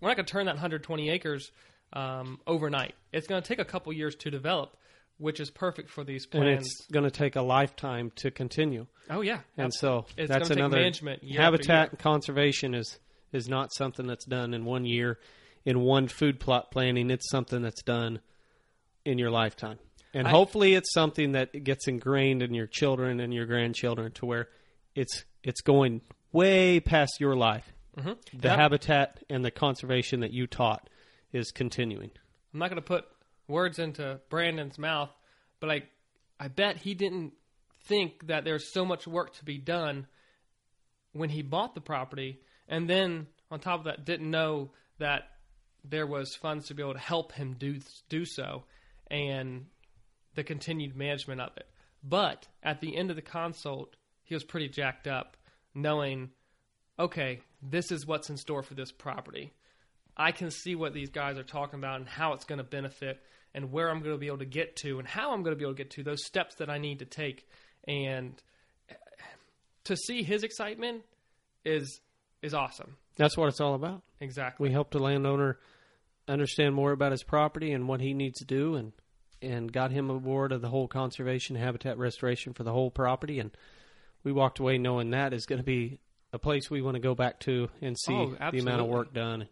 we're 0.00 0.08
not 0.08 0.16
going 0.16 0.26
to 0.26 0.32
turn 0.32 0.46
that 0.46 0.54
120 0.54 1.10
acres 1.10 1.50
um, 1.92 2.38
overnight. 2.46 2.94
It's 3.12 3.26
going 3.26 3.42
to 3.42 3.46
take 3.48 3.58
a 3.58 3.64
couple 3.64 3.92
years 3.92 4.14
to 4.16 4.30
develop 4.30 4.76
which 5.18 5.40
is 5.40 5.50
perfect 5.50 5.90
for 5.90 6.04
these 6.04 6.26
plans, 6.26 6.46
and 6.46 6.58
it's 6.60 6.86
going 6.92 7.04
to 7.04 7.10
take 7.10 7.34
a 7.34 7.42
lifetime 7.42 8.12
to 8.14 8.30
continue. 8.30 8.86
oh 9.10 9.20
yeah, 9.20 9.40
And 9.56 9.74
so 9.74 10.06
It's 10.16 10.28
that's 10.28 10.50
another 10.50 10.76
management 10.76 11.24
habitat 11.24 11.90
and 11.90 11.98
conservation 11.98 12.74
is 12.74 12.98
is 13.32 13.48
not 13.48 13.72
something 13.74 14.06
that's 14.06 14.24
done 14.24 14.54
in 14.54 14.64
one 14.64 14.84
year 14.84 15.18
in 15.64 15.80
one 15.80 16.08
food 16.08 16.40
plot 16.40 16.70
planning. 16.70 17.10
It's 17.10 17.30
something 17.30 17.62
that's 17.62 17.82
done 17.82 18.20
in 19.04 19.18
your 19.18 19.30
lifetime. 19.30 19.78
And 20.14 20.26
I- 20.26 20.30
hopefully 20.30 20.74
it's 20.74 20.92
something 20.92 21.32
that 21.32 21.64
gets 21.64 21.86
ingrained 21.88 22.42
in 22.42 22.54
your 22.54 22.66
children 22.66 23.20
and 23.20 23.32
your 23.32 23.46
grandchildren 23.46 24.12
to 24.12 24.26
where 24.26 24.48
it's 24.94 25.24
it's 25.42 25.60
going 25.60 26.00
way 26.32 26.80
past 26.80 27.20
your 27.20 27.36
life. 27.36 27.72
Mm-hmm. 27.96 28.38
The 28.38 28.50
habitat 28.50 29.22
and 29.28 29.44
the 29.44 29.50
conservation 29.50 30.20
that 30.20 30.32
you 30.32 30.46
taught 30.46 30.88
is 31.32 31.50
continuing. 31.50 32.10
I'm 32.52 32.60
not 32.60 32.70
going 32.70 32.80
to 32.80 32.86
put 32.86 33.04
words 33.48 33.78
into 33.78 34.20
Brandon's 34.30 34.78
mouth, 34.78 35.10
but 35.60 35.70
I, 35.70 35.82
I 36.38 36.48
bet 36.48 36.76
he 36.76 36.94
didn't 36.94 37.32
think 37.86 38.26
that 38.28 38.44
there's 38.44 38.72
so 38.72 38.84
much 38.84 39.06
work 39.06 39.34
to 39.36 39.44
be 39.44 39.58
done 39.58 40.06
when 41.12 41.30
he 41.30 41.42
bought 41.42 41.74
the 41.74 41.80
property, 41.80 42.40
and 42.68 42.88
then 42.88 43.26
on 43.50 43.60
top 43.60 43.80
of 43.80 43.84
that, 43.86 44.04
didn't 44.04 44.30
know 44.30 44.70
that 44.98 45.22
there 45.88 46.06
was 46.06 46.34
funds 46.34 46.66
to 46.68 46.74
be 46.74 46.82
able 46.82 46.94
to 46.94 46.98
help 46.98 47.32
him 47.32 47.56
do 47.58 47.80
do 48.08 48.24
so, 48.24 48.64
and 49.10 49.66
the 50.34 50.44
continued 50.44 50.96
management 50.96 51.40
of 51.40 51.56
it. 51.56 51.68
But 52.02 52.46
at 52.62 52.80
the 52.80 52.96
end 52.96 53.10
of 53.10 53.16
the 53.16 53.22
consult, 53.22 53.96
he 54.24 54.34
was 54.34 54.44
pretty 54.44 54.68
jacked 54.68 55.06
up, 55.06 55.36
knowing, 55.74 56.30
okay, 56.98 57.40
this 57.62 57.90
is 57.90 58.06
what's 58.06 58.30
in 58.30 58.36
store 58.36 58.62
for 58.62 58.74
this 58.74 58.92
property. 58.92 59.52
I 60.16 60.32
can 60.32 60.50
see 60.50 60.74
what 60.74 60.94
these 60.94 61.10
guys 61.10 61.38
are 61.38 61.44
talking 61.44 61.78
about 61.78 62.00
and 62.00 62.08
how 62.08 62.32
it's 62.32 62.44
going 62.44 62.58
to 62.58 62.64
benefit 62.64 63.22
and 63.54 63.72
where 63.72 63.88
I'm 63.88 64.00
going 64.00 64.14
to 64.14 64.18
be 64.18 64.26
able 64.26 64.38
to 64.38 64.44
get 64.44 64.76
to 64.76 64.98
and 64.98 65.06
how 65.06 65.32
I'm 65.32 65.42
going 65.42 65.54
to 65.54 65.58
be 65.58 65.64
able 65.64 65.74
to 65.74 65.82
get 65.82 65.90
to 65.92 66.02
those 66.02 66.24
steps 66.24 66.56
that 66.56 66.68
I 66.68 66.78
need 66.78 66.98
to 67.00 67.04
take. 67.04 67.48
And 67.86 68.40
to 69.84 69.96
see 69.96 70.22
his 70.22 70.42
excitement 70.42 71.02
is 71.64 72.00
is 72.42 72.54
awesome. 72.54 72.96
That's 73.16 73.36
what 73.36 73.48
it's 73.48 73.60
all 73.60 73.74
about. 73.74 74.02
Exactly. 74.20 74.68
We 74.68 74.72
helped 74.72 74.92
the 74.92 75.00
landowner 75.00 75.58
understand 76.28 76.74
more 76.74 76.92
about 76.92 77.12
his 77.12 77.22
property 77.22 77.72
and 77.72 77.88
what 77.88 78.00
he 78.00 78.14
needs 78.14 78.38
to 78.38 78.44
do, 78.44 78.74
and 78.74 78.92
and 79.40 79.72
got 79.72 79.90
him 79.92 80.10
aboard 80.10 80.50
of 80.52 80.60
the 80.62 80.68
whole 80.68 80.88
conservation 80.88 81.54
habitat 81.56 81.96
restoration 81.96 82.52
for 82.54 82.64
the 82.64 82.72
whole 82.72 82.90
property. 82.90 83.38
And 83.38 83.50
we 84.24 84.32
walked 84.32 84.58
away 84.58 84.78
knowing 84.78 85.10
that 85.10 85.32
is 85.32 85.46
going 85.46 85.60
to 85.60 85.64
be 85.64 86.00
a 86.32 86.38
place 86.40 86.68
we 86.70 86.82
want 86.82 86.96
to 86.96 87.00
go 87.00 87.14
back 87.14 87.38
to 87.40 87.68
and 87.80 87.96
see 87.98 88.12
Oh, 88.14 88.34
the 88.50 88.58
amount 88.58 88.80
of 88.80 88.88
work 88.88 89.14
done 89.14 89.42
and, 89.42 89.50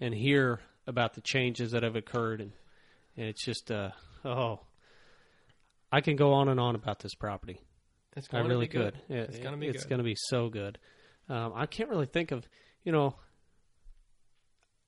and 0.00 0.14
hear 0.14 0.60
about 0.86 1.14
the 1.14 1.22
changes 1.22 1.72
that 1.72 1.82
have 1.82 1.96
occurred. 1.96 2.42
And, 2.42 2.52
and 3.16 3.26
it's 3.28 3.42
just, 3.44 3.70
uh, 3.72 3.92
oh, 4.24 4.60
I 5.90 6.00
can 6.02 6.16
go 6.16 6.34
on 6.34 6.48
and 6.48 6.60
on 6.60 6.74
about 6.74 6.98
this 7.00 7.14
property. 7.14 7.58
it's 8.16 8.28
I 8.32 8.40
really 8.40 8.66
to 8.66 8.72
be 8.72 8.78
good. 8.78 8.94
could. 9.08 9.16
It- 9.16 9.28
It's 9.30 9.38
going 9.38 9.52
to 9.52 9.58
be 9.58 9.68
it's 9.68 9.84
going 9.84 9.98
to 9.98 10.04
be 10.04 10.16
so 10.16 10.48
good. 10.50 10.78
Um, 11.28 11.52
I 11.54 11.66
can't 11.66 11.88
really 11.88 12.06
think 12.06 12.32
of, 12.32 12.46
you 12.84 12.92
know, 12.92 13.14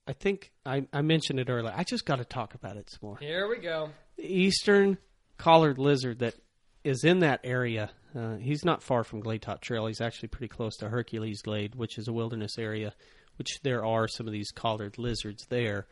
I 0.07 0.13
think 0.13 0.51
I, 0.65 0.87
I 0.93 1.01
mentioned 1.01 1.39
it 1.39 1.49
earlier. 1.49 1.73
I 1.75 1.83
just 1.83 2.05
got 2.05 2.17
to 2.17 2.25
talk 2.25 2.53
about 2.53 2.77
it 2.77 2.89
some 2.89 2.99
more. 3.01 3.17
Here 3.17 3.47
we 3.47 3.57
go. 3.57 3.89
The 4.17 4.25
eastern 4.25 4.97
collared 5.37 5.77
lizard 5.77 6.19
that 6.19 6.35
is 6.83 7.03
in 7.03 7.19
that 7.19 7.41
area. 7.43 7.89
Uh, 8.15 8.35
he's 8.35 8.63
not 8.63 8.83
far 8.83 9.03
from 9.03 9.19
Glade 9.19 9.41
Top 9.41 9.61
Trail. 9.61 9.87
He's 9.87 10.01
actually 10.01 10.29
pretty 10.29 10.47
close 10.47 10.77
to 10.77 10.89
Hercules 10.89 11.41
Glade, 11.41 11.75
which 11.75 11.97
is 11.97 12.07
a 12.07 12.13
wilderness 12.13 12.57
area, 12.57 12.93
which 13.37 13.59
there 13.63 13.83
are 13.83 14.07
some 14.07 14.27
of 14.27 14.33
these 14.33 14.51
collared 14.51 14.97
lizards 14.97 15.45
there. 15.49 15.87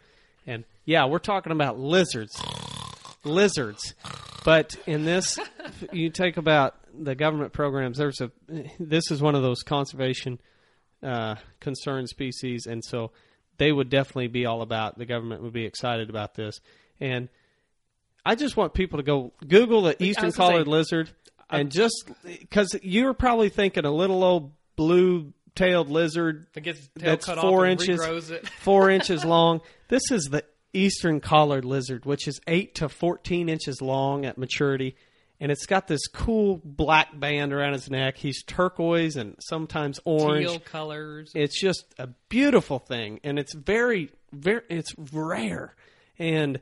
And 0.46 0.64
yeah, 0.86 1.06
we're 1.06 1.20
talking 1.20 1.52
about 1.52 1.80
lizards. 1.80 2.40
Lizards. 3.24 3.96
But 4.46 4.76
in 4.86 5.06
this, 5.06 5.40
you 5.92 6.12
take 6.12 6.38
about 6.38 6.76
the 6.94 7.16
government 7.16 7.54
programs, 7.54 7.98
there's 7.98 8.22
a, 8.22 8.32
this 8.80 9.10
is 9.10 9.22
one 9.22 9.34
of 9.36 9.42
those 9.42 9.64
conservation 9.64 10.40
uh, 11.02 11.36
concerned 11.60 12.10
species, 12.10 12.66
and 12.66 12.84
so 12.84 13.12
they 13.58 13.72
would 13.72 13.90
definitely 13.90 14.28
be 14.28 14.46
all 14.46 14.62
about. 14.62 14.98
The 14.98 15.06
government 15.06 15.44
would 15.44 15.54
be 15.54 15.66
excited 15.66 16.10
about 16.10 16.36
this, 16.36 16.60
and 17.00 17.30
I 18.26 18.36
just 18.36 18.56
want 18.56 18.74
people 18.74 18.98
to 18.98 19.04
go 19.04 19.34
Google 19.48 19.84
the 19.84 20.02
eastern 20.02 20.32
collared 20.32 20.68
lizard, 20.68 21.10
and 21.50 21.72
just 21.72 22.10
because 22.24 22.76
you're 22.82 23.14
probably 23.14 23.50
thinking 23.50 23.86
a 23.86 23.92
little 23.92 24.24
old 24.24 24.54
blue-tailed 24.76 25.90
lizard 25.90 26.48
It 26.56 26.62
gets 26.62 26.80
tail 26.80 27.12
that's 27.12 27.26
cut 27.26 27.40
four 27.40 27.66
off 27.66 27.72
and 27.72 27.82
inches, 27.82 28.32
it. 28.32 28.48
four 28.62 28.90
inches 28.90 29.24
long. 29.24 29.62
This 29.88 30.04
is 30.12 30.30
the 30.32 30.44
eastern 30.74 31.20
collared 31.20 31.66
lizard, 31.66 32.06
which 32.06 32.28
is 32.28 32.40
eight 32.48 32.76
to 32.76 32.90
fourteen 32.90 33.50
inches 33.50 33.82
long 33.82 34.26
at 34.26 34.38
maturity, 34.38 34.96
and 35.44 35.52
it's 35.52 35.66
got 35.66 35.88
this 35.88 36.08
cool 36.08 36.62
black 36.64 37.20
band 37.20 37.52
around 37.52 37.74
his 37.74 37.90
neck. 37.90 38.16
He's 38.16 38.44
turquoise 38.44 39.18
and 39.18 39.36
sometimes 39.42 40.00
orange. 40.06 40.48
Teal 40.48 40.60
colors. 40.60 41.34
It's 41.36 41.60
just 41.60 41.84
a 42.00 42.08
beautiful 42.30 42.80
thing, 42.80 43.20
and 43.26 43.38
it's 43.38 43.54
very, 43.54 44.10
very, 44.32 44.62
it's 44.70 44.96
rare, 45.12 45.76
and 46.18 46.62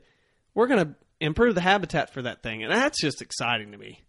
we're 0.52 0.66
gonna 0.66 0.96
improve 1.20 1.54
the 1.54 1.60
habitat 1.60 2.12
for 2.12 2.22
that 2.22 2.42
thing, 2.42 2.64
and 2.64 2.72
that's 2.72 3.00
just 3.00 3.22
exciting 3.22 3.70
to 3.70 3.78
me. 3.78 4.00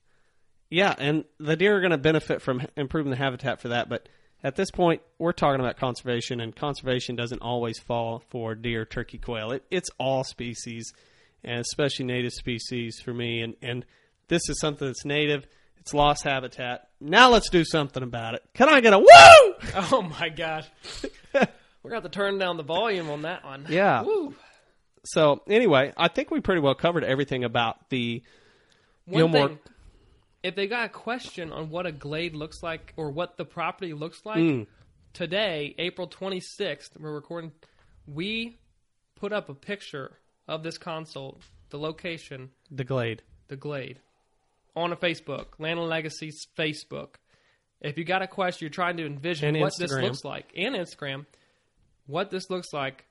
Yeah, 0.71 0.95
and 0.97 1.25
the 1.39 1.55
deer 1.55 1.77
are 1.77 1.79
going 1.79 1.91
to 1.91 1.99
benefit 1.99 2.41
from 2.41 2.65
improving 2.75 3.11
the 3.11 3.17
habitat 3.17 3.61
for 3.61 3.67
that, 3.67 3.89
but 3.89 4.09
at 4.43 4.55
this 4.55 4.71
point, 4.71 5.03
we're 5.19 5.31
talking 5.31 5.59
about 5.59 5.77
conservation, 5.77 6.41
and 6.41 6.55
conservation 6.55 7.15
doesn't 7.15 7.43
always 7.43 7.77
fall 7.77 8.23
for 8.29 8.55
deer, 8.55 8.83
turkey, 8.83 9.19
quail. 9.19 9.51
It, 9.51 9.63
it's 9.69 9.91
all 9.99 10.23
species, 10.23 10.91
and 11.43 11.59
especially 11.59 12.05
native 12.05 12.33
species 12.33 12.99
for 12.99 13.13
me. 13.13 13.41
And, 13.41 13.55
and 13.61 13.85
this 14.33 14.49
is 14.49 14.59
something 14.59 14.87
that's 14.87 15.05
native. 15.05 15.45
It's 15.77 15.93
lost 15.93 16.23
habitat. 16.23 16.87
Now 16.99 17.29
let's 17.29 17.49
do 17.49 17.63
something 17.63 18.01
about 18.03 18.35
it. 18.35 18.41
Can 18.53 18.67
I 18.69 18.79
get 18.81 18.93
a 18.93 18.99
woo? 18.99 19.05
Oh 19.75 20.01
my 20.19 20.29
gosh. 20.29 20.65
We're 21.33 21.41
going 21.41 21.47
to 21.89 21.95
have 21.95 22.03
to 22.03 22.09
turn 22.09 22.37
down 22.37 22.57
the 22.57 22.63
volume 22.63 23.09
on 23.09 23.23
that 23.23 23.43
one. 23.43 23.65
Yeah. 23.69 24.01
Woo. 24.03 24.33
So 25.05 25.41
anyway, 25.47 25.91
I 25.97 26.07
think 26.07 26.31
we 26.31 26.39
pretty 26.39 26.61
well 26.61 26.75
covered 26.75 27.03
everything 27.03 27.43
about 27.43 27.89
the 27.89 28.23
One 29.05 29.17
Gilmore- 29.19 29.47
thing, 29.49 29.59
if 30.43 30.55
they 30.55 30.67
got 30.67 30.85
a 30.85 30.89
question 30.89 31.51
on 31.51 31.69
what 31.69 31.85
a 31.85 31.91
glade 31.91 32.33
looks 32.35 32.63
like 32.63 32.93
or 32.97 33.11
what 33.11 33.35
the 33.37 33.43
property 33.45 33.93
looks 33.93 34.25
like, 34.25 34.37
Hmm. 34.39 34.61
today, 35.13 35.75
April 35.77 36.07
26th, 36.07 36.97
we're 36.99 37.13
recording, 37.13 37.51
we 38.07 38.59
put 39.15 39.33
up 39.33 39.49
a 39.49 39.53
picture 39.53 40.17
of 40.47 40.63
this 40.63 40.77
console, 40.77 41.39
the 41.69 41.77
location, 41.77 42.51
the 42.71 42.83
glade. 42.85 43.21
the 43.49 43.55
glade, 43.57 43.99
on 44.75 44.91
a 44.91 44.95
Facebook, 44.95 45.45
Land 45.59 45.79
and 45.79 45.89
Legacy's 45.89 46.47
Facebook. 46.57 47.15
If 47.81 47.97
you 47.97 48.05
got 48.05 48.21
a 48.21 48.27
question, 48.27 48.65
you're 48.65 48.71
trying 48.71 48.97
to 48.97 49.05
envision 49.05 49.49
And 49.49 49.59
what 49.59 49.73
this 49.77 49.91
looks 49.91 50.23
like, 50.23 50.51
and 50.55 50.75
Instagram, 50.75 51.25
what 52.07 52.29
this 52.29 52.49
looks 52.49 52.71
like, 52.71 53.05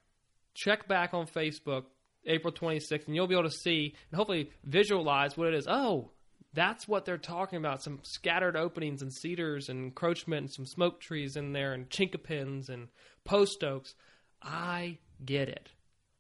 check 0.55 0.89
back 0.89 1.13
on 1.15 1.27
Facebook, 1.27 1.85
April 2.27 2.53
26th, 2.53 3.07
and 3.07 3.15
you'll 3.15 3.27
be 3.27 3.35
able 3.35 3.49
to 3.49 3.51
see 3.51 3.95
and 4.11 4.17
hopefully 4.17 4.51
visualize 4.65 5.37
what 5.37 5.49
it 5.49 5.55
is. 5.55 5.67
Oh, 5.69 6.11
that's 6.55 6.87
what 6.87 7.05
they're 7.05 7.19
talking 7.19 7.59
about. 7.59 7.83
Some 7.83 8.01
scattered 8.03 8.57
openings 8.57 9.03
and 9.03 9.13
cedars 9.13 9.69
and 9.69 9.85
encroachment 9.85 10.41
and 10.41 10.53
some 10.53 10.67
smoke 10.67 11.01
trees 11.01 11.37
in 11.37 11.53
there 11.53 11.73
and 11.73 11.89
chinkapins 11.89 12.69
and 12.69 12.89
post 13.25 13.65
oaks. 13.65 13.95
I 14.43 14.99
get 15.25 15.49
it. 15.49 15.71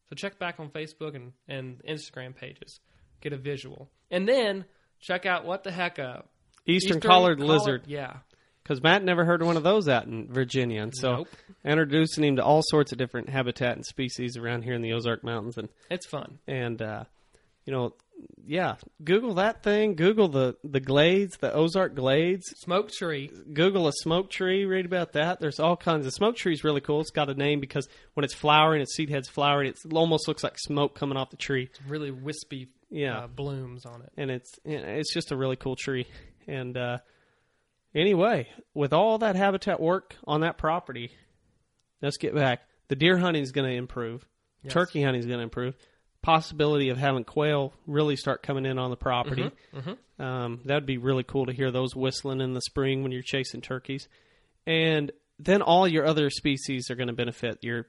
So 0.08 0.14
check 0.14 0.38
back 0.38 0.58
on 0.58 0.70
Facebook 0.70 1.14
and, 1.14 1.32
and 1.48 1.82
Instagram 1.88 2.34
pages. 2.34 2.80
Get 3.20 3.32
a 3.32 3.36
visual. 3.36 3.90
And 4.10 4.28
then 4.28 4.64
check 5.02 5.26
out 5.26 5.44
what 5.44 5.62
the 5.64 5.70
heck 5.70 5.98
a 5.98 6.24
Eastern, 6.66 7.00
collared 7.00 7.38
collar- 7.38 7.52
lizard. 7.58 7.82
Yeah. 7.86 8.16
because 8.62 8.82
Matt 8.82 9.02
never 9.04 9.24
heard 9.24 9.40
of 9.42 9.46
one 9.48 9.56
of 9.58 9.62
those 9.64 9.88
out 9.88 10.06
in 10.06 10.28
Virginia, 10.32 10.80
and 10.82 10.92
so 10.96 11.16
Nope. 11.16 11.28
introducing 11.64 12.24
him 12.24 12.36
to 12.36 12.44
all 12.44 12.62
sorts 12.64 12.92
of 12.92 12.98
different 12.98 13.28
habitat 13.28 13.74
and 13.76 13.84
species 13.84 14.36
around 14.36 14.62
here 14.62 14.74
in 14.74 14.80
the 14.82 14.92
Ozark 14.92 15.22
Mountains, 15.24 15.58
and 15.58 15.68
It's 15.90 16.06
fun. 16.06 16.38
and 16.46 16.80
uh, 16.80 17.04
you 17.66 17.72
know, 17.72 17.94
yeah, 18.46 18.76
Google 19.02 19.34
that 19.34 19.62
thing. 19.64 19.94
Google 19.96 20.28
the 20.28 20.56
the 20.62 20.78
glades, 20.80 21.36
the 21.38 21.52
Ozark 21.52 21.94
Glades. 21.96 22.44
Smoke 22.58 22.90
tree. 22.92 23.30
Google 23.52 23.88
a 23.88 23.92
smoke 23.92 24.30
tree. 24.30 24.64
Read 24.64 24.84
about 24.86 25.12
that. 25.14 25.40
There's 25.40 25.58
all 25.58 25.76
kinds 25.76 26.06
of 26.06 26.12
smoke 26.12 26.36
trees. 26.36 26.62
Really 26.62 26.80
cool. 26.80 27.00
It's 27.00 27.10
got 27.10 27.28
a 27.30 27.34
name 27.34 27.58
because 27.58 27.88
when 28.14 28.22
it's 28.22 28.34
flowering, 28.34 28.80
its 28.80 28.94
seed 28.94 29.10
heads 29.10 29.28
flowering. 29.28 29.68
It 29.68 29.78
almost 29.92 30.28
looks 30.28 30.44
like 30.44 30.56
smoke 30.58 30.94
coming 30.94 31.16
off 31.16 31.30
the 31.30 31.36
tree. 31.36 31.70
Really 31.88 32.12
wispy 32.12 32.68
Yeah. 32.92 33.20
uh, 33.20 33.26
blooms 33.26 33.86
on 33.86 34.02
it. 34.02 34.12
and 34.16 34.30
it's 34.30 34.58
it's 34.64 35.12
just 35.12 35.32
a 35.32 35.36
really 35.36 35.56
cool 35.56 35.76
tree. 35.76 36.06
And 36.46 36.76
uh, 36.76 36.98
anyway, 37.94 38.48
with 38.74 38.92
all 38.92 39.18
that 39.18 39.36
habitat 39.36 39.80
work 39.80 40.16
on 40.26 40.42
that 40.42 40.58
property, 40.58 41.10
let's 42.00 42.16
get 42.18 42.34
back. 42.34 42.60
The 42.88 42.96
deer 42.96 43.16
hunting 43.18 43.42
is 43.42 43.52
going 43.52 43.68
to 43.70 43.76
improve. 43.76 44.26
Yes. 44.62 44.72
Turkey 44.74 45.02
hunting 45.02 45.20
is 45.20 45.26
going 45.26 45.38
to 45.38 45.44
improve. 45.44 45.74
Possibility 46.20 46.90
of 46.90 46.98
having 46.98 47.24
quail 47.24 47.72
really 47.86 48.14
start 48.16 48.42
coming 48.42 48.64
in 48.66 48.78
on 48.78 48.90
the 48.90 48.96
property. 48.96 49.50
Um, 50.18 50.60
that'd 50.64 50.86
be 50.86 50.98
really 50.98 51.24
cool 51.24 51.46
to 51.46 51.52
hear 51.52 51.72
those 51.72 51.96
whistling 51.96 52.40
in 52.40 52.52
the 52.54 52.60
spring 52.60 53.02
when 53.02 53.10
you're 53.10 53.22
chasing 53.22 53.60
turkeys. 53.60 54.08
And 54.66 55.10
then 55.40 55.62
all 55.62 55.88
your 55.88 56.06
other 56.06 56.30
species 56.30 56.90
are 56.90 56.94
going 56.94 57.08
to 57.08 57.12
benefit 57.12 57.58
your 57.62 57.86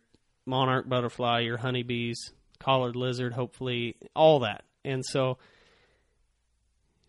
monarch 0.47 0.89
butterfly, 0.89 1.41
your 1.41 1.58
honeybees, 1.58 2.18
collared 2.60 2.95
lizard, 2.95 3.34
hopefully, 3.34 3.97
all 4.16 4.39
that. 4.39 4.64
And 4.86 5.03
so 5.05 5.38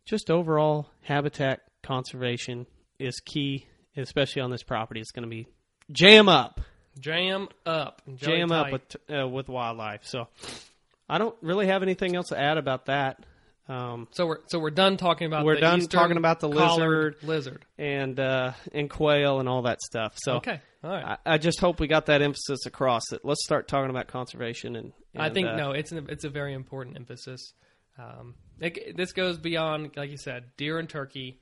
just 0.04 0.30
overall 0.30 0.88
habitat 1.02 1.62
conservation 1.82 2.66
is 2.98 3.20
key, 3.24 3.66
especially 3.96 4.42
on 4.42 4.50
this 4.50 4.62
property. 4.62 5.00
It's 5.00 5.10
going 5.10 5.24
to 5.24 5.30
be 5.30 5.46
jam 5.90 6.28
up, 6.28 6.60
Jam 6.98 7.48
up. 7.66 8.02
and 8.06 8.18
jam 8.18 8.52
up 8.52 8.70
with 8.70 8.96
uh, 9.12 9.26
with 9.28 9.48
wildlife. 9.48 10.02
So 10.04 10.28
I 11.08 11.18
don't 11.18 11.36
really 11.42 11.66
have 11.66 11.82
anything 11.82 12.14
else 12.16 12.28
to 12.28 12.40
add 12.40 12.58
about 12.58 12.86
that. 12.86 13.24
Um, 13.66 14.08
So 14.10 14.26
we're 14.26 14.38
so 14.46 14.58
we're 14.58 14.70
done 14.70 14.96
talking 14.98 15.26
about. 15.26 15.44
We're 15.44 15.54
the 15.56 15.62
done 15.62 15.78
eastern 15.78 15.98
talking 16.00 16.16
about 16.18 16.40
the 16.40 16.48
lizard. 16.48 17.16
Lizard. 17.22 17.64
and 17.78 18.18
uh, 18.20 18.52
and 18.72 18.90
quail 18.90 19.40
and 19.40 19.48
all 19.48 19.62
that 19.62 19.80
stuff. 19.80 20.14
So 20.16 20.34
Okay. 20.36 20.60
All 20.82 20.90
right. 20.90 21.18
I, 21.24 21.34
I 21.34 21.38
just 21.38 21.60
hope 21.60 21.80
we 21.80 21.86
got 21.86 22.06
that 22.06 22.20
emphasis 22.20 22.66
across. 22.66 23.02
That 23.10 23.24
let's 23.24 23.42
start 23.42 23.68
talking 23.68 23.90
about 23.90 24.06
conservation 24.06 24.76
and. 24.76 24.92
I 25.16 25.30
think 25.30 25.46
uh, 25.48 25.56
no, 25.56 25.70
it's 25.70 25.92
an, 25.92 26.06
it's 26.10 26.24
a 26.24 26.28
very 26.28 26.54
important 26.54 26.96
emphasis. 26.96 27.54
Um, 27.98 28.34
it, 28.60 28.96
this 28.96 29.12
goes 29.12 29.38
beyond, 29.38 29.92
like 29.96 30.10
you 30.10 30.16
said, 30.16 30.44
deer 30.56 30.78
and 30.78 30.88
turkey, 30.88 31.40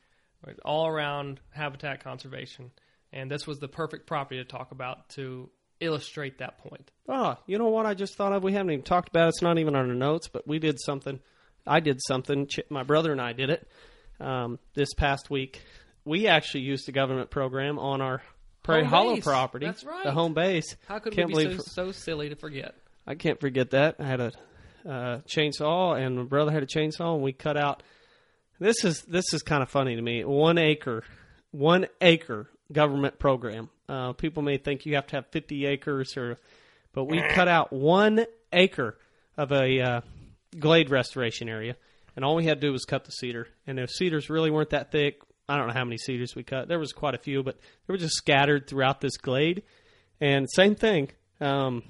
all 0.65 0.87
around 0.87 1.41
habitat 1.51 2.03
conservation, 2.03 2.71
and 3.13 3.31
this 3.31 3.47
was 3.47 3.59
the 3.59 3.69
perfect 3.69 4.07
property 4.07 4.39
to 4.39 4.45
talk 4.45 4.73
about 4.73 5.09
to 5.11 5.49
illustrate 5.81 6.39
that 6.39 6.59
point. 6.59 6.91
Oh, 7.09 7.37
you 7.47 7.59
know 7.59 7.69
what? 7.69 7.87
I 7.87 7.95
just 7.95 8.17
thought 8.17 8.33
of. 8.33 8.43
We 8.43 8.53
haven't 8.53 8.71
even 8.73 8.85
talked 8.85 9.09
about. 9.09 9.27
it. 9.27 9.29
It's 9.31 9.43
not 9.43 9.59
even 9.59 9.75
on 9.77 9.89
our 9.89 9.95
notes, 9.95 10.29
but 10.29 10.47
we 10.47 10.59
did 10.59 10.79
something. 10.81 11.21
I 11.67 11.81
did 11.81 12.01
something. 12.07 12.47
Ch- 12.49 12.61
My 12.71 12.83
brother 12.83 13.13
and 13.13 13.21
I 13.21 13.33
did 13.33 13.51
it 13.51 13.69
um, 14.21 14.59
this 14.75 14.95
past 14.95 15.31
week. 15.31 15.63
We 16.05 16.27
actually 16.27 16.63
used 16.63 16.87
the 16.87 16.93
government 16.93 17.31
program 17.31 17.79
on 17.79 18.01
our 18.01 18.23
Prairie 18.65 18.85
Hollow 18.85 19.21
property. 19.21 19.67
That's 19.67 19.85
right. 19.85 20.05
The 20.05 20.13
home 20.13 20.35
base. 20.35 20.77
How 20.87 20.99
could 20.99 21.13
Can't 21.13 21.29
we 21.29 21.35
be 21.35 21.45
believe 21.45 21.61
so, 21.63 21.87
so 21.87 21.93
silly 21.93 22.29
to 22.29 22.37
forget? 22.37 22.75
I 23.07 23.15
can't 23.15 23.41
forget 23.41 23.71
that. 23.71 23.97
I 24.01 24.05
had 24.07 24.21
a 24.21 24.33
uh, 24.87 25.19
chainsaw, 25.27 25.99
and 25.99 26.17
my 26.17 26.25
brother 26.25 26.51
had 26.51 26.63
a 26.63 26.67
chainsaw, 26.67 27.15
and 27.15 27.23
we 27.23 27.33
cut 27.33 27.57
out. 27.57 27.83
This 28.59 28.85
is 28.85 29.03
this 29.03 29.33
is 29.33 29.43
kind 29.43 29.63
of 29.63 29.71
funny 29.71 29.97
to 29.97 30.03
me. 30.03 30.25
One 30.25 30.59
acre, 30.59 31.05
one 31.51 31.87
acre 32.01 32.49
government 32.71 33.19
program. 33.19 33.71
Uh, 33.89 34.13
people 34.13 34.43
may 34.43 34.57
think 34.57 34.87
you 34.87 34.95
have 34.95 35.07
to 35.09 35.17
have 35.17 35.27
fifty 35.29 35.67
acres, 35.67 36.17
or, 36.17 36.39
but 36.93 37.05
we 37.05 37.21
cut 37.31 37.49
out 37.49 37.73
one 37.73 38.25
acre 38.53 38.99
of 39.37 39.53
a 39.53 39.81
uh, 39.81 40.01
glade 40.59 40.91
restoration 40.91 41.49
area, 41.49 41.77
and 42.15 42.25
all 42.25 42.37
we 42.37 42.45
had 42.45 42.61
to 42.61 42.67
do 42.67 42.73
was 42.73 42.85
cut 42.85 43.05
the 43.05 43.13
cedar. 43.13 43.49
And 43.67 43.79
the 43.79 43.87
cedars 43.87 44.31
really 44.31 44.51
weren't 44.51 44.71
that 44.71 44.93
thick. 44.93 45.21
I 45.49 45.57
don't 45.57 45.67
know 45.67 45.75
how 45.75 45.85
many 45.85 45.99
cedars 45.99 46.35
we 46.37 46.45
cut. 46.45 46.69
There 46.69 46.79
was 46.79 46.93
quite 46.93 47.15
a 47.15 47.19
few, 47.19 47.43
but 47.43 47.57
they 47.59 47.93
were 47.93 47.99
just 47.99 48.15
scattered 48.15 48.69
throughout 48.69 49.01
this 49.01 49.17
glade. 49.17 49.65
And 50.21 50.49
same 50.49 50.77
thing. 50.77 51.11
Um, 51.41 51.83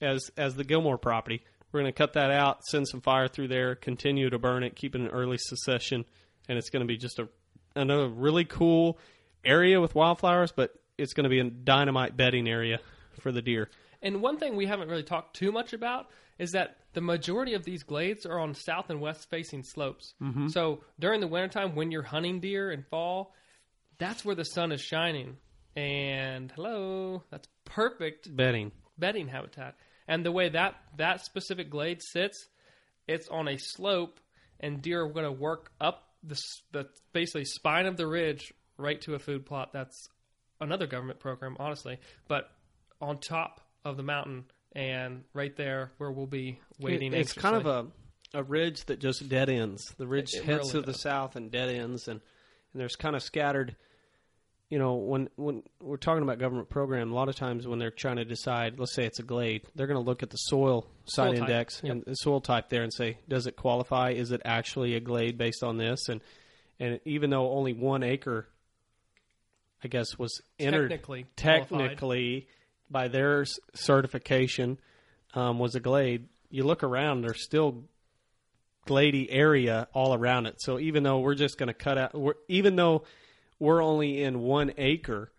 as 0.00 0.30
as 0.36 0.54
the 0.54 0.64
Gilmore 0.64 0.98
property. 0.98 1.42
We're 1.72 1.80
going 1.80 1.92
to 1.92 1.96
cut 1.96 2.14
that 2.14 2.30
out, 2.30 2.64
send 2.64 2.88
some 2.88 3.00
fire 3.00 3.28
through 3.28 3.48
there, 3.48 3.74
continue 3.74 4.28
to 4.30 4.38
burn 4.38 4.62
it, 4.64 4.74
keep 4.74 4.94
it 4.94 5.00
in 5.00 5.08
early 5.08 5.38
succession, 5.38 6.04
and 6.48 6.58
it's 6.58 6.70
going 6.70 6.80
to 6.80 6.86
be 6.86 6.96
just 6.96 7.18
a 7.18 7.28
another 7.76 8.08
really 8.08 8.44
cool 8.44 8.98
area 9.44 9.80
with 9.80 9.94
wildflowers. 9.94 10.52
But 10.52 10.74
it's 10.98 11.12
going 11.12 11.24
to 11.24 11.30
be 11.30 11.40
a 11.40 11.44
dynamite 11.44 12.16
bedding 12.16 12.48
area 12.48 12.80
for 13.20 13.32
the 13.32 13.42
deer. 13.42 13.70
And 14.02 14.22
one 14.22 14.38
thing 14.38 14.56
we 14.56 14.66
haven't 14.66 14.88
really 14.88 15.02
talked 15.02 15.36
too 15.36 15.52
much 15.52 15.72
about 15.72 16.08
is 16.38 16.52
that 16.52 16.78
the 16.94 17.00
majority 17.00 17.54
of 17.54 17.64
these 17.64 17.82
glades 17.82 18.24
are 18.24 18.38
on 18.38 18.54
south 18.54 18.90
and 18.90 19.00
west 19.00 19.28
facing 19.28 19.62
slopes. 19.62 20.14
Mm-hmm. 20.22 20.48
So 20.48 20.82
during 20.98 21.20
the 21.20 21.26
wintertime, 21.26 21.74
when 21.74 21.90
you're 21.90 22.02
hunting 22.02 22.40
deer 22.40 22.70
in 22.70 22.82
fall, 22.82 23.34
that's 23.98 24.24
where 24.24 24.34
the 24.34 24.44
sun 24.44 24.72
is 24.72 24.80
shining. 24.80 25.36
And 25.76 26.50
hello, 26.50 27.22
that's 27.30 27.46
perfect 27.64 28.34
Bedding. 28.34 28.72
bedding 28.98 29.28
habitat. 29.28 29.76
And 30.10 30.26
the 30.26 30.32
way 30.32 30.48
that 30.50 30.74
that 30.96 31.24
specific 31.24 31.70
glade 31.70 32.02
sits, 32.02 32.48
it's 33.06 33.28
on 33.28 33.46
a 33.48 33.56
slope, 33.56 34.18
and 34.58 34.82
deer 34.82 35.04
are 35.04 35.08
going 35.08 35.24
to 35.24 35.32
work 35.32 35.70
up 35.80 36.08
the 36.22 36.38
the 36.72 36.88
basically 37.12 37.44
spine 37.44 37.86
of 37.86 37.96
the 37.96 38.06
ridge 38.06 38.52
right 38.76 39.00
to 39.02 39.14
a 39.14 39.18
food 39.18 39.46
plot. 39.46 39.72
That's 39.72 40.08
another 40.60 40.86
government 40.86 41.20
program, 41.20 41.56
honestly, 41.60 41.98
but 42.28 42.50
on 43.00 43.18
top 43.18 43.60
of 43.84 43.96
the 43.96 44.02
mountain 44.02 44.44
and 44.72 45.22
right 45.32 45.56
there 45.56 45.92
where 45.98 46.10
we'll 46.10 46.26
be 46.26 46.58
waiting. 46.78 47.12
It- 47.14 47.20
it's 47.20 47.32
kind 47.32 47.56
of 47.56 47.66
a 47.66 47.86
a 48.32 48.42
ridge 48.44 48.84
that 48.86 49.00
just 49.00 49.28
dead 49.28 49.48
ends. 49.48 49.92
The 49.96 50.06
ridge 50.06 50.34
It 50.34 50.44
heads 50.44 50.72
really 50.74 50.84
to 50.84 50.92
the 50.92 50.98
south 50.98 51.34
and 51.36 51.50
dead 51.50 51.68
ends, 51.68 52.06
and 52.08 52.20
and 52.72 52.80
there's 52.80 52.96
kind 52.96 53.14
of 53.16 53.22
scattered. 53.22 53.76
You 54.70 54.78
know, 54.78 54.94
when 54.94 55.28
when 55.36 55.62
we're 55.82 55.96
talking 55.96 56.22
about 56.22 56.38
government 56.38 56.70
program, 56.70 57.10
a 57.10 57.14
lot 57.14 57.28
of 57.28 57.34
times 57.34 57.66
when 57.66 57.78
they're 57.78 57.90
trying 57.90 58.16
to 58.16 58.24
decide, 58.24 58.78
let's 58.78 58.94
say 58.94 59.04
it's 59.04 59.18
a 59.18 59.24
glade, 59.24 59.62
they're 59.74 59.88
going 59.88 60.02
to 60.02 60.08
look 60.08 60.22
at 60.22 60.30
the 60.30 60.36
soil 60.36 60.86
site 61.04 61.32
Soil 61.32 61.42
index 61.42 61.80
yep. 61.82 61.92
and 61.92 62.04
the 62.04 62.14
soil 62.14 62.40
type 62.40 62.68
there 62.68 62.82
and 62.82 62.92
say, 62.92 63.18
does 63.28 63.48
it 63.48 63.56
qualify? 63.56 64.10
Is 64.10 64.30
it 64.30 64.40
actually 64.44 64.94
a 64.94 65.00
glade 65.00 65.36
based 65.36 65.64
on 65.64 65.76
this? 65.76 66.08
And 66.08 66.20
and 66.78 67.00
even 67.04 67.30
though 67.30 67.50
only 67.50 67.72
one 67.72 68.04
acre, 68.04 68.46
I 69.82 69.88
guess, 69.88 70.16
was 70.16 70.40
entered 70.58 70.90
technically 70.90 71.26
technically 71.34 72.46
by 72.88 73.08
their 73.08 73.44
certification 73.74 74.78
um, 75.34 75.58
was 75.58 75.74
a 75.74 75.80
glade. 75.80 76.28
You 76.48 76.64
look 76.64 76.82
around, 76.82 77.22
there's 77.22 77.42
still 77.42 77.84
glady 78.86 79.30
area 79.30 79.88
all 79.92 80.14
around 80.14 80.46
it. 80.46 80.56
So 80.60 80.78
even 80.78 81.02
though 81.02 81.18
we're 81.18 81.34
just 81.34 81.58
going 81.58 81.68
to 81.68 81.74
cut 81.74 81.98
out, 81.98 82.14
we're, 82.14 82.34
even 82.48 82.76
though 82.76 83.04
we're 83.60 83.82
only 83.82 84.22
in 84.22 84.40
one 84.40 84.72
acre, 84.76 85.30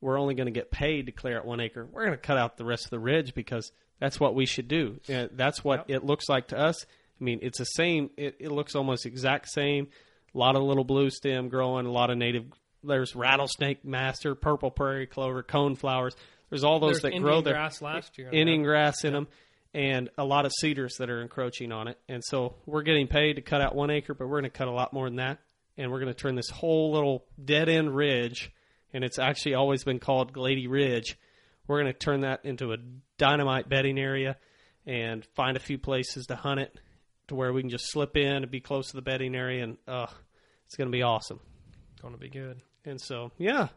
we're 0.00 0.18
only 0.20 0.34
going 0.34 0.46
to 0.46 0.52
get 0.52 0.70
paid 0.70 1.06
to 1.06 1.12
clear 1.12 1.38
out 1.38 1.46
one 1.46 1.60
acre. 1.60 1.86
We're 1.90 2.04
going 2.04 2.16
to 2.16 2.22
cut 2.22 2.36
out 2.36 2.58
the 2.58 2.64
rest 2.64 2.84
of 2.84 2.90
the 2.90 2.98
ridge 2.98 3.34
because 3.34 3.72
that's 4.00 4.20
what 4.20 4.34
we 4.34 4.44
should 4.44 4.68
do. 4.68 5.00
Yeah, 5.06 5.28
that's 5.32 5.64
what 5.64 5.86
it 5.88 6.04
looks 6.04 6.28
like 6.28 6.48
to 6.48 6.58
us. 6.58 6.84
I 6.84 7.24
mean, 7.24 7.38
it's 7.42 7.58
the 7.58 7.64
same. 7.64 8.10
It, 8.16 8.36
it 8.38 8.52
looks 8.52 8.74
almost 8.74 9.06
exact 9.06 9.48
same. 9.48 9.88
A 10.34 10.38
lot 10.38 10.54
of 10.54 10.62
little 10.62 10.84
blue 10.84 11.10
stem 11.10 11.48
growing. 11.48 11.86
A 11.86 11.90
lot 11.90 12.10
of 12.10 12.18
native. 12.18 12.44
There's 12.84 13.16
rattlesnake 13.16 13.84
master, 13.84 14.34
purple 14.34 14.70
prairie 14.70 15.06
clover, 15.06 15.42
cone 15.42 15.74
flowers. 15.74 16.14
There's 16.50 16.64
all 16.64 16.78
those 16.78 17.00
There's 17.00 17.02
that 17.02 17.08
Indian 17.08 17.22
grow 17.22 17.40
there. 17.40 17.54
grass 17.54 17.82
last 17.82 18.18
year. 18.18 18.30
Indian 18.30 18.62
grass 18.62 19.04
in 19.04 19.12
them, 19.12 19.26
and 19.74 20.10
a 20.16 20.24
lot 20.24 20.46
of 20.46 20.52
cedars 20.60 20.94
that 20.98 21.10
are 21.10 21.20
encroaching 21.20 21.72
on 21.72 21.88
it. 21.88 21.98
And 22.08 22.22
so 22.24 22.54
we're 22.66 22.82
getting 22.82 23.08
paid 23.08 23.34
to 23.34 23.42
cut 23.42 23.60
out 23.60 23.74
one 23.74 23.90
acre, 23.90 24.14
but 24.14 24.28
we're 24.28 24.40
going 24.40 24.50
to 24.50 24.56
cut 24.56 24.68
a 24.68 24.72
lot 24.72 24.92
more 24.92 25.06
than 25.08 25.16
that. 25.16 25.38
And 25.78 25.90
we're 25.90 26.00
going 26.00 26.12
to 26.12 26.18
turn 26.20 26.34
this 26.34 26.50
whole 26.50 26.92
little 26.92 27.24
dead 27.42 27.68
end 27.68 27.94
ridge, 27.94 28.52
and 28.92 29.04
it's 29.04 29.18
actually 29.18 29.54
always 29.54 29.84
been 29.84 30.00
called 30.00 30.32
Glady 30.32 30.66
Ridge. 30.66 31.16
We're 31.66 31.80
going 31.80 31.92
to 31.92 31.98
turn 31.98 32.22
that 32.22 32.44
into 32.44 32.72
a 32.72 32.76
dynamite 33.16 33.68
bedding 33.68 33.98
area 33.98 34.36
and 34.86 35.24
find 35.36 35.56
a 35.56 35.60
few 35.60 35.78
places 35.78 36.26
to 36.26 36.34
hunt 36.36 36.60
it 36.60 36.78
to 37.28 37.34
where 37.34 37.52
we 37.52 37.60
can 37.60 37.70
just 37.70 37.90
slip 37.90 38.16
in 38.16 38.26
and 38.42 38.50
be 38.50 38.60
close 38.60 38.88
to 38.88 38.96
the 38.96 39.02
bedding 39.02 39.34
area. 39.34 39.64
And 39.64 39.76
uh, 39.86 40.06
it's 40.66 40.76
going 40.76 40.88
to 40.88 40.92
be 40.92 41.02
awesome. 41.02 41.40
Going 42.02 42.14
to 42.14 42.20
be 42.20 42.30
good. 42.30 42.60
And 42.84 42.98
so, 43.00 43.32
yeah, 43.36 43.68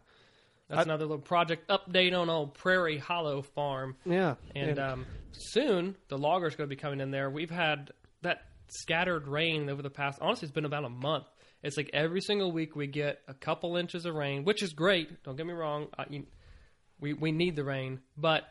That's 0.70 0.86
another 0.86 1.06
little 1.06 1.22
project 1.22 1.68
update 1.70 2.18
on 2.18 2.30
old 2.30 2.54
Prairie 2.54 2.98
Hollow 2.98 3.42
Farm. 3.42 3.98
yeah. 4.06 4.36
And 4.56 4.80
um, 4.80 5.06
soon 5.34 5.98
the 6.08 6.18
loggers 6.18 6.56
going 6.56 6.70
to 6.70 6.76
be 6.76 6.80
coming 6.80 7.02
in 7.02 7.12
there. 7.12 7.30
We've 7.30 7.52
had 7.52 7.92
that 8.22 8.44
scattered 8.70 9.28
rain 9.28 9.70
over 9.70 9.82
the 9.82 9.90
past. 9.90 10.20
Honestly, 10.22 10.46
it's 10.46 10.56
been 10.56 10.66
about 10.66 10.86
a 10.86 10.90
month. 10.90 11.26
It's 11.64 11.78
like 11.78 11.90
every 11.94 12.22
single 12.22 12.52
week 12.52 12.76
we 12.76 12.88
get 12.88 13.20
a 13.28 13.34
couple 13.34 13.78
inches 13.78 14.06
of 14.06 14.16
rain, 14.16 14.44
which 14.44 14.64
is 14.64 14.74
great. 14.74 15.24
Don't 15.24 15.36
get 15.36 15.46
me 15.46 15.54
wrong. 15.54 15.88
I, 15.98 16.06
you, 16.10 16.26
we 17.00 17.14
we 17.14 17.32
need 17.32 17.56
the 17.56 17.64
rain, 17.64 18.00
but 18.18 18.44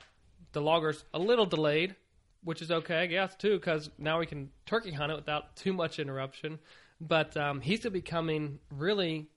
the 0.52 0.61
loggers 0.61 1.04
a 1.12 1.18
little 1.18 1.46
delayed, 1.46 1.96
which 2.44 2.62
is 2.62 2.70
okay, 2.70 2.98
I 2.98 3.06
guess 3.06 3.34
too, 3.36 3.58
because 3.58 3.90
now 3.98 4.18
we 4.18 4.26
can 4.26 4.50
turkey 4.66 4.92
hunt 4.92 5.12
it 5.12 5.16
without 5.16 5.56
too 5.56 5.72
much 5.72 5.98
interruption. 5.98 6.58
But 7.00 7.36
um, 7.36 7.61
he's 7.61 7.80
going 7.80 7.92
to 7.92 7.98
be 7.98 8.02
coming 8.02 8.58
really 8.70 9.28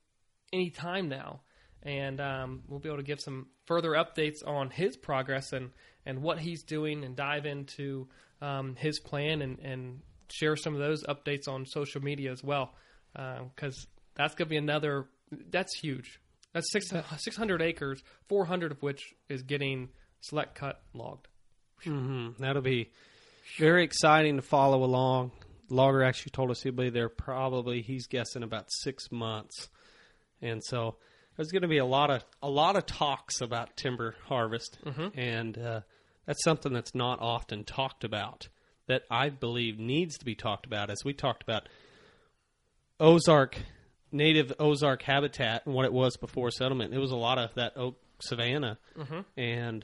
any 0.51 0.69
time 0.69 1.09
now, 1.09 1.41
and 1.81 2.19
um, 2.19 2.63
we'll 2.67 2.79
be 2.79 2.89
able 2.89 2.97
to 2.97 3.03
give 3.03 3.21
some 3.21 3.47
further 3.65 3.91
updates 3.91 4.45
on 4.45 4.69
his 4.69 4.97
progress 4.97 5.53
and, 5.53 5.71
and 6.05 6.21
what 6.21 6.39
he's 6.39 6.63
doing, 6.63 7.03
and 7.03 7.15
dive 7.15 7.45
into 7.45 8.07
um, 8.41 8.75
his 8.75 8.99
plan 8.99 9.41
and, 9.41 9.59
and 9.59 10.01
share 10.29 10.55
some 10.55 10.73
of 10.73 10.79
those 10.79 11.03
updates 11.03 11.47
on 11.47 11.65
social 11.65 12.01
media 12.01 12.31
as 12.31 12.43
well, 12.43 12.73
because 13.13 13.87
that's 14.15 14.35
going 14.35 14.47
to 14.47 14.49
be 14.49 14.57
another. 14.57 15.05
That's 15.51 15.73
huge. 15.79 16.19
That's 16.53 16.71
six, 16.71 16.91
600 17.17 17.61
acres, 17.61 18.03
400 18.29 18.71
of 18.71 18.83
which 18.83 19.01
is 19.27 19.41
getting 19.41 19.89
select 20.21 20.55
cut 20.55 20.81
logged. 20.93 21.27
hmm 21.83 22.29
That'll 22.39 22.61
be 22.61 22.91
very 23.57 23.83
exciting 23.83 24.35
to 24.35 24.41
follow 24.43 24.83
along. 24.83 25.31
Logger 25.69 26.03
actually 26.03 26.29
told 26.31 26.51
us 26.51 26.61
he'll 26.61 26.71
be 26.73 26.89
there 26.91 27.09
probably 27.09 27.81
he's 27.81 28.05
guessing 28.05 28.43
about 28.43 28.65
six 28.69 29.11
months, 29.11 29.69
and 30.41 30.61
so 30.63 30.97
there's 31.35 31.49
going 31.49 31.63
to 31.63 31.67
be 31.67 31.79
a 31.79 31.85
lot 31.85 32.11
of 32.11 32.23
a 32.43 32.49
lot 32.49 32.75
of 32.75 32.85
talks 32.85 33.41
about 33.41 33.75
timber 33.75 34.15
harvest, 34.27 34.77
and 35.15 35.57
uh, 35.57 35.81
that's 36.27 36.43
something 36.43 36.71
that's 36.73 36.93
not 36.93 37.19
often 37.19 37.63
talked 37.63 38.03
about. 38.03 38.47
That 38.87 39.03
I 39.09 39.29
believe 39.29 39.79
needs 39.79 40.17
to 40.19 40.25
be 40.25 40.35
talked 40.35 40.65
about, 40.67 40.89
as 40.91 40.99
we 41.03 41.13
talked 41.13 41.41
about 41.41 41.69
Ozark 43.03 43.57
native 44.13 44.53
Ozark 44.59 45.01
habitat 45.01 45.65
and 45.65 45.75
what 45.75 45.85
it 45.85 45.91
was 45.91 46.15
before 46.15 46.51
settlement. 46.51 46.93
It 46.93 46.99
was 46.99 47.11
a 47.11 47.17
lot 47.17 47.37
of 47.37 47.53
that 47.55 47.73
oak 47.75 47.99
savanna, 48.21 48.77
mm-hmm. 48.97 49.21
and 49.37 49.83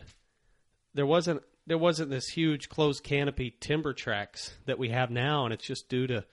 there 0.93 1.05
wasn't 1.05 1.43
there 1.67 1.77
wasn't 1.77 2.09
this 2.09 2.27
huge 2.27 2.69
closed 2.69 3.03
canopy 3.03 3.55
timber 3.59 3.93
tracks 3.93 4.53
that 4.65 4.79
we 4.79 4.89
have 4.89 5.11
now, 5.11 5.43
and 5.43 5.53
it's 5.53 5.67
just 5.67 5.89
due 5.89 6.07
to 6.07 6.25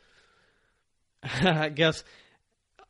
I 1.23 1.71
guess 1.71 2.05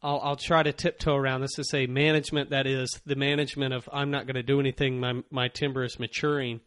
I'll, 0.03 0.21
I'll 0.21 0.37
try 0.37 0.63
to 0.63 0.75
tiptoe 0.75 1.17
around 1.17 1.41
this 1.41 1.55
to 1.55 1.65
say 1.65 1.87
management. 1.87 2.51
That 2.51 2.67
is 2.67 3.01
the 3.07 3.17
management 3.17 3.73
of 3.73 3.89
I'm 3.91 4.11
not 4.11 4.27
going 4.27 4.35
to 4.35 4.43
do 4.43 4.61
anything. 4.61 5.01
My 5.01 5.23
my 5.31 5.49
timber 5.49 5.85
is 5.85 5.99
maturing, 5.99 6.61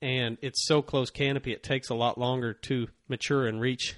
and 0.00 0.38
it's 0.42 0.64
so 0.68 0.82
close 0.82 1.10
canopy. 1.10 1.52
It 1.52 1.64
takes 1.64 1.88
a 1.88 1.94
lot 1.96 2.18
longer 2.18 2.52
to 2.52 2.86
mature 3.08 3.48
and 3.48 3.60
reach, 3.60 3.96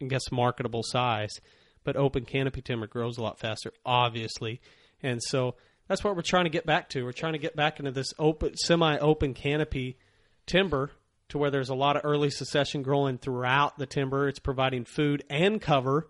I 0.00 0.06
guess, 0.06 0.32
marketable 0.32 0.82
size. 0.82 1.40
But 1.82 1.96
open 1.96 2.24
canopy 2.24 2.62
timber 2.62 2.86
grows 2.86 3.16
a 3.18 3.22
lot 3.22 3.38
faster, 3.38 3.72
obviously, 3.86 4.60
and 5.02 5.20
so 5.22 5.54
that's 5.88 6.04
what 6.04 6.14
we're 6.14 6.22
trying 6.22 6.44
to 6.44 6.50
get 6.50 6.66
back 6.66 6.88
to. 6.90 7.02
We're 7.02 7.12
trying 7.12 7.32
to 7.32 7.38
get 7.38 7.56
back 7.56 7.78
into 7.78 7.90
this 7.90 8.12
open, 8.18 8.56
semi-open 8.56 9.34
canopy 9.34 9.98
timber 10.46 10.92
to 11.30 11.38
where 11.38 11.50
there's 11.50 11.68
a 11.68 11.74
lot 11.74 11.96
of 11.96 12.02
early 12.04 12.30
succession 12.30 12.82
growing 12.82 13.18
throughout 13.18 13.78
the 13.78 13.86
timber. 13.86 14.28
It's 14.28 14.38
providing 14.38 14.84
food 14.84 15.24
and 15.30 15.60
cover 15.60 16.08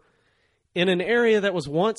in 0.75 0.89
an 0.89 1.01
area 1.01 1.41
that 1.41 1.55
was 1.55 1.69
once 1.69 1.99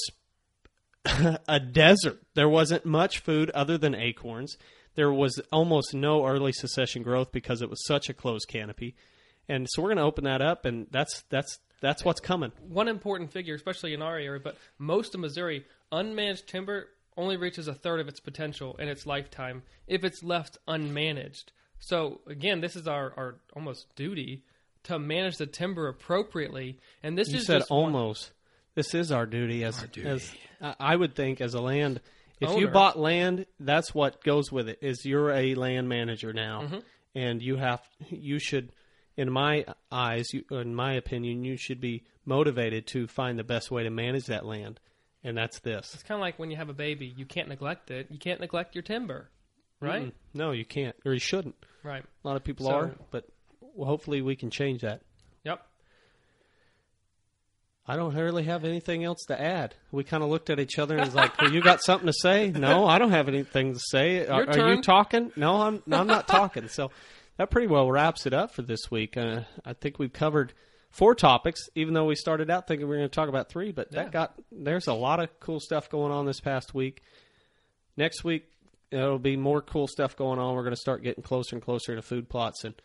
a 1.48 1.60
desert. 1.60 2.22
There 2.36 2.50
wasn't 2.50 2.86
much 2.86 3.20
food 3.20 3.50
other 3.52 3.78
than 3.78 3.96
acorns. 3.96 4.58
There 4.96 5.12
was 5.12 5.40
almost 5.52 5.94
no 5.94 6.26
early 6.26 6.52
succession 6.52 7.04
growth 7.04 7.32
because 7.32 7.62
it 7.62 7.70
was 7.70 7.86
such 7.86 8.10
a 8.10 8.14
closed 8.14 8.48
canopy. 8.48 8.96
And 9.48 9.68
so 9.70 9.82
we're 9.82 9.90
going 9.90 9.98
to 9.98 10.04
open 10.04 10.26
that 10.26 10.42
up 10.42 10.66
and 10.66 10.88
that's 10.92 11.24
that's 11.30 11.60
that's 11.82 12.06
what's 12.06 12.22
coming. 12.22 12.52
One 12.70 12.88
important 12.88 13.32
figure, 13.32 13.56
especially 13.56 13.94
in 13.94 14.02
our 14.02 14.16
area, 14.18 14.40
but 14.42 14.56
most 14.80 15.14
of 15.14 15.20
Missouri, 15.22 15.66
unmanaged 15.92 16.46
timber 16.46 16.88
only 17.18 17.36
reaches 17.36 17.68
a 17.68 17.74
third 17.74 18.00
of 18.00 18.08
its 18.08 18.20
potential 18.22 18.76
in 18.80 18.88
its 18.88 19.06
lifetime 19.06 19.64
if 19.88 20.04
it's 20.06 20.24
left 20.24 20.58
unmanaged. 20.68 21.46
So 21.80 22.22
again, 22.28 22.62
this 22.62 22.76
is 22.76 22.88
our, 22.88 23.12
our 23.18 23.36
almost 23.56 23.94
duty 23.96 24.44
to 24.84 24.98
manage 24.98 25.38
the 25.38 25.46
timber 25.48 25.88
appropriately. 25.88 26.80
And 27.04 27.18
this 27.18 27.30
You 27.30 27.40
is 27.40 27.46
said 27.48 27.60
just 27.60 27.72
one- 27.72 27.84
almost. 27.94 28.32
This 28.74 28.94
is 28.96 29.12
our 29.12 29.26
duty 29.26 29.66
as 29.66 29.84
as 30.06 30.32
I 30.62 30.76
I 30.80 30.96
would 30.96 31.14
think 31.14 31.42
as 31.42 31.54
a 31.56 31.60
land. 31.62 32.00
If 32.40 32.58
you 32.58 32.70
bought 32.70 32.98
land, 32.98 33.46
that's 33.60 33.94
what 33.94 34.24
goes 34.24 34.50
with 34.52 34.70
it. 34.70 34.80
Is 34.82 35.06
you're 35.06 35.30
a 35.32 35.56
land 35.56 35.90
manager 35.90 36.32
now, 36.32 36.62
Mm-hmm. 36.62 36.80
and 37.14 37.42
you 37.42 37.58
have 37.58 37.82
you 38.10 38.40
should, 38.40 38.72
in 39.18 39.32
my 39.32 39.66
eyes, 39.92 40.34
you, 40.34 40.44
in 40.52 40.74
my 40.76 40.94
opinion, 40.94 41.44
you 41.44 41.58
should 41.58 41.82
be 41.82 42.04
motivated 42.26 42.88
to 42.88 43.08
find 43.08 43.38
the 43.38 43.44
best 43.44 43.72
way 43.72 43.84
to 43.84 43.90
manage 43.90 44.26
that 44.28 44.46
land, 44.46 44.80
and 45.24 45.38
that's 45.38 45.60
this. 45.60 45.94
It's 45.94 46.04
kind 46.04 46.18
of 46.18 46.22
like 46.22 46.40
when 46.40 46.50
you 46.52 46.58
have 46.58 46.70
a 46.70 46.74
baby, 46.74 47.14
you 47.16 47.26
can't 47.26 47.48
neglect 47.50 47.92
it. 47.92 48.08
You 48.10 48.18
can't 48.20 48.40
neglect 48.40 48.76
your 48.76 48.82
timber, 48.84 49.30
right? 49.80 50.04
Mm-mm. 50.06 50.12
No, 50.34 50.52
you 50.52 50.66
can't, 50.66 50.96
or 51.06 51.14
you 51.14 51.20
shouldn't. 51.20 51.56
Right. 51.84 52.04
A 52.24 52.28
lot 52.28 52.38
of 52.38 52.44
people 52.44 52.68
So- 52.68 52.74
are, 52.74 52.96
but 53.12 53.26
hopefully 53.78 54.22
we 54.22 54.36
can 54.36 54.50
change 54.50 54.82
that. 54.82 55.02
Yep. 55.44 55.66
I 57.88 57.96
don't 57.96 58.16
really 58.16 58.44
have 58.44 58.64
anything 58.64 59.04
else 59.04 59.26
to 59.28 59.40
add. 59.42 59.74
We 59.92 60.04
kind 60.04 60.24
of 60.24 60.30
looked 60.30 60.50
at 60.52 60.60
each 60.60 60.78
other 60.78 60.96
and 60.96 61.06
was 61.06 61.16
like, 61.16 61.42
well, 61.42 61.52
"You 61.52 61.62
got 61.62 61.82
something 61.84 62.06
to 62.08 62.14
say?" 62.14 62.50
No, 62.52 62.86
I 62.86 63.00
don't 63.00 63.10
have 63.12 63.28
anything 63.28 63.74
to 63.74 63.80
say. 63.80 64.26
Are, 64.28 64.48
are 64.48 64.74
you 64.76 64.82
talking? 64.84 65.32
No, 65.36 65.62
I'm. 65.62 65.82
I'm 65.92 66.08
not 66.08 66.28
talking. 66.28 66.68
So 66.70 66.92
that 67.42 67.50
pretty 67.50 67.66
well 67.68 67.90
wraps 67.92 68.28
it 68.28 68.34
up 68.34 68.52
for 68.52 68.62
this 68.62 68.92
week. 68.92 69.18
Uh, 69.18 69.42
I 69.66 69.74
think 69.74 69.98
we've 69.98 70.14
covered 70.14 70.54
four 70.92 71.16
topics, 71.16 71.60
even 71.74 71.96
though 71.96 72.06
we 72.06 72.14
started 72.16 72.52
out 72.52 72.68
thinking 72.68 72.86
we 72.88 72.92
were 72.92 72.98
going 73.00 73.10
to 73.10 73.16
talk 73.16 73.30
about 73.30 73.50
three. 73.50 73.72
But 73.72 73.88
Yeah. 73.92 74.04
that 74.04 74.12
got 74.12 74.36
there's 74.52 74.86
a 74.88 74.94
lot 74.94 75.20
of 75.20 75.40
cool 75.40 75.60
stuff 75.60 75.90
going 75.90 76.12
on 76.12 76.28
this 76.28 76.40
past 76.40 76.76
week. 76.76 77.02
Next 77.98 78.24
week 78.24 78.46
there'll 78.92 79.18
be 79.18 79.38
more 79.38 79.62
cool 79.62 79.88
stuff 79.88 80.16
going 80.16 80.38
on. 80.38 80.56
We're 80.56 80.62
going 80.64 80.76
to 80.76 80.80
start 80.82 81.02
getting 81.02 81.24
closer 81.24 81.56
and 81.56 81.64
closer 81.64 81.96
to 81.96 82.02
food 82.04 82.30
plots 82.30 82.64
and 82.64 82.76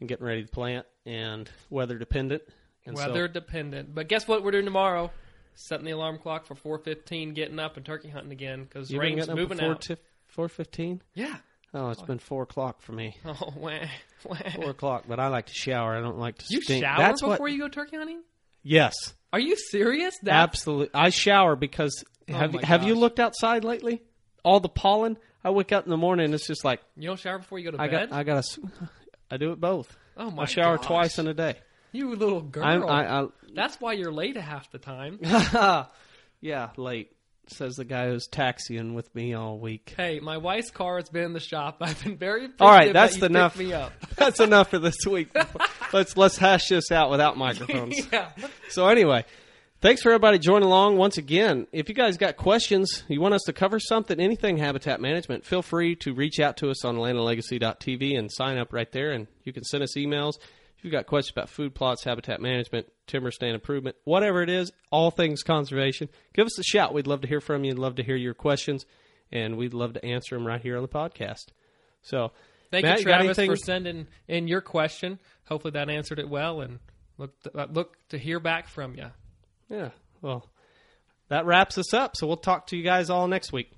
and 0.00 0.08
getting 0.08 0.26
ready 0.26 0.42
to 0.42 0.48
plant 0.50 0.86
and 1.06 1.48
weather 1.68 1.98
dependent. 1.98 2.42
And 2.86 2.96
so- 2.98 3.06
Weather 3.06 3.28
dependent. 3.28 3.94
But 3.94 4.08
guess 4.08 4.26
what 4.26 4.42
we're 4.42 4.50
doing 4.50 4.64
tomorrow? 4.64 5.12
Setting 5.54 5.84
the 5.84 5.92
alarm 5.92 6.18
clock 6.18 6.46
for 6.46 6.54
4:15, 6.56 7.34
getting 7.34 7.58
up 7.60 7.76
and 7.76 7.84
turkey 7.86 8.08
hunting 8.08 8.32
again 8.32 8.64
because 8.64 8.92
rain's 8.92 9.28
moving 9.28 9.60
out. 9.60 9.86
four 10.26 10.48
fifteen. 10.48 11.00
yeah. 11.14 11.36
Oh, 11.72 11.90
it's 11.90 12.02
been 12.02 12.18
four 12.18 12.42
o'clock 12.42 12.80
for 12.80 12.92
me. 12.92 13.16
Oh, 13.24 13.52
wah, 13.56 13.78
wah. 14.24 14.36
Four 14.56 14.70
o'clock, 14.70 15.04
but 15.08 15.20
I 15.20 15.28
like 15.28 15.46
to 15.46 15.54
shower. 15.54 15.96
I 15.96 16.00
don't 16.00 16.18
like 16.18 16.38
to 16.38 16.44
You 16.48 16.60
stink. 16.62 16.82
shower 16.84 16.98
That's 16.98 17.20
before 17.20 17.38
what, 17.38 17.52
you 17.52 17.58
go 17.58 17.68
turkey 17.68 17.96
hunting? 17.96 18.22
Yes, 18.62 18.94
Are 19.32 19.40
you 19.40 19.56
serious? 19.56 20.14
That 20.24 20.34
absolutely. 20.34 20.90
I 20.94 21.10
shower 21.10 21.56
because 21.56 22.04
Oh 22.28 22.34
have 22.34 22.52
my 22.54 22.60
have 22.64 22.82
you 22.84 22.94
looked 22.94 23.18
outside 23.20 23.64
lately? 23.64 24.02
All 24.44 24.60
the 24.60 24.68
pollen. 24.68 25.16
I 25.42 25.50
wake 25.50 25.72
up 25.72 25.84
in 25.84 25.90
the 25.90 25.96
morning 25.96 26.26
and 26.26 26.34
it's 26.34 26.46
just 26.46 26.64
like 26.64 26.80
you 26.96 27.06
don't 27.08 27.18
shower 27.18 27.38
before 27.38 27.58
you 27.58 27.70
go 27.70 27.76
to 27.76 27.82
I 27.82 27.88
bed? 27.88 28.10
got 28.10 28.18
I 28.18 28.22
got 28.24 28.44
to. 28.44 28.60
I 29.30 29.36
do 29.38 29.52
it 29.52 29.60
both. 29.60 29.96
oh 30.16 30.30
my 30.30 30.42
I 30.42 30.46
shower 30.46 30.76
gosh. 30.76 30.86
twice 30.86 31.18
in 31.18 31.26
a 31.28 31.34
day. 31.34 31.56
You 31.92 32.14
little 32.14 32.40
girl. 32.42 32.64
I'm, 32.64 32.84
I, 32.88 33.26
That's 33.54 33.80
why 33.80 33.94
you're 33.94 34.12
late 34.12 34.36
half 34.36 34.70
the 34.70 34.78
time. 34.78 35.18
Yeah, 36.42 36.70
late 36.76 37.12
says 37.50 37.74
the 37.76 37.84
guy 37.84 38.08
who's 38.08 38.26
taxiing 38.26 38.94
with 38.94 39.14
me 39.14 39.34
all 39.34 39.58
week. 39.58 39.94
hey, 39.96 40.20
my 40.20 40.36
wife's 40.38 40.70
car 40.70 40.96
has 40.96 41.08
been 41.08 41.24
in 41.24 41.32
the 41.32 41.40
shop. 41.40 41.78
I've 41.80 42.02
been 42.02 42.16
very 42.16 42.48
All 42.60 42.68
right, 42.70 42.92
that's 42.92 43.16
that 43.18 43.30
enough. 43.30 43.56
me 43.56 43.72
up. 43.72 43.92
That's 44.16 44.40
enough 44.40 44.68
for 44.70 44.78
this 44.78 44.98
week. 45.06 45.34
let's 45.92 46.16
let's 46.16 46.36
hash 46.36 46.68
this 46.68 46.90
out 46.92 47.10
without 47.10 47.36
microphones. 47.38 47.96
yeah. 48.12 48.30
So 48.68 48.86
anyway, 48.88 49.24
thanks 49.80 50.02
for 50.02 50.10
everybody 50.10 50.38
joining 50.38 50.66
along 50.66 50.96
once 50.98 51.16
again. 51.16 51.66
If 51.72 51.88
you 51.88 51.94
guys 51.94 52.18
got 52.18 52.36
questions, 52.36 53.02
you 53.08 53.20
want 53.20 53.34
us 53.34 53.42
to 53.46 53.52
cover 53.54 53.80
something, 53.80 54.20
anything 54.20 54.58
habitat 54.58 55.00
management, 55.00 55.46
feel 55.46 55.62
free 55.62 55.96
to 55.96 56.12
reach 56.14 56.38
out 56.38 56.58
to 56.58 56.70
us 56.70 56.84
on 56.84 56.96
landandlegacy.tv 56.96 58.18
and 58.18 58.30
sign 58.30 58.58
up 58.58 58.72
right 58.72 58.90
there. 58.92 59.12
And 59.12 59.26
you 59.44 59.52
can 59.52 59.64
send 59.64 59.82
us 59.82 59.96
emails. 59.96 60.34
If 60.80 60.84
you've 60.84 60.92
got 60.92 61.04
questions 61.06 61.32
about 61.32 61.50
food 61.50 61.74
plots, 61.74 62.04
habitat 62.04 62.40
management, 62.40 62.86
timber 63.06 63.30
stand 63.30 63.54
improvement, 63.54 63.96
whatever 64.04 64.42
it 64.42 64.48
is, 64.48 64.72
all 64.90 65.10
things 65.10 65.42
conservation, 65.42 66.08
give 66.32 66.46
us 66.46 66.58
a 66.58 66.62
shout. 66.62 66.94
We'd 66.94 67.06
love 67.06 67.20
to 67.20 67.28
hear 67.28 67.42
from 67.42 67.64
you. 67.64 67.72
We'd 67.72 67.78
love 67.78 67.96
to 67.96 68.02
hear 68.02 68.16
your 68.16 68.32
questions, 68.32 68.86
and 69.30 69.58
we'd 69.58 69.74
love 69.74 69.92
to 69.92 70.02
answer 70.02 70.34
them 70.34 70.46
right 70.46 70.58
here 70.58 70.76
on 70.76 70.82
the 70.82 70.88
podcast. 70.88 71.48
So, 72.00 72.32
Thank 72.70 72.84
Matt, 72.86 72.94
you, 72.94 73.00
you 73.00 73.04
Travis, 73.04 73.24
anything? 73.38 73.50
for 73.50 73.56
sending 73.56 74.06
in 74.26 74.48
your 74.48 74.62
question. 74.62 75.18
Hopefully 75.44 75.72
that 75.72 75.90
answered 75.90 76.18
it 76.18 76.30
well, 76.30 76.62
and 76.62 76.78
look 77.18 77.38
to, 77.42 77.58
uh, 77.58 77.66
look 77.70 77.98
to 78.08 78.16
hear 78.16 78.40
back 78.40 78.66
from 78.66 78.94
you. 78.94 79.08
yeah, 79.68 79.90
well, 80.22 80.48
that 81.28 81.44
wraps 81.44 81.76
us 81.76 81.92
up. 81.92 82.16
So 82.16 82.26
we'll 82.26 82.38
talk 82.38 82.68
to 82.68 82.76
you 82.78 82.82
guys 82.82 83.10
all 83.10 83.28
next 83.28 83.52
week. 83.52 83.70